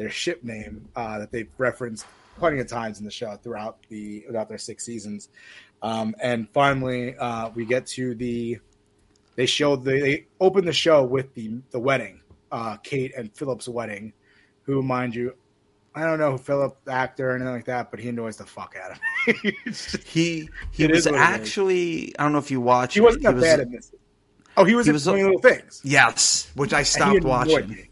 their 0.00 0.08
ship 0.10 0.42
name 0.42 0.88
uh, 0.96 1.18
that 1.18 1.30
they've 1.30 1.50
referenced 1.58 2.06
plenty 2.38 2.58
of 2.58 2.66
times 2.66 2.98
in 3.00 3.04
the 3.04 3.10
show 3.10 3.36
throughout 3.42 3.76
the 3.90 4.20
throughout 4.20 4.48
their 4.48 4.56
six 4.56 4.82
seasons. 4.86 5.28
Um, 5.82 6.14
and 6.22 6.48
finally, 6.54 7.14
uh, 7.18 7.50
we 7.54 7.66
get 7.66 7.86
to 7.88 8.14
the 8.14 8.58
they 9.36 9.44
show 9.44 9.76
the, 9.76 9.90
they 10.00 10.26
open 10.40 10.64
the 10.64 10.72
show 10.72 11.04
with 11.04 11.34
the 11.34 11.60
the 11.70 11.78
wedding, 11.78 12.22
uh, 12.50 12.76
Kate 12.78 13.12
and 13.14 13.30
Philip's 13.36 13.68
wedding, 13.68 14.14
who, 14.62 14.82
mind 14.82 15.14
you, 15.14 15.34
I 15.94 16.04
don't 16.06 16.18
know 16.18 16.32
who 16.32 16.38
Philip 16.38 16.78
the 16.86 16.92
actor 16.92 17.30
or 17.32 17.34
anything 17.36 17.52
like 17.52 17.64
that, 17.66 17.90
but 17.90 18.00
he 18.00 18.08
annoys 18.08 18.38
the 18.38 18.46
fuck 18.46 18.76
out 18.82 18.92
of 18.92 19.44
me. 19.44 19.56
Just- 19.66 20.02
He 20.04 20.48
he 20.70 20.86
was 20.86 21.00
is 21.00 21.12
what 21.12 21.14
it 21.14 21.18
is. 21.18 21.40
actually 21.40 22.18
I 22.18 22.22
don't 22.22 22.32
know 22.32 22.38
if 22.38 22.50
you 22.50 22.62
watched. 22.62 22.94
he 22.94 23.02
wasn't 23.02 23.24
that 23.24 23.34
was- 23.34 23.44
bad 23.44 23.60
in 23.60 23.70
this. 23.72 23.92
Oh, 24.56 24.64
he 24.64 24.74
was 24.74 24.86
he 24.86 24.90
in 24.90 24.94
was- 24.94 25.06
Little 25.06 25.38
Things. 25.40 25.82
Yes, 25.84 26.50
which 26.54 26.72
I 26.72 26.84
stopped 26.84 27.22
watching. 27.22 27.88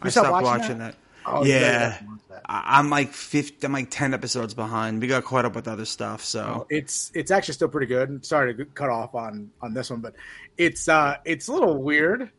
I 0.00 0.10
stopped 0.10 0.26
stopped 0.28 0.30
watching 0.44 0.60
watching 0.60 0.78
that? 0.80 0.92
that. 0.92 1.05
Oh, 1.26 1.44
yeah. 1.44 1.98
I- 2.44 2.78
I'm 2.78 2.90
like 2.90 3.12
50, 3.12 3.66
I'm 3.66 3.72
like 3.72 3.90
ten 3.90 4.14
episodes 4.14 4.54
behind. 4.54 5.00
We 5.00 5.08
got 5.08 5.24
caught 5.24 5.44
up 5.44 5.54
with 5.54 5.66
other 5.66 5.84
stuff, 5.84 6.22
so 6.22 6.66
It's 6.70 7.10
it's 7.14 7.30
actually 7.30 7.54
still 7.54 7.68
pretty 7.68 7.86
good. 7.88 8.24
Sorry 8.24 8.54
to 8.54 8.64
cut 8.66 8.90
off 8.90 9.14
on 9.14 9.50
on 9.60 9.74
this 9.74 9.90
one, 9.90 10.00
but 10.00 10.14
it's 10.56 10.88
uh 10.88 11.16
it's 11.24 11.48
a 11.48 11.52
little 11.52 11.82
weird. 11.82 12.30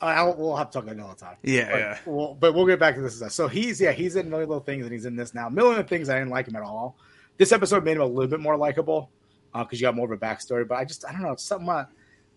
Uh, 0.00 0.32
we'll 0.36 0.54
have 0.56 0.70
to 0.70 0.74
talk 0.74 0.84
about 0.84 0.96
it 0.96 1.00
all 1.02 1.08
the 1.14 1.14
time. 1.16 1.36
Yeah, 1.42 1.70
but 1.70 1.78
yeah. 1.78 1.98
We'll, 2.04 2.34
but 2.34 2.54
we'll 2.54 2.66
get 2.66 2.78
back 2.78 2.96
to 2.96 3.00
this. 3.00 3.16
stuff. 3.16 3.32
So 3.32 3.48
he's 3.48 3.80
yeah 3.80 3.92
he's 3.92 4.16
in 4.16 4.28
Million 4.30 4.48
Little 4.48 4.62
Things 4.64 4.84
and 4.84 4.92
he's 4.92 5.06
in 5.06 5.16
this 5.16 5.34
now. 5.34 5.48
Million 5.48 5.76
Little 5.76 5.88
Things 5.88 6.08
I 6.08 6.18
didn't 6.18 6.30
like 6.30 6.46
him 6.48 6.56
at 6.56 6.62
all. 6.62 6.96
This 7.38 7.52
episode 7.52 7.84
made 7.84 7.96
him 7.96 8.02
a 8.02 8.06
little 8.06 8.30
bit 8.30 8.40
more 8.40 8.56
likable 8.56 9.10
because 9.52 9.80
you 9.80 9.86
got 9.86 9.94
more 9.96 10.04
of 10.10 10.12
a 10.12 10.16
backstory. 10.24 10.66
But 10.68 10.76
I 10.76 10.84
just 10.84 11.04
I 11.06 11.12
don't 11.12 11.22
know 11.22 11.32
it's 11.32 11.42
something. 11.44 11.68
Uh, 11.68 11.86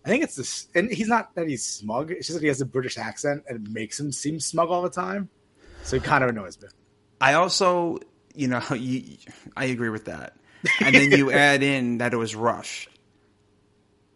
I 0.06 0.08
think 0.10 0.24
it's 0.24 0.36
this, 0.36 0.68
and 0.76 0.90
he's 0.90 1.10
not 1.10 1.36
that 1.36 1.48
he's 1.48 1.66
smug. 1.66 2.12
It's 2.12 2.28
just 2.28 2.40
that 2.40 2.42
he 2.42 2.48
has 2.48 2.62
a 2.62 2.66
British 2.66 2.98
accent 2.98 3.44
and 3.50 3.68
it 3.68 3.72
makes 3.72 4.00
him 4.00 4.12
seem 4.14 4.40
smug 4.40 4.70
all 4.70 4.82
the 4.82 4.90
time. 4.90 5.30
So 5.84 5.96
it 5.98 6.04
kind 6.04 6.24
of 6.24 6.30
annoys 6.30 6.62
me. 6.62 6.68
I 7.22 7.34
also, 7.34 8.00
you 8.36 8.48
know, 8.48 8.62
you, 8.74 9.18
I 9.56 9.66
agree 9.66 9.90
with 9.90 10.06
that. 10.06 10.36
And 10.82 10.94
then 10.96 11.12
you 11.12 11.32
add 11.48 11.64
in 11.64 12.00
that 12.00 12.14
it 12.14 12.18
was 12.18 12.36
rushed 12.36 12.90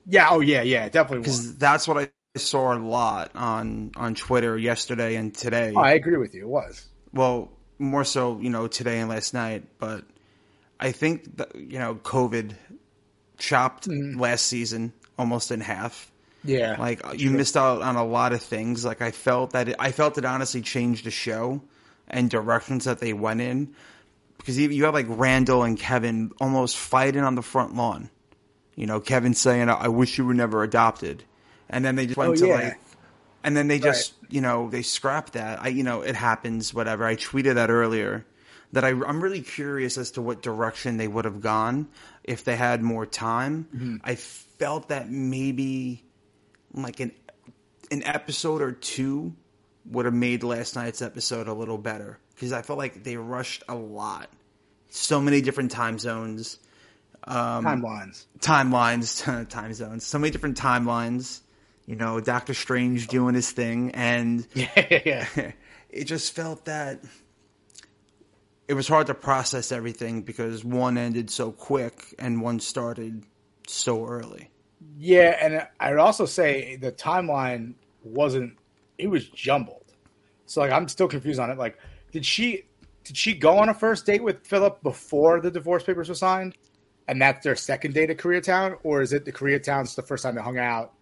Yeah. 0.05 0.27
Oh 0.29 0.39
yeah. 0.41 0.61
Yeah. 0.61 0.89
Definitely. 0.89 1.23
Because 1.23 1.57
that's 1.57 1.87
what 1.87 1.97
I 1.97 2.09
saw 2.37 2.73
a 2.73 2.79
lot 2.79 3.31
on 3.35 3.91
on 3.95 4.15
Twitter 4.15 4.57
yesterday 4.57 5.15
and 5.15 5.33
today. 5.33 5.73
Oh, 5.75 5.81
I 5.81 5.93
agree 5.93 6.17
with 6.17 6.33
you. 6.33 6.43
It 6.43 6.49
was. 6.49 6.85
well, 7.13 7.51
more 7.79 8.03
so, 8.03 8.39
you 8.39 8.49
know, 8.49 8.67
today 8.67 8.99
and 8.99 9.09
last 9.09 9.33
night. 9.33 9.65
But 9.79 10.05
I 10.79 10.91
think 10.91 11.37
that 11.37 11.55
you 11.55 11.79
know, 11.79 11.95
COVID 11.95 12.55
chopped 13.37 13.87
mm-hmm. 13.87 14.19
last 14.19 14.45
season 14.45 14.93
almost 15.17 15.51
in 15.51 15.61
half. 15.61 16.11
Yeah. 16.43 16.75
Like 16.79 17.01
you 17.15 17.31
missed 17.31 17.55
out 17.57 17.81
on 17.81 17.95
a 17.95 18.05
lot 18.05 18.33
of 18.33 18.41
things. 18.41 18.83
Like 18.83 19.01
I 19.01 19.11
felt 19.11 19.51
that 19.51 19.69
it, 19.69 19.75
I 19.79 19.91
felt 19.91 20.17
it 20.17 20.25
honestly 20.25 20.61
changed 20.61 21.05
the 21.05 21.11
show 21.11 21.61
and 22.07 22.29
directions 22.29 22.85
that 22.85 22.99
they 22.99 23.13
went 23.13 23.41
in 23.41 23.73
because 24.37 24.57
you, 24.59 24.83
have 24.85 24.93
like 24.93 25.05
Randall 25.09 25.63
and 25.63 25.79
Kevin 25.79 26.31
almost 26.41 26.77
fighting 26.77 27.23
on 27.23 27.35
the 27.35 27.41
front 27.41 27.75
lawn. 27.75 28.09
You 28.75 28.87
know, 28.87 28.99
Kevin 28.99 29.33
saying, 29.33 29.69
"I 29.69 29.87
wish 29.87 30.17
you 30.17 30.25
were 30.25 30.33
never 30.33 30.63
adopted," 30.63 31.23
and 31.69 31.85
then 31.85 31.95
they 31.95 32.07
just 32.07 32.17
went 32.17 32.31
Oh, 32.31 32.35
to 32.35 32.47
yeah. 32.47 32.55
like, 32.55 32.79
and 33.43 33.55
then 33.55 33.67
they 33.67 33.79
just 33.79 34.13
you 34.29 34.41
know 34.41 34.69
they 34.69 34.81
scrapped 34.81 35.33
that. 35.33 35.61
I 35.61 35.67
you 35.69 35.83
know 35.83 36.01
it 36.01 36.15
happens. 36.15 36.73
Whatever. 36.73 37.05
I 37.05 37.15
tweeted 37.15 37.55
that 37.55 37.69
earlier 37.69 38.25
that 38.73 38.83
I, 38.83 38.89
I'm 38.89 39.23
really 39.23 39.41
curious 39.41 39.97
as 39.97 40.11
to 40.11 40.21
what 40.21 40.41
direction 40.41 40.97
they 40.97 41.07
would 41.07 41.25
have 41.25 41.39
gone 41.39 41.87
if 42.23 42.43
they 42.43 42.55
had 42.55 42.81
more 42.81 43.05
time. 43.05 43.67
Mm-hmm. 43.73 43.97
I 44.03 44.15
felt 44.15 44.89
that 44.89 45.09
maybe 45.09 46.03
like 46.73 46.99
an 46.99 47.11
an 47.91 48.03
episode 48.03 48.61
or 48.61 48.71
two 48.71 49.33
would 49.85 50.05
have 50.05 50.13
made 50.13 50.43
last 50.43 50.75
night's 50.75 51.01
episode 51.01 51.47
a 51.47 51.53
little 51.53 51.77
better 51.77 52.17
because 52.33 52.53
I 52.53 52.61
felt 52.61 52.79
like 52.79 53.03
they 53.03 53.17
rushed 53.17 53.63
a 53.67 53.75
lot. 53.75 54.29
So 54.89 55.19
many 55.21 55.41
different 55.41 55.71
time 55.71 55.99
zones, 55.99 56.59
um, 57.25 57.65
Timelines. 57.65 58.25
timelines, 58.39 59.49
time 59.49 59.73
zones, 59.73 60.05
so 60.05 60.19
many 60.19 60.31
different 60.31 60.57
timelines. 60.57 61.41
You 61.85 61.95
know, 61.97 62.19
Doctor 62.21 62.53
Strange 62.53 63.07
doing 63.07 63.35
his 63.35 63.51
thing, 63.51 63.91
and 63.91 64.47
Yeah. 64.53 65.01
Yeah. 65.05 65.27
it 65.89 66.05
just 66.05 66.33
felt 66.35 66.65
that 66.65 67.01
it 68.67 68.73
was 68.73 68.87
hard 68.87 69.07
to 69.07 69.13
process 69.13 69.71
everything 69.71 70.21
because 70.21 70.63
one 70.63 70.97
ended 70.97 71.29
so 71.29 71.51
quick 71.51 72.15
and 72.17 72.41
one 72.41 72.59
started 72.59 73.23
so 73.67 74.05
early. 74.07 74.49
Yeah, 74.97 75.37
and 75.41 75.67
I'd 75.79 75.97
also 75.97 76.25
say 76.25 76.75
the 76.75 76.91
timeline 76.91 77.73
wasn't 78.03 78.57
it 78.97 79.07
was 79.07 79.27
jumbled. 79.29 79.93
So 80.45 80.61
like 80.61 80.71
I'm 80.71 80.87
still 80.87 81.07
confused 81.07 81.39
on 81.39 81.49
it. 81.49 81.57
Like, 81.57 81.77
did 82.11 82.25
she 82.25 82.63
did 83.03 83.17
she 83.17 83.33
go 83.33 83.57
on 83.57 83.69
a 83.69 83.73
first 83.73 84.05
date 84.05 84.23
with 84.23 84.45
Philip 84.45 84.81
before 84.83 85.41
the 85.41 85.51
divorce 85.51 85.83
papers 85.83 86.09
were 86.09 86.15
signed? 86.15 86.57
And 87.07 87.21
that's 87.21 87.43
their 87.43 87.55
second 87.55 87.93
date 87.93 88.09
at 88.09 88.17
Koreatown? 88.17 88.77
Or 88.83 89.01
is 89.01 89.11
it 89.11 89.25
the 89.25 89.31
Koreatown's 89.31 89.93
the 89.95 90.01
first 90.01 90.23
time 90.23 90.35
they 90.35 90.41
hung 90.41 90.57
out 90.57 90.93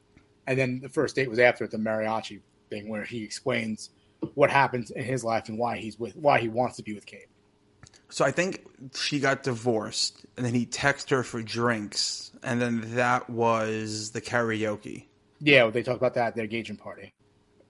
and 0.47 0.58
then 0.58 0.80
the 0.82 0.89
first 0.89 1.15
date 1.15 1.30
was 1.30 1.39
after 1.39 1.67
the 1.67 1.77
mariachi 1.77 2.41
thing 2.69 2.89
where 2.89 3.04
he 3.04 3.23
explains 3.23 3.91
what 4.34 4.49
happens 4.49 4.91
in 4.91 5.04
his 5.04 5.23
life 5.23 5.49
and 5.49 5.58
why 5.58 5.77
he's 5.77 5.99
with 5.99 6.15
why 6.15 6.39
he 6.39 6.47
wants 6.47 6.77
to 6.77 6.84
be 6.84 6.93
with 6.93 7.06
Kate. 7.06 7.27
So 8.12 8.26
I 8.26 8.32
think 8.32 8.65
she 8.93 9.21
got 9.21 9.43
divorced, 9.43 10.26
and 10.36 10.45
then 10.45 10.54
he 10.54 10.65
texted 10.65 11.12
her 11.12 11.24
for 11.24 11.41
drinks, 11.41 12.32
and 12.43 12.62
then 12.62 12.95
that 12.95 13.30
was 13.30 14.12
the 14.12 14.19
karaoke. 14.19 15.06
Yeah, 15.39 15.69
they 15.69 15.82
talked 15.82 15.97
about 15.97 16.13
that 16.15 16.28
at 16.28 16.36
their 16.36 16.43
engagement 16.43 16.82
party. 16.82 17.13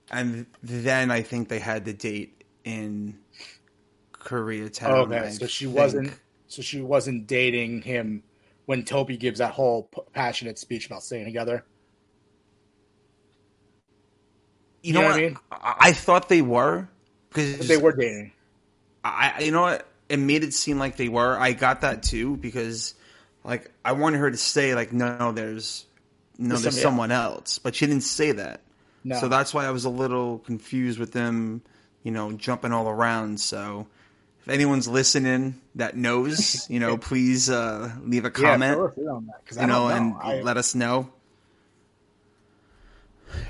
And 0.09 0.47
then 0.63 1.11
I 1.11 1.21
think 1.21 1.47
they 1.47 1.59
had 1.59 1.85
the 1.85 1.93
date 1.93 2.43
in 2.63 3.19
Koreatown. 4.13 5.07
Okay, 5.07 5.17
I 5.19 5.29
so 5.29 5.45
she 5.45 5.65
think. 5.65 5.77
wasn't. 5.77 6.19
So 6.47 6.61
she 6.61 6.81
wasn't 6.81 7.27
dating 7.27 7.83
him 7.83 8.23
when 8.65 8.83
Toby 8.83 9.17
gives 9.17 9.39
that 9.39 9.51
whole 9.51 9.83
p- 9.83 10.01
passionate 10.11 10.57
speech 10.59 10.87
about 10.87 11.03
staying 11.03 11.25
together. 11.25 11.63
You 14.81 14.93
know 14.93 15.01
know 15.01 15.07
what? 15.07 15.15
what 15.15 15.19
I 15.19 15.27
mean? 15.27 15.37
I, 15.51 15.75
I 15.79 15.91
thought 15.93 16.29
they 16.29 16.41
were 16.41 16.89
because 17.29 17.67
they 17.67 17.77
were 17.77 17.93
dating. 17.93 18.31
I, 19.03 19.41
you 19.41 19.51
know 19.51 19.61
what? 19.61 19.87
It 20.11 20.17
made 20.17 20.43
it 20.43 20.53
seem 20.53 20.77
like 20.77 20.97
they 20.97 21.07
were. 21.09 21.37
I 21.39 21.53
got 21.53 21.81
that 21.81 22.03
too 22.03 22.35
because, 22.37 22.93
like, 23.43 23.71
I 23.85 23.93
wanted 23.93 24.19
her 24.19 24.29
to 24.29 24.37
say 24.37 24.75
like, 24.75 24.91
no, 24.91 25.31
there's 25.31 25.85
no, 26.37 26.49
There's 26.49 26.63
there's 26.63 26.81
someone 26.81 27.11
else, 27.11 27.59
but 27.59 27.75
she 27.75 27.85
didn't 27.85 28.03
say 28.03 28.33
that. 28.33 28.61
No. 29.03 29.19
So 29.19 29.27
that's 29.27 29.53
why 29.53 29.65
I 29.65 29.71
was 29.71 29.85
a 29.85 29.89
little 29.89 30.39
confused 30.39 30.99
with 30.99 31.11
them, 31.11 31.61
you 32.03 32.11
know, 32.11 32.31
jumping 32.33 32.71
all 32.71 32.87
around. 32.89 33.39
So 33.39 33.87
if 34.41 34.49
anyone's 34.49 34.87
listening 34.87 35.59
that 35.75 35.95
knows, 35.95 36.69
you 36.69 36.79
know, 36.79 36.97
please 37.09 37.49
uh, 37.49 37.91
leave 38.03 38.25
a 38.25 38.31
comment, 38.31 38.79
Yeah, 38.79 38.87
throw 38.89 39.07
a 39.07 39.15
on 39.15 39.29
I 39.57 39.61
you 39.61 39.67
know, 39.67 39.89
don't 39.89 39.97
and. 39.97 40.15
I- 40.21 40.41
let 40.41 40.57
us 40.57 40.75
know. 40.75 41.09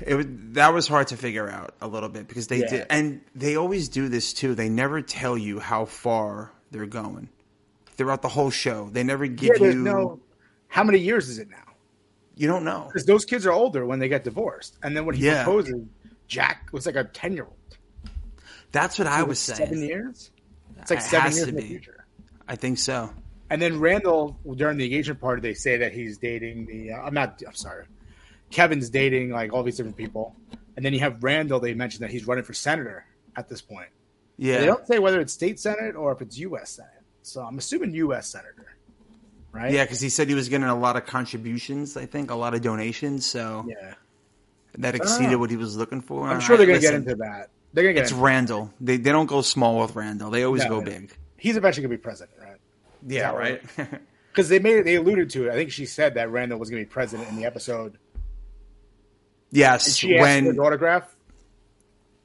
It 0.06 0.14
would, 0.14 0.54
that 0.54 0.72
was 0.74 0.86
hard 0.88 1.08
to 1.08 1.16
figure 1.16 1.48
out 1.48 1.74
a 1.80 1.88
little 1.88 2.08
bit 2.08 2.28
because 2.28 2.46
they 2.48 2.60
Yeah. 2.60 2.68
did, 2.70 2.86
and 2.90 3.20
they 3.34 3.56
always 3.56 3.88
do 3.88 4.08
this 4.08 4.32
too. 4.32 4.54
They 4.54 4.68
never 4.68 5.02
tell 5.02 5.36
you 5.38 5.58
how 5.58 5.84
far 5.84 6.52
they're 6.70 6.86
going 6.86 7.28
throughout 7.96 8.22
the 8.22 8.28
whole 8.28 8.50
show. 8.50 8.88
They 8.92 9.02
never 9.02 9.26
give 9.26 9.58
there's 9.58 9.74
you. 9.74 9.80
no. 9.82 10.20
How 10.68 10.84
many 10.84 10.98
years 10.98 11.28
is 11.28 11.38
it 11.38 11.50
now? 11.50 11.56
You 12.34 12.48
don't 12.48 12.64
know. 12.64 12.84
Because 12.88 13.04
those 13.04 13.24
kids 13.24 13.44
are 13.46 13.52
older 13.52 13.84
when 13.84 13.98
they 13.98 14.08
get 14.08 14.24
divorced, 14.24 14.78
and 14.82 14.96
then 14.96 15.04
when 15.04 15.14
he 15.16 15.26
Yeah. 15.26 15.44
proposes, 15.44 15.74
Jack 16.28 16.68
was 16.72 16.86
like 16.86 16.96
a 16.96 17.04
ten 17.04 17.34
year 17.34 17.44
old. 17.44 17.56
That's 18.72 18.98
what 18.98 19.06
I 19.06 19.22
was 19.22 19.38
saying. 19.38 19.58
Seven 19.58 19.82
years. 19.82 20.30
It's 20.78 20.90
like 20.90 21.00
It 21.00 21.02
seven 21.02 21.32
years 21.32 21.44
to 21.44 21.48
in 21.50 21.56
the 21.56 21.62
future. 21.62 22.06
I 22.48 22.56
think 22.56 22.78
so. 22.78 23.10
And 23.50 23.60
then 23.60 23.78
Randall 23.80 24.38
during 24.56 24.78
the 24.78 24.84
engagement 24.84 25.20
party, 25.20 25.42
they 25.42 25.52
say 25.52 25.76
that 25.76 25.92
he's 25.92 26.16
dating 26.16 26.66
the. 26.66 26.92
Uh, 26.92 27.02
I'm 27.02 27.12
not. 27.12 27.42
I'm 27.46 27.54
sorry. 27.54 27.84
Kevin's 28.52 28.90
dating 28.90 29.30
like 29.30 29.52
all 29.52 29.62
these 29.62 29.76
different 29.76 29.96
people, 29.96 30.36
and 30.76 30.84
then 30.84 30.92
you 30.92 31.00
have 31.00 31.22
Randall. 31.24 31.58
They 31.60 31.74
mentioned 31.74 32.02
that 32.02 32.10
he's 32.10 32.26
running 32.26 32.44
for 32.44 32.52
senator 32.52 33.04
at 33.36 33.48
this 33.48 33.60
point. 33.60 33.88
Yeah. 34.38 34.58
They 34.58 34.66
don't 34.66 34.86
say 34.86 34.98
whether 34.98 35.20
it's 35.20 35.32
state 35.32 35.58
senate 35.60 35.94
or 35.96 36.12
if 36.12 36.20
it's 36.22 36.38
U.S. 36.38 36.70
senate. 36.70 36.90
So 37.22 37.42
I'm 37.42 37.58
assuming 37.58 37.94
U.S. 37.94 38.28
senator, 38.28 38.74
right? 39.52 39.72
Yeah, 39.72 39.84
because 39.84 40.00
he 40.00 40.08
said 40.08 40.28
he 40.28 40.34
was 40.34 40.48
getting 40.48 40.66
a 40.66 40.78
lot 40.78 40.96
of 40.96 41.06
contributions. 41.06 41.96
I 41.96 42.06
think 42.06 42.30
a 42.30 42.34
lot 42.34 42.54
of 42.54 42.62
donations, 42.62 43.24
so 43.26 43.64
Yeah. 43.68 43.94
that 44.78 44.94
exceeded 44.94 45.36
what 45.38 45.50
he 45.50 45.56
was 45.56 45.76
looking 45.76 46.00
for. 46.00 46.26
I'm 46.28 46.40
sure 46.40 46.56
they're 46.56 46.66
going 46.66 46.80
to 46.80 46.86
get 46.86 46.94
into 46.94 47.14
that. 47.16 47.50
They're 47.72 47.84
going 47.84 47.94
to 47.94 48.00
get. 48.00 48.10
It's 48.10 48.12
Randall. 48.12 48.72
They 48.80 48.96
they 48.96 49.12
don't 49.12 49.26
go 49.26 49.40
small 49.42 49.80
with 49.80 49.94
Randall. 49.96 50.30
They 50.30 50.42
always 50.44 50.64
No, 50.64 50.80
go 50.80 50.82
big. 50.82 51.12
He's 51.38 51.56
eventually 51.56 51.82
going 51.86 51.92
to 51.92 51.98
be 51.98 52.02
president, 52.02 52.36
right? 52.40 52.58
Yeah, 53.06 53.30
right. 53.32 53.62
Because 54.30 54.48
they 54.50 54.58
made 54.58 54.76
it. 54.76 54.84
They 54.84 54.96
alluded 54.96 55.30
to 55.30 55.48
it. 55.48 55.52
I 55.52 55.54
think 55.54 55.70
she 55.72 55.86
said 55.86 56.14
that 56.14 56.30
Randall 56.30 56.58
was 56.58 56.70
going 56.70 56.82
to 56.82 56.86
be 56.88 56.92
president 56.92 57.28
in 57.30 57.36
the 57.36 57.44
episode. 57.44 57.98
And 59.52 59.58
yes, 59.58 59.94
she 59.96 60.18
when 60.18 60.46
his 60.46 60.58
autograph. 60.58 61.14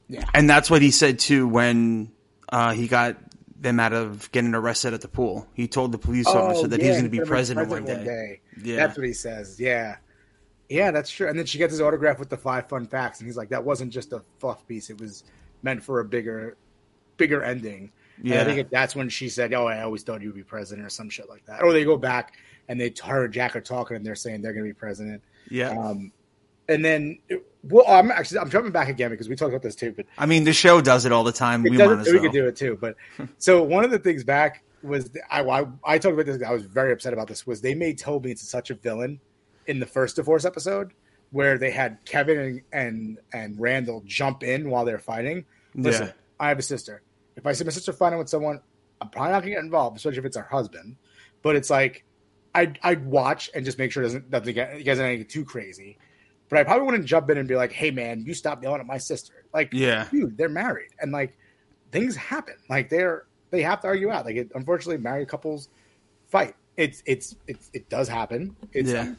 Yeah, 0.08 0.24
and 0.34 0.50
that's 0.50 0.70
what 0.70 0.82
he 0.82 0.92
said 0.92 1.20
too 1.20 1.48
when 1.48 2.12
uh, 2.50 2.72
he 2.74 2.88
got 2.88 3.18
them 3.60 3.80
out 3.80 3.94
of 3.94 4.32
getting 4.32 4.54
arrested 4.56 4.94
at 4.94 5.02
the 5.02 5.08
pool. 5.08 5.48
He 5.54 5.68
told 5.68 5.92
the 5.92 5.98
police 5.98 6.28
officer 6.28 6.68
that 6.68 6.82
he 6.82 6.88
was 6.88 6.98
going 6.98 7.06
to 7.06 7.10
be 7.10 7.18
he's 7.18 7.22
gonna 7.22 7.30
president, 7.30 7.70
one 7.70 7.86
day. 7.86 8.40
Yeah. 8.62 8.76
That's 8.78 8.98
what 8.98 9.06
he 9.06 9.14
says. 9.14 9.60
Yeah. 9.60 9.98
Yeah, 10.70 10.92
that's 10.92 11.10
true. 11.10 11.28
And 11.28 11.38
then 11.38 11.46
she 11.46 11.58
gets 11.58 11.72
his 11.72 11.82
autograph 11.82 12.20
with 12.20 12.30
the 12.30 12.38
five 12.38 12.68
fun 12.68 12.88
facts, 12.88 13.20
and 13.20 13.28
he's 13.28 13.38
like, 13.38 13.50
"That 13.50 13.64
wasn't 13.64 13.92
just 13.92 14.12
a 14.12 14.22
fluff 14.40 14.68
piece; 14.68 14.90
it 14.90 15.00
was 15.00 15.24
meant 15.64 15.82
for 15.82 16.02
a 16.02 16.06
bigger, 16.06 16.58
bigger 17.16 17.42
ending." 17.42 17.92
And 18.18 18.28
Yeah. 18.28 18.42
I 18.42 18.44
think 18.44 18.70
that's 18.70 18.94
when 18.96 19.08
she 19.08 19.30
said, 19.30 19.54
"Oh, 19.54 19.66
I 19.66 19.82
always 19.82 20.04
thought 20.04 20.22
you 20.22 20.28
would 20.28 20.36
be 20.36 20.44
president," 20.44 20.86
or 20.86 20.90
some 20.90 21.10
shit 21.10 21.30
like 21.30 21.46
that. 21.46 21.64
Or 21.64 21.72
they 21.72 21.86
go 21.86 21.96
back 21.96 22.34
and 22.68 22.80
they 22.80 22.94
her 23.06 23.26
and 23.26 23.34
Jack 23.34 23.56
are 23.56 23.62
talking, 23.62 23.96
and 23.96 24.06
they're 24.06 24.16
saying 24.16 24.42
they're 24.42 24.52
going 24.52 24.66
to 24.66 24.70
be 24.70 24.78
president. 24.78 25.24
Yeah. 25.50 25.70
Um, 25.70 26.12
and 26.70 26.84
then 26.84 27.20
well, 27.64 27.86
I'm 27.88 28.12
actually 28.12 28.40
I'm 28.40 28.50
jumping 28.50 28.72
back 28.72 28.90
again 28.90 29.10
because 29.12 29.30
we 29.30 29.36
talked 29.36 29.52
about 29.52 29.62
this 29.62 29.76
too, 29.76 29.94
but 29.96 30.06
I 30.18 30.26
mean, 30.26 30.44
the 30.44 30.54
show 30.54 30.82
does 30.82 31.06
it 31.06 31.12
all 31.12 31.24
the 31.24 31.32
time. 31.32 31.64
We 31.64 31.78
doesn't- 31.78 31.98
might 31.98 32.08
as 32.08 32.14
we 32.14 32.20
could 32.20 32.32
do 32.32 32.48
it 32.48 32.56
too. 32.56 32.78
But 32.80 32.96
so 33.38 33.64
one 33.64 33.84
of 33.84 33.92
the 33.92 34.00
things 34.00 34.24
back 34.24 34.64
was 34.84 35.10
I, 35.30 35.42
I 35.42 35.66
I 35.84 35.98
talked 35.98 36.14
about 36.14 36.26
this. 36.26 36.42
I 36.42 36.52
was 36.54 36.64
very 36.64 36.92
upset 36.94 37.14
about 37.14 37.28
this. 37.28 37.46
Was 37.48 37.62
they 37.62 37.74
made 37.76 37.98
Toby 37.98 38.32
into 38.32 38.46
such 38.46 38.70
a 38.70 38.76
villain 38.76 39.20
in 39.66 39.80
the 39.80 39.86
first 39.86 40.16
divorce 40.16 40.46
episode 40.46 40.94
where 41.32 41.58
they 41.58 41.72
had 41.72 41.98
Kevin 42.06 42.38
and 42.40 42.62
and, 42.72 43.18
and 43.34 43.60
Randall 43.60 44.02
jump 44.06 44.44
in 44.44 44.70
while 44.70 44.86
they're 44.86 45.00
fighting. 45.00 45.46
Listen, 45.76 46.08
Yeah. 46.08 46.14
I 46.40 46.50
have 46.50 46.60
a 46.60 46.64
sister. 46.64 47.02
If 47.36 47.46
I 47.46 47.52
see 47.52 47.64
my 47.64 47.72
sister 47.72 47.92
fighting 47.92 48.18
with 48.18 48.30
someone, 48.30 48.62
I'm 49.02 49.10
probably 49.10 49.32
not 49.32 49.40
gonna 49.42 49.56
get 49.56 49.64
involved, 49.64 49.98
especially 49.98 50.20
if 50.20 50.26
it's 50.26 50.38
her 50.38 50.48
husband. 50.50 50.96
But 51.42 51.56
it's 51.56 51.70
like 51.70 52.06
I'd 52.56 52.80
I'd 52.82 53.06
watch 53.06 53.50
and 53.54 53.66
just 53.66 53.78
make 53.78 53.92
sure 53.92 54.04
it 54.04 54.08
doesn't 54.08 54.32
doesn't 54.32 54.54
get 54.54 54.78
you 54.78 54.84
guys 54.84 55.00
don't 55.00 55.18
get 55.18 55.30
too 55.30 55.44
crazy. 55.44 55.98
But 56.50 56.60
I 56.60 56.64
probably 56.64 56.86
wouldn't 56.86 57.06
jump 57.06 57.30
in 57.30 57.38
and 57.38 57.48
be 57.48 57.56
like, 57.56 57.72
"Hey, 57.72 57.92
man, 57.92 58.24
you 58.26 58.34
stop 58.34 58.64
yelling 58.64 58.80
at 58.80 58.86
my 58.88 58.98
sister." 58.98 59.46
Like, 59.54 59.70
Yeah. 59.74 60.08
dude, 60.12 60.38
they're 60.38 60.48
married, 60.50 60.90
and 61.00 61.12
like 61.12 61.38
things 61.92 62.16
happen. 62.16 62.56
Like 62.70 62.90
they're 62.90 63.26
they 63.52 63.62
have 63.62 63.82
to 63.82 63.88
argue 63.88 64.12
out. 64.12 64.26
Like, 64.26 64.36
it, 64.36 64.52
unfortunately, 64.56 64.98
married 65.02 65.28
couples 65.28 65.70
fight. 66.30 66.56
It's 66.78 67.02
it's 67.06 67.36
it's 67.48 67.70
it 67.74 67.90
does 67.90 68.08
happen. 68.08 68.56
It's 68.74 68.92
Yeah. 68.92 69.14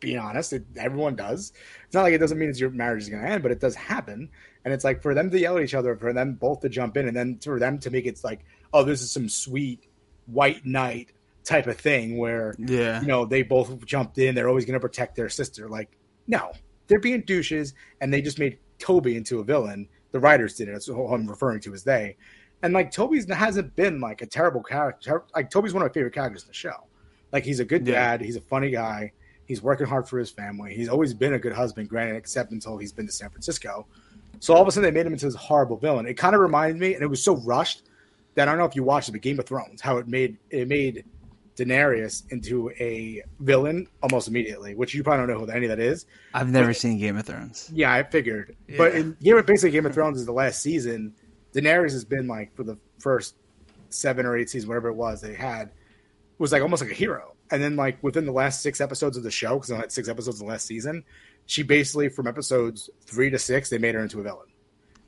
Being 0.00 0.18
honest. 0.18 0.52
It, 0.52 0.64
everyone 0.76 1.16
does. 1.16 1.52
It's 1.86 1.94
not 1.94 2.02
like 2.02 2.12
it 2.12 2.18
doesn't 2.18 2.38
mean 2.38 2.50
it's 2.50 2.60
your 2.60 2.68
marriage 2.70 3.04
is 3.04 3.08
going 3.08 3.22
to 3.22 3.28
end, 3.28 3.42
but 3.42 3.52
it 3.52 3.60
does 3.60 3.74
happen. 3.74 4.28
And 4.64 4.74
it's 4.74 4.84
like 4.84 5.00
for 5.00 5.14
them 5.14 5.30
to 5.30 5.38
yell 5.38 5.56
at 5.56 5.62
each 5.64 5.72
other, 5.74 5.96
for 5.96 6.12
them 6.12 6.34
both 6.34 6.60
to 6.60 6.68
jump 6.68 6.96
in, 6.98 7.08
and 7.08 7.16
then 7.16 7.38
for 7.38 7.58
them 7.58 7.78
to 7.78 7.90
make 7.90 8.04
it 8.04 8.20
like, 8.24 8.40
oh, 8.74 8.82
this 8.84 9.00
is 9.00 9.10
some 9.10 9.28
sweet 9.30 9.86
white 10.26 10.66
knight 10.66 11.12
type 11.44 11.66
of 11.66 11.78
thing 11.78 12.18
where 12.18 12.54
Yeah. 12.58 13.00
you 13.00 13.06
know 13.06 13.24
they 13.24 13.42
both 13.42 13.84
jumped 13.86 14.18
in. 14.18 14.34
They're 14.34 14.48
always 14.48 14.64
going 14.66 14.74
to 14.74 14.80
protect 14.80 15.14
their 15.16 15.28
sister. 15.30 15.68
Like, 15.68 15.96
no, 16.26 16.52
they're 16.86 17.00
being 17.00 17.22
douches, 17.22 17.74
and 18.00 18.12
they 18.12 18.20
just 18.22 18.38
made 18.38 18.58
Toby 18.78 19.16
into 19.16 19.40
a 19.40 19.44
villain. 19.44 19.88
The 20.12 20.20
writers 20.20 20.54
did 20.56 20.68
it. 20.68 20.72
That's 20.72 20.86
who 20.86 21.06
I'm 21.08 21.26
referring 21.26 21.60
to 21.60 21.74
as 21.74 21.82
they. 21.84 22.16
And 22.62 22.72
like 22.72 22.90
Toby's 22.90 23.30
hasn't 23.30 23.74
been 23.76 24.00
like 24.00 24.22
a 24.22 24.26
terrible 24.26 24.62
character. 24.62 25.24
Like 25.34 25.50
Toby's 25.50 25.74
one 25.74 25.82
of 25.82 25.88
my 25.90 25.92
favorite 25.92 26.14
characters 26.14 26.42
in 26.42 26.48
the 26.48 26.54
show. 26.54 26.86
Like 27.32 27.44
he's 27.44 27.60
a 27.60 27.64
good 27.64 27.86
Yeah. 27.86 27.94
dad. 27.94 28.20
He's 28.20 28.36
a 28.36 28.40
funny 28.40 28.70
guy. 28.70 29.12
He's 29.46 29.60
working 29.60 29.86
hard 29.86 30.08
for 30.08 30.18
his 30.18 30.30
family. 30.30 30.74
He's 30.74 30.88
always 30.88 31.12
been 31.12 31.34
a 31.34 31.38
good 31.38 31.52
husband, 31.52 31.88
granted, 31.90 32.16
except 32.16 32.52
until 32.52 32.78
he's 32.78 32.92
been 32.92 33.06
to 33.06 33.12
San 33.12 33.28
Francisco. 33.28 33.86
So 34.40 34.54
all 34.54 34.62
of 34.62 34.68
a 34.68 34.72
sudden 34.72 34.84
they 34.92 34.98
made 34.98 35.06
him 35.06 35.12
into 35.12 35.26
this 35.26 35.34
horrible 35.34 35.76
villain. 35.76 36.06
It 36.06 36.14
kind 36.14 36.34
of 36.34 36.40
reminded 36.40 36.78
me, 36.80 36.94
and 36.94 37.02
it 37.02 37.06
was 37.06 37.22
so 37.22 37.36
rushed 37.38 37.82
that 38.34 38.48
I 38.48 38.52
don't 38.52 38.58
know 38.58 38.64
if 38.64 38.74
you 38.76 38.82
watched 38.82 39.08
it, 39.08 39.12
but 39.12 39.20
Game 39.20 39.38
of 39.38 39.46
Thrones, 39.46 39.80
how 39.80 39.98
it 39.98 40.08
made 40.08 40.38
it 40.50 40.66
made 40.68 41.04
Daenerys 41.56 42.24
into 42.30 42.70
a 42.80 43.22
villain 43.40 43.86
almost 44.02 44.28
immediately, 44.28 44.74
which 44.74 44.94
you 44.94 45.02
probably 45.04 45.26
don't 45.26 45.38
know 45.38 45.46
who 45.46 45.50
any 45.52 45.66
of 45.66 45.70
that 45.70 45.78
is. 45.80 46.06
I've 46.32 46.50
never 46.50 46.74
seen 46.74 46.98
Game 46.98 47.16
of 47.16 47.26
Thrones. 47.26 47.70
Yeah, 47.72 47.92
I 47.92 48.02
figured. 48.02 48.56
But 48.76 48.92
Yeah. 48.94 49.00
in 49.00 49.16
Game 49.22 49.36
of 49.36 49.46
basically 49.46 49.70
Game 49.70 49.86
of 49.86 49.94
Thrones 49.94 50.18
is 50.18 50.26
the 50.26 50.32
last 50.32 50.60
season. 50.62 51.14
Daenerys 51.54 51.92
has 51.92 52.04
been 52.04 52.26
like 52.26 52.54
for 52.56 52.64
the 52.64 52.76
first 52.98 53.36
seven 53.90 54.26
or 54.26 54.36
eight 54.36 54.50
seasons, 54.50 54.68
whatever 54.68 54.88
it 54.88 54.94
was 54.94 55.20
they 55.20 55.34
had, 55.34 55.70
was 56.38 56.50
like 56.50 56.62
almost 56.62 56.82
like 56.82 56.90
a 56.90 56.94
hero. 56.94 57.34
And 57.50 57.62
then 57.62 57.76
like 57.76 58.02
within 58.02 58.26
the 58.26 58.32
last 58.32 58.60
six 58.62 58.80
episodes 58.80 59.16
of 59.16 59.22
the 59.22 59.30
show, 59.30 59.54
because 59.54 59.68
they 59.68 59.76
had 59.76 59.92
six 59.92 60.08
episodes 60.08 60.40
in 60.40 60.46
the 60.46 60.50
last 60.52 60.66
season, 60.66 61.04
she 61.46 61.62
basically 61.62 62.08
from 62.08 62.26
episodes 62.26 62.90
three 63.02 63.30
to 63.30 63.38
six, 63.38 63.70
they 63.70 63.78
made 63.78 63.94
her 63.94 64.00
into 64.02 64.18
a 64.18 64.22
villain. 64.22 64.46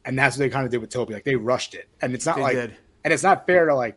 And 0.04 0.16
that's 0.16 0.36
what 0.36 0.44
they 0.44 0.50
kind 0.50 0.64
of 0.64 0.70
did 0.70 0.78
with 0.80 0.90
Toby. 0.90 1.14
Like 1.14 1.24
they 1.24 1.34
rushed 1.34 1.74
it. 1.74 1.88
And 2.00 2.14
it's 2.14 2.26
not 2.26 2.36
They 2.36 2.42
like 2.42 2.54
did. 2.54 2.76
and 3.02 3.12
it's 3.12 3.24
not 3.24 3.46
fair 3.46 3.66
to 3.66 3.74
like 3.74 3.96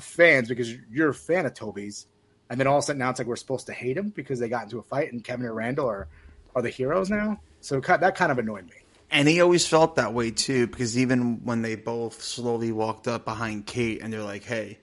fans 0.00 0.48
because 0.48 0.74
you're 0.90 1.10
a 1.10 1.14
fan 1.14 1.46
of 1.46 1.54
Toby's, 1.54 2.06
and 2.50 2.58
then 2.58 2.66
all 2.66 2.78
of 2.78 2.84
a 2.84 2.86
sudden 2.86 3.00
now 3.00 3.10
it's 3.10 3.18
like 3.18 3.28
we're 3.28 3.36
supposed 3.36 3.66
to 3.66 3.72
hate 3.72 3.96
him 3.96 4.10
because 4.10 4.38
they 4.38 4.48
got 4.48 4.64
into 4.64 4.78
a 4.78 4.82
fight 4.82 5.12
and 5.12 5.22
Kevin 5.22 5.46
and 5.46 5.54
Randall 5.54 5.88
are 5.88 6.08
are 6.54 6.62
the 6.62 6.70
heroes 6.70 7.08
now. 7.10 7.40
So 7.60 7.80
that 7.80 8.14
kind 8.14 8.30
of 8.32 8.38
annoyed 8.38 8.66
me. 8.66 8.76
And 9.10 9.28
he 9.28 9.40
always 9.40 9.66
felt 9.66 9.96
that 9.96 10.14
way 10.14 10.30
too, 10.30 10.66
because 10.66 10.96
even 10.98 11.44
when 11.44 11.62
they 11.62 11.76
both 11.76 12.22
slowly 12.22 12.72
walked 12.72 13.08
up 13.08 13.24
behind 13.24 13.66
Kate 13.66 14.00
and 14.02 14.12
they're 14.12 14.22
like, 14.22 14.44
"Hey, 14.44 14.78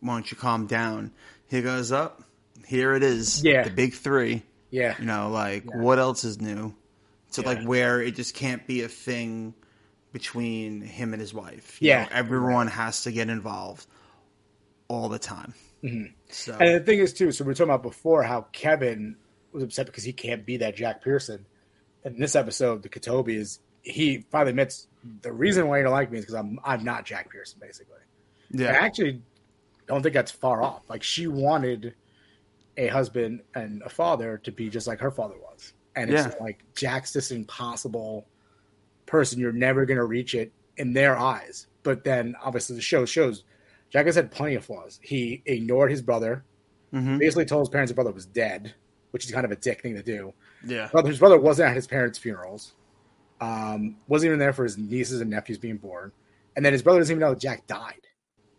why 0.00 0.14
don't 0.14 0.30
you 0.30 0.36
calm 0.36 0.66
down?" 0.66 1.12
He 1.48 1.60
goes 1.62 1.90
up. 1.92 2.22
Here 2.66 2.94
it 2.94 3.02
is. 3.02 3.42
Yeah. 3.42 3.64
the 3.64 3.70
big 3.70 3.94
three. 3.94 4.42
Yeah. 4.70 4.94
You 5.00 5.04
know, 5.06 5.30
like 5.30 5.64
what 5.74 5.98
else 5.98 6.22
is 6.22 6.40
new? 6.40 6.74
So 7.30 7.42
like 7.42 7.62
where 7.64 8.00
it 8.00 8.14
just 8.14 8.34
can't 8.34 8.64
be 8.66 8.82
a 8.82 8.88
thing 8.88 9.54
between 10.12 10.80
him 10.80 11.12
and 11.12 11.20
his 11.20 11.32
wife. 11.34 11.80
You 11.80 11.88
Yeah. 11.88 12.02
know, 12.04 12.08
everyone 12.12 12.66
has 12.68 13.02
to 13.04 13.12
get 13.12 13.28
involved 13.28 13.86
all 14.90 15.08
the 15.08 15.18
time. 15.20 15.54
Mm-hmm. 15.84 16.12
So 16.28 16.56
And 16.60 16.74
the 16.74 16.80
thing 16.80 16.98
is 16.98 17.14
too, 17.14 17.30
so 17.30 17.44
we 17.44 17.48
were 17.48 17.54
talking 17.54 17.70
about 17.70 17.82
before 17.84 18.24
how 18.24 18.42
Kevin 18.52 19.16
was 19.52 19.62
upset 19.62 19.86
because 19.86 20.02
he 20.04 20.12
can't 20.12 20.44
be 20.44 20.58
that 20.58 20.74
Jack 20.76 21.02
Pearson. 21.02 21.46
And 22.04 22.16
in 22.16 22.20
this 22.20 22.34
episode, 22.34 22.82
the 22.82 22.88
KaToby 22.88 23.36
is 23.36 23.60
he 23.82 24.24
finally 24.30 24.50
admits 24.50 24.88
the 25.22 25.32
reason 25.32 25.68
why 25.68 25.78
you 25.78 25.84
don't 25.84 25.92
like 25.92 26.10
me 26.10 26.18
is 26.18 26.24
because 26.24 26.34
I'm 26.34 26.58
I'm 26.64 26.82
not 26.84 27.06
Jack 27.06 27.30
Pearson, 27.30 27.58
basically. 27.60 28.00
Yeah. 28.50 28.72
I 28.72 28.84
actually 28.84 29.22
don't 29.86 30.02
think 30.02 30.14
that's 30.14 30.32
far 30.32 30.60
off. 30.60 30.82
Like 30.88 31.04
she 31.04 31.28
wanted 31.28 31.94
a 32.76 32.88
husband 32.88 33.42
and 33.54 33.82
a 33.82 33.88
father 33.88 34.38
to 34.38 34.50
be 34.52 34.70
just 34.70 34.86
like 34.88 34.98
her 35.00 35.10
father 35.12 35.36
was. 35.38 35.72
And 35.94 36.10
it's 36.10 36.26
Yeah. 36.26 36.34
like 36.40 36.64
Jack's 36.74 37.12
this 37.12 37.30
impossible 37.30 38.26
person. 39.06 39.38
You're 39.38 39.52
never 39.52 39.86
gonna 39.86 40.04
reach 40.04 40.34
it 40.34 40.52
in 40.76 40.94
their 40.94 41.16
eyes. 41.16 41.68
But 41.84 42.02
then 42.04 42.34
obviously 42.42 42.74
the 42.76 42.82
show 42.82 43.04
shows 43.04 43.44
Jack 43.90 44.06
has 44.06 44.14
had 44.14 44.30
plenty 44.30 44.54
of 44.54 44.64
flaws. 44.64 44.98
He 45.02 45.42
ignored 45.46 45.90
his 45.90 46.00
brother, 46.02 46.44
Mhm. 46.92 47.18
basically 47.18 47.44
told 47.44 47.62
his 47.62 47.68
parents 47.68 47.90
his 47.90 47.94
brother 47.94 48.12
was 48.12 48.26
dead, 48.26 48.74
which 49.10 49.24
is 49.26 49.32
kind 49.32 49.44
of 49.44 49.50
a 49.50 49.56
dick 49.56 49.82
thing 49.82 49.94
to 49.94 50.02
do. 50.02 50.32
yeah, 50.64 50.88
Brother, 50.92 51.08
his 51.08 51.18
brother 51.18 51.38
wasn't 51.40 51.68
at 51.70 51.74
his 51.76 51.86
parents' 51.86 52.18
funerals. 52.18 52.74
Um, 53.40 53.96
wasn't 54.08 54.28
even 54.28 54.38
there 54.38 54.52
for 54.52 54.64
his 54.64 54.76
nieces 54.76 55.20
and 55.22 55.30
nephews 55.30 55.56
being 55.58 55.78
born. 55.78 56.12
And 56.56 56.64
then 56.64 56.72
his 56.74 56.82
brother 56.82 56.98
doesn't 57.00 57.12
even 57.14 57.20
know 57.20 57.30
that 57.30 57.40
Jack 57.40 57.66
died. 57.66 58.06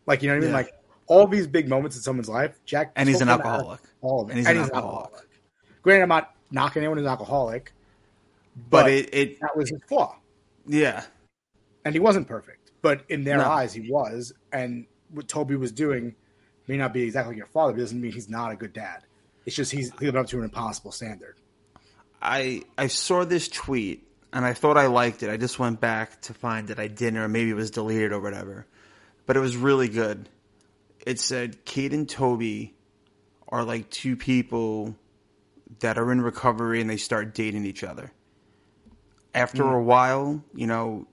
Like, 0.07 0.23
you 0.23 0.27
know 0.29 0.33
what 0.35 0.37
I 0.37 0.41
mean? 0.41 0.49
Yeah. 0.49 0.55
Like 0.55 0.73
all 1.07 1.27
these 1.27 1.45
big 1.45 1.69
moments 1.69 1.95
in 1.95 2.01
someone's 2.01 2.29
life, 2.29 2.59
Jack 2.65 2.91
And 2.95 3.07
he's 3.07 3.21
an 3.21 3.27
them 3.27 3.35
out 3.35 3.39
of 3.41 3.45
alcoholic. 3.51 3.81
All 4.01 4.21
of 4.21 4.29
it. 4.29 4.31
And 4.31 4.39
he's 4.39 4.47
an 4.47 4.57
alcoholic. 4.73 5.27
Granted, 5.83 6.03
I'm 6.03 6.09
not 6.09 6.35
knocking 6.49 6.81
anyone 6.81 6.97
who's 6.97 7.05
an 7.05 7.11
alcoholic, 7.11 7.71
but, 8.69 8.83
but, 8.83 8.91
it, 8.91 9.13
it, 9.13 9.39
that 9.41 9.55
was 9.55 9.69
his 9.69 9.81
flaw. 9.87 10.17
yeah, 10.65 11.03
And 11.85 11.93
he 11.93 11.99
wasn't 11.99 12.27
perfect. 12.27 12.71
But 12.81 13.03
in 13.09 13.23
their 13.23 13.37
No. 13.37 13.45
eyes, 13.49 13.73
he 13.73 13.91
was. 13.91 14.33
And 14.51 14.85
what 15.13 15.27
Toby 15.27 15.55
was 15.55 15.71
doing 15.71 16.15
may 16.67 16.77
not 16.77 16.93
be 16.93 17.03
exactly 17.03 17.35
your 17.35 17.47
father, 17.47 17.73
but 17.73 17.79
it 17.79 17.83
doesn't 17.83 18.01
mean 18.01 18.11
he's 18.11 18.29
not 18.29 18.51
a 18.51 18.55
good 18.55 18.73
dad. 18.73 19.03
It's 19.45 19.55
just 19.55 19.71
he's 19.71 19.93
living 19.99 20.19
up 20.19 20.27
to 20.27 20.37
an 20.37 20.43
impossible 20.43 20.91
standard. 20.91 21.35
I 22.21 22.63
I 22.77 22.87
saw 22.87 23.25
this 23.25 23.47
tweet 23.47 24.07
and 24.31 24.45
I 24.45 24.53
thought 24.53 24.77
I 24.77 24.87
liked 24.87 25.23
it. 25.23 25.29
I 25.29 25.37
just 25.37 25.59
went 25.59 25.79
back 25.79 26.21
to 26.23 26.33
find 26.33 26.67
that 26.67 26.79
I 26.79 26.87
didn't, 26.87 27.19
or 27.19 27.27
maybe 27.27 27.49
it 27.49 27.55
was 27.55 27.71
deleted 27.71 28.11
or 28.11 28.19
whatever. 28.19 28.67
But 29.25 29.37
it 29.37 29.39
was 29.39 29.57
really 29.57 29.89
good. 29.89 30.29
It 31.05 31.19
said 31.19 31.65
Kate 31.65 31.93
and 31.93 32.07
Toby 32.07 32.75
are 33.47 33.63
like 33.63 33.89
two 33.89 34.15
people 34.15 34.95
that 35.79 35.97
are 35.97 36.11
in 36.11 36.21
recovery 36.21 36.79
and 36.79 36.89
they 36.89 36.97
start 36.97 37.33
dating 37.33 37.65
each 37.65 37.83
other. 37.83 38.11
After 39.33 39.63
mm. 39.63 39.79
a 39.79 39.81
while, 39.81 40.43
you 40.53 40.67
know, 40.67 41.07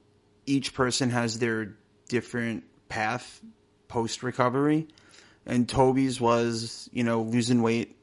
each 0.46 0.74
person 0.74 1.10
has 1.10 1.38
their 1.38 1.76
different 2.08 2.64
path 2.88 3.40
post 3.88 4.22
recovery. 4.22 4.86
And 5.46 5.68
Toby's 5.68 6.20
was, 6.20 6.88
you 6.92 7.02
know, 7.02 7.22
losing 7.22 7.62
weight, 7.62 7.96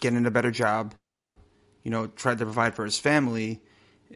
getting 0.00 0.26
a 0.26 0.30
better 0.30 0.50
job, 0.50 0.94
you 1.84 1.90
know, 1.90 2.06
tried 2.08 2.38
to 2.38 2.44
provide 2.44 2.74
for 2.74 2.84
his 2.84 2.98
family, 2.98 3.60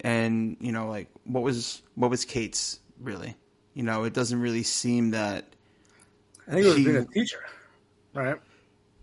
and 0.02 0.56
you 0.60 0.72
know, 0.72 0.88
like 0.88 1.08
what 1.24 1.42
was 1.42 1.82
what 1.94 2.10
was 2.10 2.24
Kate's 2.24 2.78
really? 3.00 3.34
You 3.74 3.82
know, 3.82 4.04
it 4.04 4.12
doesn't 4.12 4.40
really 4.40 4.62
seem 4.62 5.10
that 5.12 5.46
I 6.46 6.52
think 6.52 6.64
it 6.64 6.68
was 6.68 6.76
She- 6.76 6.84
being 6.84 6.96
a 6.96 7.04
teacher, 7.06 7.44
right? 8.14 8.36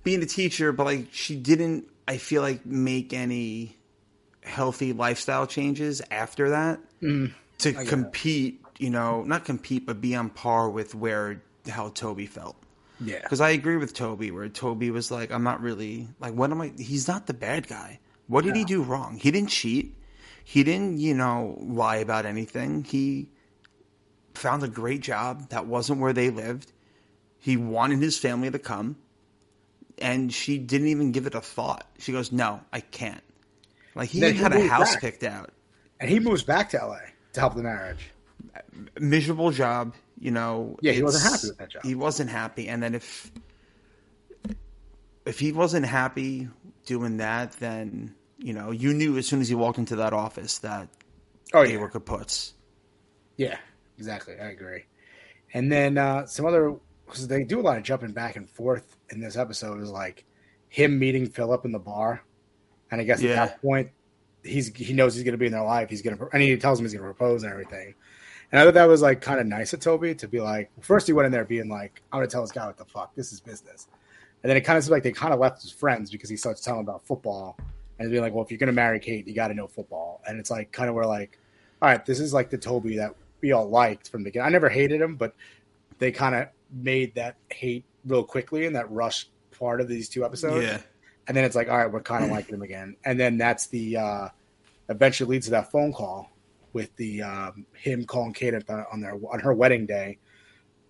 being 0.03 0.21
a 0.21 0.25
teacher, 0.25 0.71
but 0.71 0.85
like 0.85 1.07
she 1.11 1.35
didn't. 1.35 1.85
I 2.07 2.17
feel 2.17 2.41
like 2.41 2.65
make 2.65 3.13
any 3.13 3.77
healthy 4.43 4.91
lifestyle 4.91 5.47
changes 5.47 6.01
after 6.11 6.49
that 6.49 6.79
mm, 7.01 7.31
to 7.59 7.73
compete. 7.73 8.61
You 8.79 8.89
know, 8.89 9.23
not 9.23 9.45
compete, 9.45 9.85
but 9.85 10.01
be 10.01 10.15
on 10.15 10.29
par 10.29 10.69
with 10.69 10.93
where 10.95 11.41
how 11.67 11.89
Toby 11.89 12.25
felt. 12.25 12.55
Yeah. 12.99 13.19
Because 13.21 13.41
I 13.41 13.49
agree 13.49 13.77
with 13.77 13.93
Toby, 13.93 14.31
where 14.31 14.47
Toby 14.49 14.91
was 14.91 15.11
like, 15.11 15.31
I'm 15.31 15.43
not 15.43 15.61
really 15.61 16.07
like, 16.19 16.33
what 16.33 16.51
am 16.51 16.61
I? 16.61 16.71
He's 16.77 17.07
not 17.07 17.27
the 17.27 17.33
bad 17.33 17.67
guy. 17.67 17.99
What 18.27 18.45
did 18.45 18.55
he 18.55 18.63
do 18.63 18.81
wrong? 18.81 19.17
He 19.17 19.31
didn't 19.31 19.49
cheat. 19.49 19.95
He 20.43 20.63
didn't, 20.63 20.99
you 20.99 21.13
know, 21.13 21.57
lie 21.61 21.97
about 21.97 22.25
anything. 22.25 22.83
He 22.83 23.29
found 24.33 24.63
a 24.63 24.67
great 24.67 25.01
job 25.01 25.49
that 25.49 25.67
wasn't 25.67 25.99
where 25.99 26.13
they 26.13 26.29
lived. 26.29 26.71
He 27.39 27.57
wanted 27.57 27.99
his 27.99 28.17
family 28.17 28.49
to 28.49 28.59
come, 28.59 28.95
and 29.97 30.33
she 30.33 30.57
didn't 30.57 30.87
even 30.87 31.11
give 31.11 31.27
it 31.27 31.35
a 31.35 31.41
thought. 31.41 31.85
She 31.99 32.11
goes, 32.11 32.31
"No, 32.31 32.61
I 32.71 32.79
can't." 32.79 33.23
Like 33.95 34.09
he 34.09 34.19
he 34.19 34.33
had 34.33 34.53
a 34.53 34.67
house 34.67 34.93
back. 34.93 35.01
picked 35.01 35.23
out. 35.23 35.51
And 35.99 36.09
he 36.09 36.19
moves 36.19 36.43
back 36.43 36.69
to 36.69 36.77
LA 36.77 36.99
to 37.33 37.39
help 37.39 37.55
the 37.55 37.63
marriage. 37.63 38.11
miserable 38.99 39.51
job. 39.51 39.93
You 40.23 40.31
know, 40.31 40.77
Yeah, 40.81 40.93
he 40.93 41.03
wasn't 41.03 41.23
happy 41.33 41.47
with 41.49 41.57
that 41.57 41.69
job. 41.69 41.83
He 41.83 41.95
wasn't 41.95 42.29
happy, 42.29 42.69
and 42.69 42.81
then 42.81 42.95
if 42.95 43.29
if 45.25 45.37
he 45.39 45.51
wasn't 45.51 45.85
happy 45.85 46.47
doing 46.85 47.17
that, 47.17 47.51
then 47.53 48.15
you 48.37 48.53
know, 48.53 48.71
you 48.71 48.93
knew 48.93 49.17
as 49.17 49.27
soon 49.27 49.41
as 49.41 49.49
he 49.49 49.55
walked 49.55 49.77
into 49.77 49.97
that 49.97 50.13
office 50.13 50.59
that 50.59 50.87
Oh 51.53 51.65
they 51.65 51.73
yeah, 51.73 51.77
were 51.77 51.89
kaputs. 51.89 52.53
yeah, 53.35 53.57
exactly. 53.97 54.35
I 54.39 54.49
agree. 54.51 54.85
And 55.53 55.69
then 55.71 55.97
uh, 55.97 56.25
some 56.25 56.45
other 56.45 56.73
because 57.05 57.27
they 57.27 57.43
do 57.43 57.59
a 57.59 57.61
lot 57.61 57.77
of 57.77 57.83
jumping 57.83 58.13
back 58.13 58.37
and 58.37 58.49
forth 58.49 58.95
in 59.09 59.19
this 59.19 59.35
episode 59.35 59.81
is 59.81 59.91
like 59.91 60.25
him 60.69 60.97
meeting 60.99 61.27
Philip 61.27 61.65
in 61.65 61.73
the 61.73 61.79
bar, 61.79 62.23
and 62.91 63.01
I 63.01 63.03
guess 63.03 63.21
Yeah. 63.21 63.31
at 63.31 63.35
that 63.49 63.61
point 63.61 63.91
he's 64.41 64.73
he 64.73 64.93
knows 64.93 65.15
he's 65.15 65.23
going 65.25 65.33
to 65.33 65.37
be 65.37 65.47
in 65.47 65.51
their 65.51 65.63
life. 65.63 65.89
He's 65.89 66.01
going 66.01 66.17
to 66.17 66.29
and 66.31 66.41
he 66.41 66.55
tells 66.55 66.79
him 66.79 66.85
he's 66.85 66.93
going 66.93 67.05
to 67.05 67.13
propose 67.13 67.43
and 67.43 67.51
everything. 67.51 67.95
And 68.53 68.61
I 68.61 68.65
thought 68.65 68.75
that 68.75 68.87
was 68.87 69.01
like 69.01 69.19
kind 69.19 69.39
of 69.39 69.47
nice 69.47 69.73
of 69.73 69.79
Toby 69.79 70.13
to 70.13 70.27
be 70.27 70.39
like. 70.39 70.69
First, 70.79 71.07
he 71.07 71.13
went 71.13 71.25
in 71.25 71.31
there 71.31 71.43
being 71.43 71.69
like, 71.69 72.03
"I'm 72.11 72.19
going 72.19 72.29
to 72.29 72.31
tell 72.31 72.43
this 72.43 72.51
guy 72.51 72.67
what 72.67 72.77
the 72.77 72.85
fuck. 72.85 73.15
This 73.15 73.33
is 73.33 73.39
business." 73.39 73.87
And 74.43 74.49
then 74.49 74.55
it 74.55 74.61
kind 74.61 74.77
of 74.77 74.83
seemed 74.83 74.91
like 74.91 75.01
they 75.01 75.11
kind 75.11 75.33
of 75.33 75.39
left 75.39 75.65
as 75.65 75.71
friends 75.71 76.11
because 76.11 76.29
he 76.29 76.37
starts 76.37 76.61
telling 76.61 76.81
about 76.81 77.03
football 77.03 77.57
and 77.97 78.11
being 78.11 78.21
like, 78.21 78.31
"Well, 78.31 78.43
if 78.43 78.51
you're 78.51 78.59
going 78.59 78.67
to 78.67 78.73
marry 78.73 78.99
Kate, 78.99 79.27
you 79.27 79.33
got 79.33 79.47
to 79.47 79.55
know 79.55 79.65
football." 79.65 80.21
And 80.27 80.39
it's 80.39 80.51
like 80.51 80.71
kind 80.71 80.87
of 80.87 80.93
where 80.93 81.07
like, 81.07 81.39
all 81.81 81.89
right, 81.89 82.05
this 82.05 82.19
is 82.19 82.31
like 82.31 82.51
the 82.51 82.59
Toby 82.59 82.97
that 82.97 83.15
we 83.41 83.53
all 83.53 83.67
liked 83.67 84.09
from 84.09 84.21
the 84.21 84.29
beginning. 84.29 84.45
I 84.45 84.49
never 84.51 84.69
hated 84.69 85.01
him, 85.01 85.15
but 85.15 85.33
they 85.97 86.11
kind 86.11 86.35
of 86.35 86.47
made 86.71 87.15
that 87.15 87.37
hate 87.51 87.85
real 88.05 88.23
quickly 88.23 88.65
in 88.65 88.73
that 88.73 88.91
rush 88.91 89.27
part 89.57 89.81
of 89.81 89.87
these 89.87 90.09
two 90.09 90.23
episodes. 90.23 90.63
Yeah. 90.63 90.79
And 91.27 91.35
then 91.35 91.43
it's 91.43 91.55
like, 91.55 91.69
all 91.69 91.77
right, 91.77 91.91
we're 91.91 92.01
kind 92.01 92.23
of 92.23 92.29
liking 92.29 92.53
him 92.53 92.61
again. 92.61 92.97
And 93.03 93.19
then 93.19 93.39
that's 93.39 93.65
the 93.67 93.97
uh 93.97 94.29
eventually 94.89 95.31
leads 95.31 95.45
to 95.45 95.51
that 95.51 95.71
phone 95.71 95.91
call 95.91 96.29
with 96.73 96.95
the 96.95 97.21
um, 97.21 97.65
him 97.73 98.05
calling 98.05 98.33
Kate 98.33 98.53
on 98.69 99.01
their 99.01 99.15
on 99.31 99.39
her 99.39 99.53
wedding 99.53 99.85
day, 99.85 100.19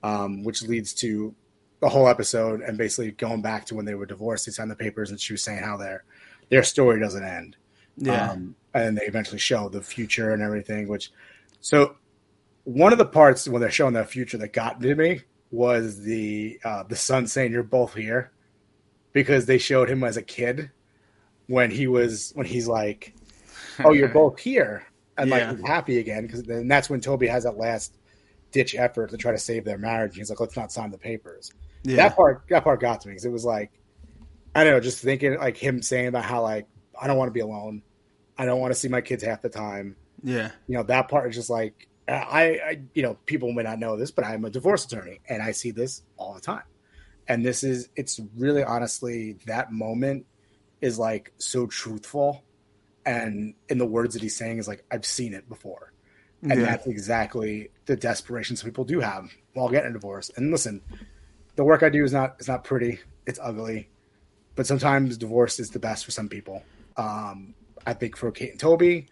um, 0.01 0.43
which 0.43 0.63
leads 0.63 0.93
to 0.95 1.35
the 1.83 1.89
whole 1.89 2.07
episode 2.07 2.61
and 2.61 2.77
basically 2.77 3.11
going 3.11 3.41
back 3.41 3.65
to 3.65 3.75
when 3.75 3.85
they 3.85 3.95
were 3.95 4.05
divorced. 4.05 4.45
They 4.45 4.53
signed 4.53 4.71
the 4.71 4.75
papers, 4.75 5.11
and 5.11 5.19
she 5.19 5.33
was 5.33 5.43
saying 5.43 5.63
how 5.63 5.77
their 5.77 6.05
their 6.49 6.63
story 6.63 6.99
doesn't 6.99 7.23
end. 7.23 7.57
Yeah. 7.97 8.31
Um, 8.31 8.55
and 8.73 8.97
they 8.97 9.03
eventually 9.03 9.37
show 9.37 9.69
the 9.69 9.81
future 9.81 10.33
and 10.33 10.41
everything. 10.41 10.87
Which, 10.87 11.11
so 11.59 11.97
one 12.63 12.91
of 12.91 12.97
the 12.97 13.05
parts 13.05 13.47
when 13.47 13.61
they're 13.61 13.69
showing 13.69 13.93
the 13.93 14.05
future 14.05 14.37
that 14.37 14.53
got 14.53 14.81
to 14.81 14.95
me 14.95 15.21
was 15.51 16.01
the 16.01 16.59
uh, 16.63 16.83
the 16.83 16.95
son 16.95 17.27
saying, 17.27 17.51
"You're 17.51 17.63
both 17.63 17.93
here," 17.93 18.31
because 19.11 19.45
they 19.45 19.57
showed 19.57 19.89
him 19.89 20.03
as 20.03 20.17
a 20.17 20.21
kid 20.21 20.71
when 21.47 21.69
he 21.69 21.87
was 21.87 22.31
when 22.35 22.45
he's 22.45 22.67
like, 22.67 23.13
"Oh, 23.83 23.93
you're 23.93 24.07
both 24.21 24.39
here," 24.39 24.85
and 25.17 25.29
Yeah. 25.29 25.49
like 25.49 25.57
he's 25.57 25.67
happy 25.67 25.99
again 25.99 26.23
because 26.25 26.43
then 26.43 26.67
that's 26.67 26.89
when 26.89 27.01
Toby 27.01 27.27
has 27.27 27.43
that 27.43 27.57
last 27.57 27.97
ditch 28.51 28.75
effort 28.75 29.09
to 29.11 29.17
try 29.17 29.31
to 29.31 29.37
save 29.37 29.65
their 29.65 29.77
marriage. 29.77 30.15
He's 30.15 30.29
like, 30.29 30.39
"Let's 30.39 30.55
not 30.55 30.71
sign 30.71 30.91
the 30.91 30.97
papers." 30.97 31.51
Yeah. 31.83 31.97
That 31.97 32.15
part 32.15 32.43
that 32.49 32.63
part 32.63 32.79
got 32.79 33.01
to 33.01 33.07
me 33.07 33.13
because 33.13 33.25
it 33.25 33.31
was 33.31 33.45
like, 33.45 33.71
I 34.55 34.63
don't 34.63 34.73
know, 34.73 34.79
just 34.79 34.99
thinking 35.03 35.37
like 35.37 35.57
him 35.57 35.81
saying 35.81 36.07
about 36.07 36.23
how 36.25 36.41
like 36.41 36.67
I 36.99 37.07
don't 37.07 37.17
want 37.17 37.29
to 37.29 37.33
be 37.33 37.39
alone, 37.41 37.81
I 38.37 38.45
don't 38.45 38.59
want 38.59 38.73
to 38.73 38.79
see 38.79 38.87
my 38.87 39.01
kids 39.01 39.23
half 39.23 39.41
the 39.41 39.49
time. 39.49 39.95
yeah. 40.23 40.51
You 40.67 40.77
know, 40.77 40.83
that 40.83 41.09
part 41.09 41.29
is 41.29 41.35
just 41.35 41.49
like 41.49 41.87
I, 42.07 42.13
I, 42.65 42.81
you 42.93 43.01
know, 43.01 43.15
people 43.25 43.51
may 43.53 43.63
not 43.63 43.79
know 43.79 43.95
this, 43.95 44.11
but 44.11 44.25
I'm 44.25 44.43
a 44.45 44.49
divorce 44.49 44.83
attorney 44.85 45.21
and 45.29 45.41
I 45.41 45.51
see 45.51 45.71
this 45.71 46.01
all 46.17 46.33
the 46.33 46.41
time. 46.41 46.63
And 47.29 47.45
this 47.45 47.63
is, 47.63 47.87
it's 47.95 48.19
really 48.35 48.61
honestly 48.61 49.37
that 49.45 49.71
moment 49.71 50.25
is 50.81 50.99
like 50.99 51.31
so 51.37 51.65
truthful. 51.65 52.43
And 53.05 53.53
in 53.69 53.77
the 53.77 53.85
words 53.85 54.13
that 54.13 54.21
he's 54.21 54.35
saying 54.35 54.59
is 54.59 54.67
like, 54.67 54.83
I've 54.91 55.05
seen 55.05 55.33
it 55.33 55.47
before. 55.49 55.91
And 56.41 56.59
Yeah. 56.59 56.65
that's 56.65 56.87
exactly 56.87 57.69
the 57.85 57.95
desperation 57.95 58.55
some 58.55 58.69
people 58.69 58.83
do 58.85 58.99
have 58.99 59.31
while 59.53 59.69
getting 59.69 59.91
a 59.91 59.93
divorce. 59.93 60.29
And 60.35 60.51
listen, 60.51 60.81
the 61.55 61.63
work 61.63 61.83
I 61.83 61.89
do 61.89 62.03
is 62.03 62.11
not, 62.13 62.35
it's 62.39 62.47
not 62.47 62.63
pretty. 62.63 62.99
It's 63.25 63.39
ugly, 63.41 63.89
but 64.55 64.67
sometimes 64.67 65.17
divorce 65.17 65.59
is 65.59 65.69
the 65.69 65.79
best 65.79 66.03
for 66.03 66.11
some 66.11 66.27
people. 66.27 66.63
Um, 66.97 67.53
I 67.85 67.93
think 67.93 68.17
for 68.17 68.31
Kate 68.31 68.51
and 68.51 68.59
Toby, 68.59 69.07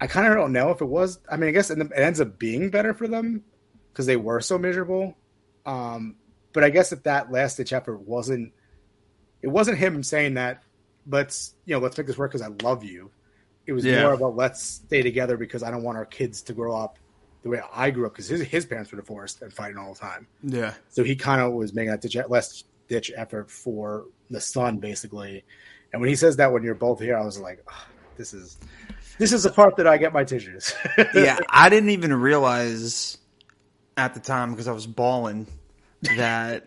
I 0.00 0.06
kind 0.06 0.26
of 0.26 0.34
don't 0.34 0.52
know 0.52 0.70
if 0.70 0.80
it 0.80 0.86
was. 0.86 1.18
I 1.30 1.36
mean, 1.36 1.48
I 1.48 1.52
guess 1.52 1.70
it 1.70 1.78
it 1.78 1.92
ends 1.96 2.20
up 2.20 2.38
being 2.38 2.70
better 2.70 2.94
for 2.94 3.06
them 3.08 3.44
because 3.92 4.06
they 4.06 4.16
were 4.16 4.40
so 4.40 4.58
miserable. 4.58 5.16
Um, 5.66 6.16
but 6.52 6.64
I 6.64 6.70
guess 6.70 6.92
if 6.92 7.02
that 7.04 7.30
last 7.30 7.56
ditch 7.56 7.72
effort 7.72 8.00
wasn't, 8.00 8.52
it 9.42 9.48
wasn't 9.48 9.78
him 9.78 10.02
saying 10.02 10.34
that. 10.34 10.62
Let's 11.08 11.54
you 11.64 11.74
know, 11.74 11.80
let's 11.80 11.96
make 11.98 12.06
this 12.06 12.16
work 12.18 12.32
because 12.32 12.46
I 12.46 12.50
love 12.66 12.84
you. 12.84 13.10
It 13.66 13.72
was 13.72 13.84
Yeah. 13.84 14.02
more 14.02 14.12
about 14.14 14.36
let's 14.36 14.62
stay 14.62 15.02
together 15.02 15.36
because 15.36 15.62
I 15.62 15.70
don't 15.70 15.82
want 15.82 15.98
our 15.98 16.04
kids 16.06 16.42
to 16.42 16.52
grow 16.52 16.76
up 16.76 16.98
the 17.42 17.50
way 17.50 17.60
I 17.72 17.90
grew 17.90 18.06
up 18.06 18.12
because 18.12 18.28
his 18.28 18.40
his 18.42 18.64
parents 18.66 18.90
were 18.92 18.96
divorced 18.96 19.42
and 19.42 19.52
fighting 19.52 19.76
all 19.78 19.92
the 19.94 20.00
time. 20.00 20.26
Yeah. 20.42 20.74
So 20.90 21.02
he 21.04 21.16
kind 21.16 21.40
of 21.40 21.52
was 21.52 21.74
making 21.74 21.90
that 21.90 22.00
ditch, 22.00 22.16
last 22.28 22.66
ditch 22.88 23.10
effort 23.16 23.50
for 23.50 24.06
the 24.30 24.40
son, 24.40 24.78
basically. 24.78 25.44
And 25.92 26.00
when 26.00 26.08
he 26.08 26.16
says 26.16 26.36
that, 26.36 26.52
when 26.52 26.62
you're 26.62 26.74
both 26.74 27.00
here, 27.00 27.16
I 27.16 27.24
was 27.24 27.38
like, 27.38 27.62
"Ah, 27.68 27.86
this 28.16 28.34
is 28.34 28.56
this 29.18 29.32
is 29.32 29.44
the 29.44 29.50
part 29.50 29.76
that 29.76 29.86
I 29.86 29.96
get 29.98 30.12
my 30.12 30.24
tissues. 30.24 30.74
yeah, 31.14 31.38
I 31.48 31.68
didn't 31.68 31.90
even 31.90 32.12
realize 32.14 33.18
at 33.96 34.14
the 34.14 34.20
time 34.20 34.50
because 34.50 34.66
I 34.66 34.72
was 34.72 34.86
bawling 34.86 35.46
that 36.16 36.66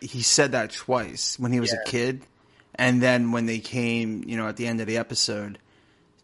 he 0.00 0.22
said 0.22 0.52
that 0.52 0.70
twice 0.70 1.38
when 1.38 1.52
he 1.52 1.58
was 1.58 1.72
a 1.72 1.82
kid, 1.86 2.22
and 2.74 3.02
then 3.02 3.32
when 3.32 3.46
they 3.46 3.58
came, 3.58 4.24
you 4.26 4.36
know, 4.36 4.48
at 4.48 4.56
the 4.56 4.66
end 4.66 4.80
of 4.80 4.86
the 4.86 4.96
episode 4.98 5.58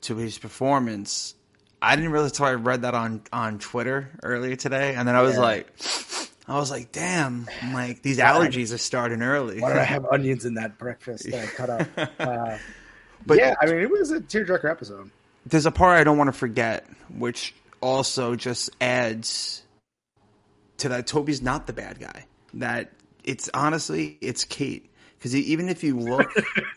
to 0.03 0.17
his 0.17 0.39
performance, 0.39 1.35
I 1.83 1.97
didn't 1.97 2.13
realize 2.13 2.31
until 2.33 2.47
I 2.47 2.55
read 2.55 2.83
that 2.83 2.95
on 2.95 3.23
on 3.33 3.59
Twitter 3.59 4.11
earlier 4.23 4.57
today, 4.57 4.95
and 4.95 5.07
then 5.07 5.15
I 5.15 5.23
was 5.23 5.35
Yeah. 5.35 5.41
like, 5.41 5.73
I 6.49 6.59
was 6.59 6.71
like, 6.71 6.93
damn, 6.93 7.49
I'm 7.63 7.73
like 7.75 8.03
these 8.03 8.19
allergies 8.19 8.73
are 8.75 8.79
starting 8.79 9.23
early. 9.23 9.61
Why 9.61 9.69
did 9.71 9.79
I 9.79 9.85
have 9.85 10.07
onions 10.07 10.45
in 10.45 10.55
that 10.55 10.79
breakfast 10.79 11.31
that 11.31 11.43
I 11.43 11.47
cut 11.47 11.71
up? 11.71 12.11
Uh, 12.21 12.59
But- 13.27 13.39
yeah, 13.39 13.55
I 13.61 13.67
mean, 13.67 13.81
it 13.81 13.91
was 13.91 14.11
a 14.13 14.21
tearjerker 14.21 14.71
episode. 14.71 15.11
there's 15.45 15.67
a 15.67 15.71
part 15.73 15.99
I 15.99 16.05
don't 16.05 16.17
want 16.19 16.29
to 16.29 16.39
forget, 16.39 16.87
which 17.17 17.55
also 17.81 18.35
just 18.37 18.71
adds 18.81 19.63
to 20.79 20.89
that 20.91 21.07
Toby's 21.07 21.43
not 21.43 21.67
the 21.67 21.73
bad 21.73 21.99
guy. 22.01 22.27
That 22.55 22.93
it's 23.25 23.51
honestly 23.53 24.17
it's 24.21 24.45
Kate 24.45 24.89
because 25.19 25.35
even 25.37 25.69
if 25.69 25.83
you 25.85 25.99
look, 25.99 26.31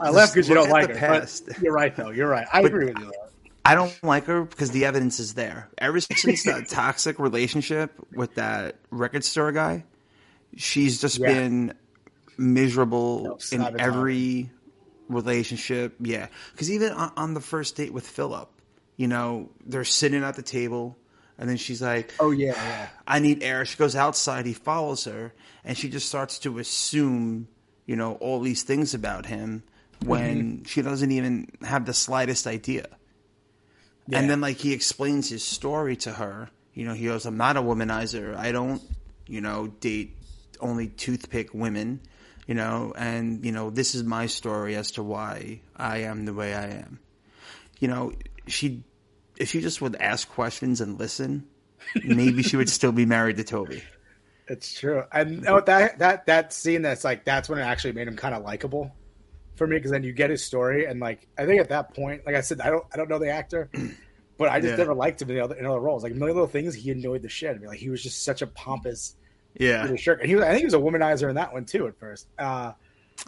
I 0.00 0.10
left 0.10 0.34
because 0.34 0.48
you 0.48 0.54
don't 0.54 0.70
like 0.70 0.88
her. 0.88 0.94
past. 0.94 1.48
You're 1.62 1.72
right, 1.72 1.94
though. 1.94 2.10
You're 2.10 2.28
right. 2.28 2.46
I 2.52 2.60
agree 2.60 2.86
with 2.86 2.98
you. 2.98 3.04
Though. 3.06 3.28
I 3.64 3.74
don't 3.74 3.94
like 4.02 4.24
her 4.24 4.44
because 4.44 4.70
the 4.70 4.84
evidence 4.86 5.20
is 5.20 5.34
there. 5.34 5.68
Ever 5.78 6.00
since 6.00 6.44
that 6.44 6.68
toxic 6.70 7.18
relationship 7.18 7.92
with 8.14 8.34
that 8.36 8.76
record 8.90 9.24
store 9.24 9.52
guy, 9.52 9.84
she's 10.56 11.00
just 11.00 11.18
Yeah. 11.18 11.26
been 11.34 11.74
miserable 12.38 13.38
No, 13.52 13.66
in 13.66 13.80
every 13.80 14.50
relationship. 15.08 15.94
Yeah, 16.00 16.28
because 16.52 16.70
even 16.70 16.92
on, 16.92 17.12
on 17.16 17.34
the 17.34 17.40
first 17.40 17.76
date 17.76 17.92
with 17.92 18.06
Philip, 18.06 18.48
you 18.96 19.08
know, 19.08 19.50
they're 19.66 19.84
sitting 19.84 20.24
at 20.24 20.36
the 20.36 20.42
table, 20.42 20.96
and 21.40 21.48
then 21.48 21.56
she's 21.56 21.82
like, 21.82 22.12
Oh 22.20 22.30
yeah, 22.30 22.52
yeah. 22.52 22.88
I 23.08 23.18
need 23.18 23.42
air. 23.42 23.64
She 23.64 23.76
goes 23.76 23.96
outside. 23.96 24.46
He 24.46 24.52
follows 24.52 25.04
her, 25.06 25.32
and 25.64 25.76
she 25.76 25.88
just 25.88 26.06
starts 26.06 26.38
to 26.40 26.58
assume, 26.60 27.48
you 27.86 27.96
know, 27.96 28.14
all 28.14 28.40
these 28.40 28.62
things 28.62 28.94
about 28.94 29.26
him 29.26 29.64
when 30.04 30.36
Mm-hmm. 30.58 30.64
she 30.64 30.82
doesn't 30.82 31.10
even 31.10 31.48
have 31.62 31.84
the 31.86 31.94
slightest 31.94 32.46
idea. 32.46 32.86
Yeah. 34.06 34.18
And 34.18 34.30
then, 34.30 34.40
like, 34.40 34.56
he 34.58 34.72
explains 34.72 35.28
his 35.28 35.42
story 35.44 35.96
to 35.96 36.12
her. 36.12 36.50
You 36.74 36.84
know, 36.86 36.94
he 36.94 37.06
goes, 37.06 37.26
I'm 37.26 37.36
not 37.36 37.56
a 37.56 37.62
womanizer. 37.62 38.36
I 38.36 38.52
don't, 38.52 38.82
you 39.26 39.40
know, 39.40 39.66
date 39.80 40.16
only 40.60 40.88
toothpick 40.88 41.54
women, 41.54 42.00
you 42.46 42.54
know, 42.54 42.92
and, 42.96 43.44
you 43.44 43.52
know, 43.52 43.70
this 43.70 43.94
is 43.94 44.02
my 44.04 44.26
story 44.26 44.74
as 44.76 44.90
to 44.92 45.02
why 45.02 45.60
I 45.76 45.98
am 45.98 46.24
the 46.26 46.34
way 46.34 46.54
I 46.54 46.68
am. 46.68 46.98
You 47.78 47.88
know, 47.88 48.12
she, 48.46 48.82
if 49.40 49.50
she 49.50 49.60
just 49.60 49.80
would 49.82 49.96
ask 49.96 50.28
questions 50.28 50.80
and 50.80 50.98
listen, 50.98 51.48
maybe 52.02 52.42
she 52.44 52.56
would 52.56 52.68
still 52.70 52.92
be 52.92 53.06
married 53.06 53.38
to 53.38 53.44
Toby. 53.44 53.90
It's 54.48 54.78
true. 54.78 55.04
And 55.12 55.46
oh, 55.46 55.60
that 55.60 55.98
that 56.00 56.26
that 56.26 56.52
scene 56.52 56.82
that's 56.82 57.04
like 57.04 57.24
that's 57.24 57.48
when 57.48 57.58
it 57.60 57.62
actually 57.62 57.92
made 57.92 58.08
him 58.08 58.16
kind 58.16 58.34
of 58.34 58.42
likable 58.42 58.98
for 59.56 59.66
me 59.66 59.76
because 59.76 59.92
then 59.92 60.02
you 60.02 60.12
get 60.12 60.30
his 60.30 60.44
story 60.44 60.86
and 60.86 61.00
like 61.00 61.28
I 61.38 61.46
think 61.46 61.60
at 61.60 61.68
that 61.68 61.94
point, 61.94 62.22
like 62.26 62.34
I 62.34 62.40
said, 62.40 62.60
I 62.60 62.70
don't 62.70 62.84
I 62.92 62.96
don't 62.96 63.08
know 63.08 63.18
the 63.20 63.30
actor, 63.30 63.70
but 64.38 64.48
I 64.48 64.60
just 64.60 64.72
Yeah. 64.72 64.76
never 64.76 64.94
liked 64.94 65.22
him 65.22 65.30
in 65.30 65.38
other 65.40 65.54
in 65.56 65.66
other 65.66 65.80
roles. 65.80 66.02
Like 66.02 66.12
a 66.12 66.16
million 66.16 66.36
little 66.36 66.48
things, 66.48 66.74
he 66.74 66.90
annoyed 66.90 67.22
the 67.22 67.28
shit. 67.28 67.50
I 67.54 67.58
mean, 67.58 67.68
like 67.68 67.78
he 67.78 67.90
was 67.90 68.02
just 68.02 68.24
such 68.24 68.42
a 68.42 68.48
pompous 68.48 69.14
Yeah, 69.54 69.94
jerk. 69.96 70.20
And 70.20 70.28
he 70.28 70.34
was, 70.34 70.44
I 70.44 70.48
think 70.48 70.60
he 70.60 70.64
was 70.64 70.74
a 70.74 70.78
womanizer 70.78 71.28
in 71.28 71.36
that 71.36 71.52
one 71.52 71.64
too 71.64 71.86
at 71.86 71.98
first. 71.98 72.28
Uh, 72.38 72.72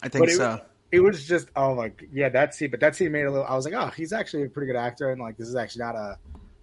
I 0.02 0.08
think 0.08 0.28
it, 0.28 0.36
so. 0.36 0.60
It 0.92 1.00
was 1.00 1.26
just 1.26 1.48
oh 1.56 1.74
my 1.74 1.90
yeah 2.12 2.28
that 2.28 2.54
scene, 2.54 2.70
but 2.70 2.78
that 2.80 2.94
scene 2.94 3.10
made 3.10 3.24
a 3.24 3.30
little. 3.30 3.46
I 3.46 3.56
was 3.56 3.64
like, 3.64 3.74
oh, 3.74 3.88
he's 3.96 4.12
actually 4.12 4.44
a 4.44 4.48
pretty 4.48 4.66
good 4.70 4.78
actor, 4.78 5.10
and 5.10 5.20
like 5.20 5.36
this 5.36 5.48
is 5.48 5.56
actually 5.56 5.84
not 5.84 5.96
a 5.96 6.18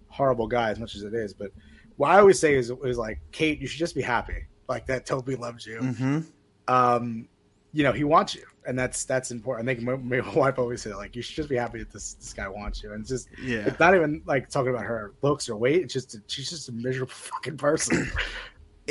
horrible 0.08 0.46
guy 0.46 0.70
as 0.70 0.78
much 0.78 0.94
as 0.94 1.02
it 1.02 1.12
is. 1.14 1.34
But 1.34 1.50
what 1.96 2.10
I 2.10 2.18
always 2.20 2.38
say 2.38 2.54
is 2.54 2.70
is 2.84 2.96
like 2.96 3.20
Kate, 3.32 3.58
you 3.60 3.66
should 3.66 3.78
just 3.80 3.94
be 3.94 4.02
happy, 4.02 4.46
like 4.68 4.86
that 4.86 5.04
Toby 5.04 5.36
loves 5.36 5.66
you. 5.66 5.78
hmm 5.80 6.20
Um, 6.68 7.28
you 7.72 7.84
know 7.84 7.92
he 7.92 8.04
wants 8.04 8.34
you, 8.34 8.44
and 8.66 8.78
that's 8.78 9.04
that's 9.04 9.30
important. 9.30 9.68
I 9.68 9.74
think 9.74 9.84
my, 9.86 9.96
my 9.96 10.28
wife 10.34 10.58
always 10.58 10.82
say 10.82 10.92
like 10.94 11.14
you 11.14 11.22
should 11.22 11.36
just 11.36 11.48
be 11.48 11.56
happy 11.56 11.78
that 11.80 11.90
this 11.92 12.14
this 12.14 12.32
guy 12.32 12.48
wants 12.48 12.82
you, 12.82 12.92
and 12.92 13.00
it's 13.00 13.10
just 13.10 13.28
Yeah. 13.42 13.66
it's 13.66 13.78
not 13.80 13.94
even 13.94 14.22
like 14.26 14.48
talking 14.48 14.70
about 14.70 14.84
her 14.84 15.12
looks 15.22 15.48
or 15.48 15.56
weight. 15.56 15.82
It's 15.82 15.92
just 15.92 16.16
she's 16.28 16.50
just 16.50 16.68
a 16.68 16.72
miserable 16.72 17.12
fucking 17.14 17.56
person. 17.58 18.10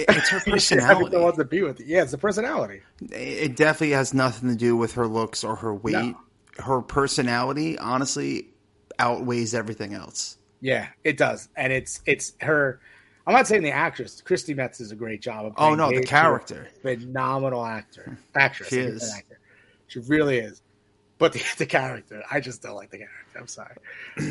It- 0.02 0.06
it's 0.10 0.30
her 0.30 0.40
personality. 0.52 1.18
wants 1.18 1.38
to 1.38 1.46
be 1.46 1.62
with 1.64 1.80
you. 1.80 1.86
Yeah, 1.88 2.02
it's 2.04 2.12
the 2.12 2.18
personality. 2.18 2.82
It 3.12 3.56
definitely 3.56 3.92
has 3.96 4.14
nothing 4.14 4.50
to 4.50 4.56
do 4.56 4.76
with 4.78 4.94
her 4.94 5.08
looks 5.08 5.44
or 5.44 5.56
her 5.58 5.74
weight. 5.74 5.94
No. 5.94 6.18
her 6.60 6.82
personality 6.82 7.78
honestly 7.78 8.48
outweighs 8.98 9.54
everything 9.54 9.94
else. 9.94 10.38
Yeah, 10.62 10.88
it 11.04 11.16
does, 11.18 11.48
and 11.56 11.72
it's 11.72 12.02
it's 12.06 12.34
her. 12.42 12.82
I'm 13.26 13.34
not 13.34 13.48
saying 13.48 13.64
the 13.64 13.72
actress. 13.72 14.22
Chrissy 14.22 14.54
Metz 14.56 14.80
does 14.80 14.92
a 14.92 14.96
great 14.96 15.22
job. 15.22 15.46
Of 15.46 15.54
Oh 15.58 15.76
no, 15.76 15.90
the 15.90 16.02
character. 16.04 16.68
phenomenal 16.82 17.66
actor, 17.66 18.18
actress. 18.36 18.70
She 18.70 18.80
is. 18.80 19.14
actor. 19.16 19.40
She 19.88 20.00
really 20.00 20.40
is. 20.40 20.62
But 21.18 21.34
the, 21.34 21.44
the 21.58 21.66
character, 21.66 22.24
I 22.32 22.40
just 22.40 22.62
don't 22.62 22.76
like 22.76 22.92
the 22.92 22.98
character. 23.00 23.40
I'm 23.40 23.48
sorry. 23.48 23.76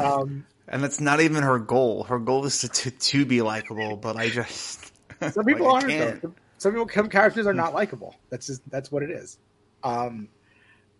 Um, 0.00 0.46
And 0.68 0.82
that's 0.82 1.00
not 1.00 1.20
even 1.20 1.42
her 1.42 1.58
goal. 1.58 2.02
Her 2.04 2.18
goal 2.18 2.44
is 2.46 2.60
to 2.60 2.68
to, 2.68 2.90
to 2.90 3.24
be 3.26 3.40
likable, 3.42 3.96
but 3.96 4.16
I 4.16 4.28
just 4.30 4.92
some 5.30 5.44
people 5.46 5.68
I 5.68 5.80
aren't. 5.80 6.22
though. 6.22 6.34
Some 6.58 6.72
people, 6.72 6.88
some 6.92 7.08
characters 7.08 7.46
are 7.46 7.54
not 7.54 7.72
likable. 7.74 8.16
That's 8.30 8.46
just 8.46 8.68
that's 8.70 8.90
what 8.90 9.02
it 9.02 9.10
is. 9.10 9.38
Um, 9.84 10.28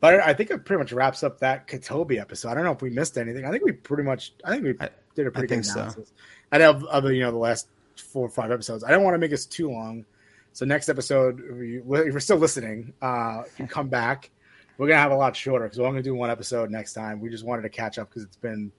but 0.01 0.21
I 0.21 0.33
think 0.35 0.51
it 0.51 0.65
pretty 0.65 0.79
much 0.79 0.93
wraps 0.93 1.25
up 1.25 1.41
that 1.41 1.67
KaToby 1.67 2.21
episode. 2.21 2.51
I 2.51 2.55
don't 2.55 2.63
know 2.65 2.71
if 2.73 2.83
we 2.83 2.91
missed 2.91 3.19
anything. 3.19 3.45
I 3.45 3.51
think 3.51 3.65
we 3.65 3.73
pretty 3.73 4.05
much. 4.05 4.33
I 4.45 4.51
think 4.53 4.63
we 4.65 4.75
I- 4.81 4.91
did 5.17 5.27
a 5.27 5.31
pretty 5.33 5.49
think 5.49 5.63
good 5.65 5.69
so. 5.71 5.81
analysis. 5.81 6.13
I 6.53 6.59
know 6.59 6.87
of, 6.89 7.05
you 7.11 7.23
know 7.23 7.33
the 7.33 7.37
last 7.39 7.67
four 7.97 8.25
or 8.27 8.31
five 8.31 8.53
episodes. 8.53 8.85
I 8.85 8.91
don't 8.93 9.03
want 9.03 9.15
to 9.15 9.19
make 9.19 9.31
this 9.33 9.47
too 9.47 9.69
long. 9.71 10.05
So 10.53 10.65
next 10.65 10.89
episode, 10.89 11.41
if 11.41 11.57
you- 11.57 11.95
if 11.97 12.13
you're 12.13 12.21
still 12.21 12.37
listening, 12.37 12.93
uh, 13.03 13.43
you 13.59 13.67
come 13.69 13.89
back. 13.89 14.31
We're 14.77 14.87
gonna 14.87 15.01
have 15.01 15.11
a 15.11 15.17
lot 15.17 15.35
shorter 15.35 15.65
because 15.65 15.79
we're 15.81 15.87
only 15.87 15.97
gonna 15.97 16.05
do 16.05 16.15
one 16.15 16.31
episode 16.31 16.71
next 16.71 16.93
time. 16.93 17.21
We 17.21 17.31
just 17.31 17.45
wanted 17.45 17.63
to 17.63 17.69
catch 17.69 17.99
up 17.99 18.09
because 18.11 18.23
it's 18.23 18.37
been 18.37 18.71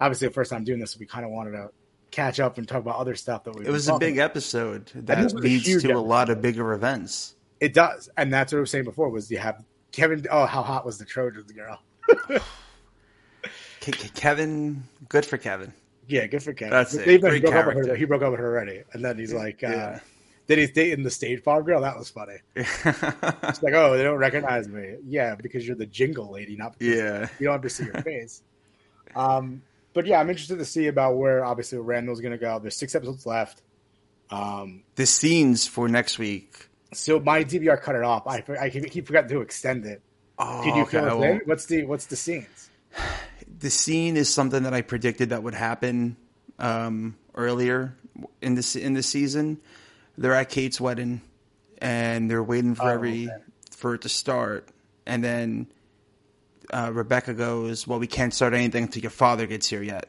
obviously 0.00 0.28
the 0.28 0.34
first 0.34 0.52
time 0.52 0.62
doing 0.62 0.78
this. 0.78 0.92
So 0.92 0.98
we 1.00 1.06
kind 1.06 1.24
of 1.24 1.32
wanted 1.32 1.50
to 1.52 1.70
catch 2.10 2.40
up 2.40 2.58
and 2.58 2.66
talk 2.66 2.78
about 2.80 2.96
other 2.96 3.14
stuff 3.14 3.44
that 3.44 3.54
we. 3.56 3.66
it 3.66 3.70
was 3.70 3.88
a 3.88 3.98
big 3.98 4.18
episode 4.18 4.86
that 4.94 5.32
leads 5.34 5.82
to 5.82 5.92
a 5.92 5.98
lot 5.98 6.30
of 6.30 6.40
bigger 6.42 6.72
events. 6.72 7.34
It 7.60 7.74
does, 7.74 8.08
and 8.16 8.32
that's 8.32 8.52
what 8.52 8.58
I 8.58 8.60
was 8.60 8.70
saying 8.70 8.84
before. 8.84 9.08
Was 9.08 9.30
you 9.30 9.38
have 9.38 9.64
Kevin? 9.92 10.24
Oh, 10.30 10.46
how 10.46 10.62
hot 10.62 10.86
was 10.86 10.98
the 10.98 11.04
Trojans 11.04 11.50
girl? 11.52 11.80
Ke- 13.80 13.92
Ke- 13.92 14.14
Kevin, 14.14 14.82
good 15.08 15.24
for 15.24 15.38
Kevin. 15.38 15.72
Yeah, 16.08 16.26
good 16.26 16.42
for 16.42 16.52
Kevin. 16.52 16.70
That's 16.72 16.94
it. 16.94 17.04
They 17.04 17.18
Great 17.18 17.42
broke 17.42 17.54
up 17.54 17.74
with 17.74 17.86
her. 17.88 17.94
He 17.94 18.04
broke 18.04 18.22
up 18.22 18.30
with 18.30 18.40
her 18.40 18.46
already, 18.46 18.82
and 18.92 19.04
then 19.04 19.18
he's 19.18 19.32
like, 19.32 19.62
uh, 19.62 19.68
Yeah. 19.68 20.00
"Then 20.46 20.58
he's 20.58 20.70
dating 20.72 21.04
the 21.04 21.10
State 21.10 21.42
Farm 21.44 21.64
girl." 21.64 21.80
That 21.82 21.98
was 21.98 22.08
funny. 22.10 22.38
It's 22.56 23.62
like, 23.62 23.74
"Oh, 23.74 23.96
they 23.96 24.02
don't 24.02 24.18
recognize 24.18 24.68
me." 24.68 24.96
Yeah, 25.06 25.34
because 25.34 25.66
you're 25.66 25.76
the 25.76 25.86
jingle 25.86 26.30
lady, 26.30 26.56
not 26.56 26.78
because 26.78 26.96
yeah, 26.96 27.28
you 27.38 27.46
don't 27.46 27.54
ever 27.56 27.68
see 27.68 27.84
your 27.84 27.94
face. 28.02 28.42
Um, 29.16 29.62
but 29.98 30.06
yeah, 30.06 30.20
I'm 30.20 30.30
interested 30.30 30.60
to 30.60 30.64
see 30.64 30.86
about 30.86 31.16
where 31.16 31.44
obviously 31.44 31.78
Randall's 31.78 32.20
going 32.20 32.30
to 32.30 32.38
go. 32.38 32.60
There's 32.60 32.76
six 32.76 32.94
episodes 32.94 33.26
left. 33.26 33.62
Um, 34.30 34.84
the 34.94 35.06
scenes 35.06 35.66
for 35.66 35.88
next 35.88 36.20
week. 36.20 36.68
so 36.92 37.18
my 37.18 37.42
DVR 37.42 37.80
cut 37.80 37.96
it 37.96 38.04
off. 38.04 38.28
I 38.28 38.44
I 38.60 38.70
keep 38.70 39.06
forgetting 39.08 39.30
to 39.30 39.40
extend 39.40 39.86
it. 39.86 40.00
Oh, 40.38 40.62
Did 40.62 40.76
you 40.76 40.82
okay, 40.82 41.00
fill 41.00 41.20
it 41.24 41.28
in? 41.30 41.40
What's 41.46 41.66
the 41.66 41.84
what's 41.84 42.06
the 42.06 42.14
scenes? 42.14 42.70
the 43.58 43.70
scene 43.70 44.16
is 44.16 44.32
something 44.32 44.62
that 44.62 44.72
I 44.74 44.82
predicted 44.82 45.30
that 45.30 45.42
would 45.42 45.54
happen 45.54 46.16
um, 46.60 47.16
earlier 47.34 47.96
in 48.40 48.54
this 48.54 48.76
in 48.76 48.94
the 48.94 49.02
season. 49.02 49.58
They're 50.16 50.34
at 50.34 50.48
Kate's 50.48 50.80
wedding, 50.80 51.22
and 51.78 52.30
they're 52.30 52.42
waiting 52.42 52.76
for 52.76 52.84
Oh, 52.84 52.94
every 52.94 53.24
okay. 53.28 53.42
for 53.72 53.94
it 53.94 54.02
to 54.02 54.08
start, 54.08 54.68
and 55.06 55.24
then 55.24 55.66
uh, 56.72 56.90
Rebecca 56.92 57.34
goes, 57.34 57.86
"Well, 57.86 57.98
we 57.98 58.06
can't 58.06 58.32
start 58.32 58.54
anything 58.54 58.84
until 58.84 59.02
your 59.02 59.10
father 59.10 59.46
gets 59.46 59.68
here 59.68 59.82
yet." 59.82 60.08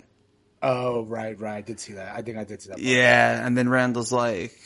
Oh, 0.61 1.05
right, 1.05 1.39
right. 1.39 1.57
I 1.57 1.61
did 1.61 1.79
see 1.79 1.93
that. 1.93 2.15
I 2.15 2.21
think 2.21 2.37
I 2.37 2.43
did 2.43 2.61
see 2.61 2.69
that. 2.69 2.75
part. 2.75 2.83
Yeah, 2.83 3.45
and 3.45 3.57
then 3.57 3.69
Randall's 3.69 4.11
like, 4.11 4.59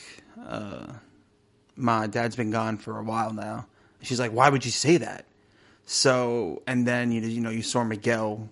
uh, 0.43 0.87
"Ma, 1.75 2.07
Dad's 2.07 2.35
been 2.35 2.51
gone 2.51 2.77
for 2.77 2.99
a 2.99 3.03
while 3.03 3.33
now." 3.33 3.67
She's 4.01 4.19
like, 4.19 4.31
"Why 4.31 4.49
would 4.49 4.65
you 4.65 4.71
say 4.71 4.97
that?" 4.97 5.25
So, 5.85 6.63
and 6.65 6.87
then 6.87 7.11
you 7.11 7.21
know, 7.21 7.27
you 7.27 7.41
know, 7.41 7.49
you 7.49 7.61
saw 7.61 7.83
Miguel, 7.83 8.49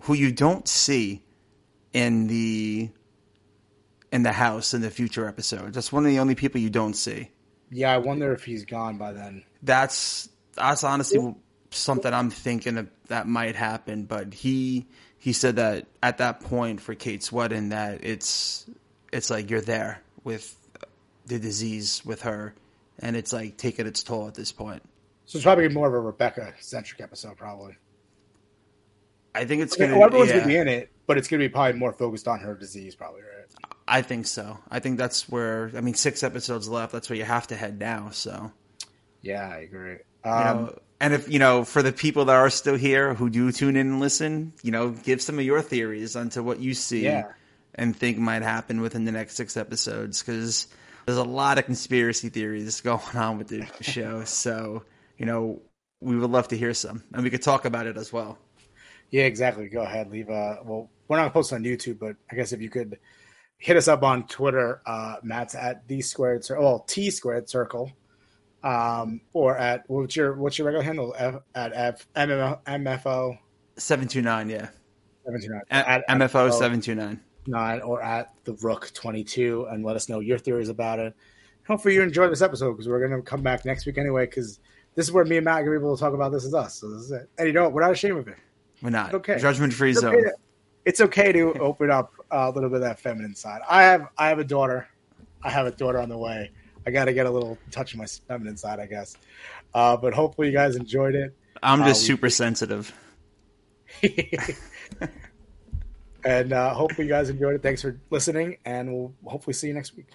who 0.00 0.14
you 0.14 0.32
don't 0.32 0.66
see 0.66 1.22
in 1.92 2.26
the 2.26 2.90
in 4.12 4.22
the 4.22 4.32
house 4.32 4.74
in 4.74 4.80
the 4.80 4.90
future 4.90 5.26
episode. 5.26 5.74
That's 5.74 5.92
one 5.92 6.04
of 6.04 6.10
the 6.10 6.18
only 6.18 6.34
people 6.34 6.60
you 6.60 6.70
don't 6.70 6.94
see. 6.94 7.30
Yeah, 7.70 7.92
I 7.92 7.98
wonder 7.98 8.32
if 8.32 8.44
he's 8.44 8.64
gone 8.64 8.98
by 8.98 9.12
then. 9.12 9.44
That's 9.62 10.28
that's 10.54 10.84
honestly 10.84 11.34
something 11.74 12.12
I'm 12.12 12.30
thinking 12.30 12.78
of 12.78 12.88
that 13.08 13.26
might 13.26 13.56
happen. 13.56 14.04
But 14.04 14.34
he 14.34 14.86
he 15.18 15.32
said 15.32 15.56
that 15.56 15.86
at 16.02 16.18
that 16.18 16.40
point 16.40 16.80
for 16.80 16.94
Kate's 16.94 17.30
wedding 17.32 17.70
that 17.70 18.04
it's 18.04 18.66
it's 19.12 19.30
like 19.30 19.50
you're 19.50 19.60
there 19.60 20.00
with 20.24 20.56
the 21.26 21.38
disease 21.38 22.02
with 22.04 22.22
her, 22.22 22.54
and 22.98 23.16
it's 23.16 23.32
like 23.32 23.56
taking 23.56 23.86
its 23.86 24.02
toll 24.02 24.28
at 24.28 24.34
this 24.34 24.52
point. 24.52 24.82
So 25.26 25.38
it's 25.38 25.44
probably 25.44 25.68
more 25.68 25.88
of 25.88 25.94
a 25.94 26.00
Rebecca 26.00 26.52
centric 26.60 27.00
episode, 27.00 27.36
probably. 27.36 27.76
I 29.34 29.44
think 29.44 29.62
it's 29.62 29.76
gonna. 29.76 29.94
well, 29.96 30.06
everyone's 30.06 30.30
yeah, 30.30 30.36
gonna 30.36 30.48
be 30.48 30.56
in 30.56 30.68
it, 30.68 30.90
but 31.06 31.18
it's 31.18 31.26
gonna 31.28 31.42
be 31.42 31.48
probably 31.48 31.78
more 31.78 31.92
focused 31.92 32.28
on 32.28 32.38
her 32.40 32.54
disease, 32.54 32.94
probably, 32.94 33.22
right? 33.22 33.46
I 33.88 34.02
think 34.02 34.26
so. 34.26 34.58
I 34.70 34.78
think 34.78 34.98
that's 34.98 35.28
where. 35.28 35.70
I 35.76 35.80
mean, 35.80 35.94
six 35.94 36.22
episodes 36.22 36.68
left. 36.68 36.92
That's 36.92 37.08
where 37.10 37.18
you 37.18 37.24
have 37.24 37.46
to 37.48 37.56
head 37.56 37.78
now. 37.78 38.10
So. 38.10 38.52
Yeah, 39.22 39.48
I 39.48 39.58
agree. 39.58 39.96
You 40.24 40.30
Um, 40.30 40.64
know, 40.66 40.78
and 41.04 41.14
if 41.14 41.28
you 41.28 41.38
know, 41.38 41.64
for 41.64 41.82
the 41.82 41.92
people 41.92 42.24
that 42.26 42.34
are 42.36 42.50
still 42.50 42.76
here 42.76 43.14
who 43.14 43.28
do 43.30 43.52
tune 43.52 43.76
in 43.76 43.86
and 43.88 44.00
listen, 44.00 44.52
you 44.62 44.70
know, 44.70 44.90
give 44.90 45.20
some 45.20 45.38
of 45.38 45.44
your 45.44 45.60
theories 45.62 46.16
onto 46.16 46.42
what 46.42 46.58
you 46.60 46.74
see 46.74 47.04
Yeah. 47.04 47.32
and 47.74 47.94
think 47.96 48.18
might 48.18 48.42
happen 48.42 48.80
within 48.80 49.04
the 49.04 49.12
next 49.12 49.36
six 49.36 49.56
episodes, 49.56 50.22
because 50.22 50.66
there's 51.06 51.18
a 51.18 51.24
lot 51.24 51.58
of 51.58 51.66
conspiracy 51.66 52.28
theories 52.30 52.80
going 52.90 53.16
on 53.16 53.38
with 53.38 53.48
the 53.48 53.66
show. 53.82 54.24
So, 54.24 54.84
you 55.18 55.26
know, 55.26 55.60
we 56.00 56.16
would 56.16 56.30
love 56.30 56.48
to 56.48 56.56
hear 56.56 56.74
some, 56.74 57.02
and 57.12 57.22
we 57.22 57.30
could 57.30 57.42
talk 57.42 57.64
about 57.64 57.86
it 57.86 57.96
as 57.96 58.12
well. 58.12 58.38
yeah, 59.10 59.24
exactly. 59.24 59.68
Go 59.68 59.82
ahead, 59.82 60.10
leave. 60.10 60.28
Uh, 60.30 60.56
well, 60.64 60.90
we're 61.08 61.16
not 61.18 61.32
posting 61.32 61.56
on 61.56 61.64
YouTube, 61.64 61.98
but 61.98 62.16
I 62.30 62.36
guess 62.36 62.52
if 62.52 62.60
you 62.60 62.70
could 62.70 62.98
hit 63.58 63.76
us 63.76 63.88
up 63.88 64.02
on 64.02 64.26
Twitter, 64.26 64.80
uh, 64.86 65.16
Matt's 65.22 65.54
at 65.54 65.86
the 65.88 66.00
squared 66.02 66.44
circle, 66.44 66.64
well, 66.64 66.78
T 66.80 67.10
squared 67.10 67.48
circle, 67.48 67.92
um, 68.64 69.20
or 69.32 69.56
at 69.58 69.84
what's 69.88 70.16
your 70.16 70.34
what's 70.34 70.58
your 70.58 70.66
regular 70.66 70.82
handle 70.84 71.14
F, 71.16 71.36
at 71.54 71.72
F, 71.74 72.06
MMO, 72.16 72.58
MFO 72.64 73.38
Seven 73.76 74.08
two 74.08 74.22
nine, 74.22 74.48
yeah, 74.48 74.68
seventy 75.24 75.48
nine 75.48 75.60
at 75.70 76.06
MFO 76.08 76.52
seven 76.52 76.80
two 76.80 76.94
nine. 76.94 77.20
nine 77.46 77.80
or 77.82 78.02
at 78.02 78.32
the 78.44 78.54
Rook 78.54 78.90
twenty 78.94 79.22
two, 79.24 79.66
and 79.70 79.84
let 79.84 79.96
us 79.96 80.08
know 80.08 80.20
your 80.20 80.38
theories 80.38 80.68
about 80.68 80.98
it. 80.98 81.14
Hopefully, 81.66 81.94
you 81.94 82.02
enjoyed 82.02 82.30
this 82.30 82.42
episode 82.42 82.72
because 82.72 82.88
we're 82.88 83.06
gonna 83.06 83.20
come 83.22 83.42
back 83.42 83.64
next 83.64 83.84
week 83.86 83.98
anyway. 83.98 84.26
Because 84.26 84.60
this 84.94 85.06
is 85.06 85.12
where 85.12 85.24
me 85.24 85.36
and 85.36 85.44
Matt 85.44 85.60
are 85.60 85.64
gonna 85.64 85.78
be 85.78 85.84
able 85.84 85.96
to 85.96 86.00
talk 86.00 86.14
about 86.14 86.30
this 86.32 86.44
as 86.44 86.54
us. 86.54 86.74
So 86.76 86.88
this 86.90 87.02
is 87.02 87.10
it. 87.12 87.28
And 87.36 87.46
you 87.48 87.52
know 87.52 87.64
what? 87.64 87.72
We're 87.72 87.82
not 87.82 87.92
ashamed 87.92 88.18
of 88.18 88.28
it. 88.28 88.36
We're 88.82 88.90
not 88.90 89.12
Okay. 89.14 89.38
judgment 89.38 89.72
free 89.72 89.90
It's 89.90 90.00
zone. 90.00 90.14
okay, 90.14 90.22
to, 90.24 90.32
it's 90.84 91.00
okay 91.00 91.32
to 91.32 91.52
open 91.54 91.90
up 91.90 92.12
a 92.30 92.50
little 92.50 92.68
bit 92.68 92.76
of 92.76 92.82
that 92.82 93.00
feminine 93.00 93.34
side. 93.34 93.60
I 93.68 93.82
have 93.82 94.08
I 94.16 94.28
have 94.28 94.38
a 94.38 94.44
daughter. 94.44 94.86
I 95.42 95.50
have 95.50 95.66
a 95.66 95.72
daughter 95.72 95.98
on 96.00 96.08
the 96.08 96.18
way. 96.18 96.52
I 96.86 96.90
got 96.90 97.06
to 97.06 97.12
get 97.12 97.26
a 97.26 97.30
little 97.30 97.58
touch 97.70 97.92
of 97.94 97.98
my 97.98 98.06
feminine 98.06 98.56
side, 98.56 98.80
I 98.80 98.86
guess. 98.86 99.16
Uh, 99.72 99.96
but 99.96 100.14
hopefully, 100.14 100.48
you 100.48 100.52
guys 100.54 100.76
enjoyed 100.76 101.14
it. 101.14 101.36
I'm 101.62 101.80
just 101.84 102.00
Uh, 102.00 102.02
we- 102.02 102.06
super 102.06 102.30
sensitive. 102.30 102.92
and 106.24 106.52
uh, 106.52 106.74
hopefully, 106.74 107.06
you 107.06 107.12
guys 107.12 107.30
enjoyed 107.30 107.54
it. 107.54 107.62
Thanks 107.62 107.82
for 107.82 107.98
listening, 108.10 108.56
and 108.64 108.92
we'll 108.92 109.14
hopefully 109.24 109.54
see 109.54 109.68
you 109.68 109.74
next 109.74 109.96
week. 109.96 110.06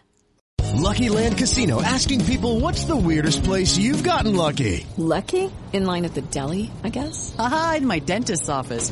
Lucky 0.76 1.10
Land 1.10 1.38
Casino 1.38 1.82
asking 1.82 2.24
people 2.26 2.60
what's 2.60 2.86
the 2.86 2.96
weirdest 2.96 3.44
place 3.44 3.78
you've 3.78 4.04
gotten 4.04 4.36
lucky? 4.36 4.86
Lucky? 4.98 5.52
In 5.74 5.86
line 5.86 6.06
at 6.06 6.14
the 6.14 6.22
deli, 6.22 6.72
I 6.84 6.90
guess? 6.90 7.36
Aha, 7.38 7.76
in 7.78 7.88
my 7.88 8.00
dentist's 8.00 8.50
office. 8.50 8.92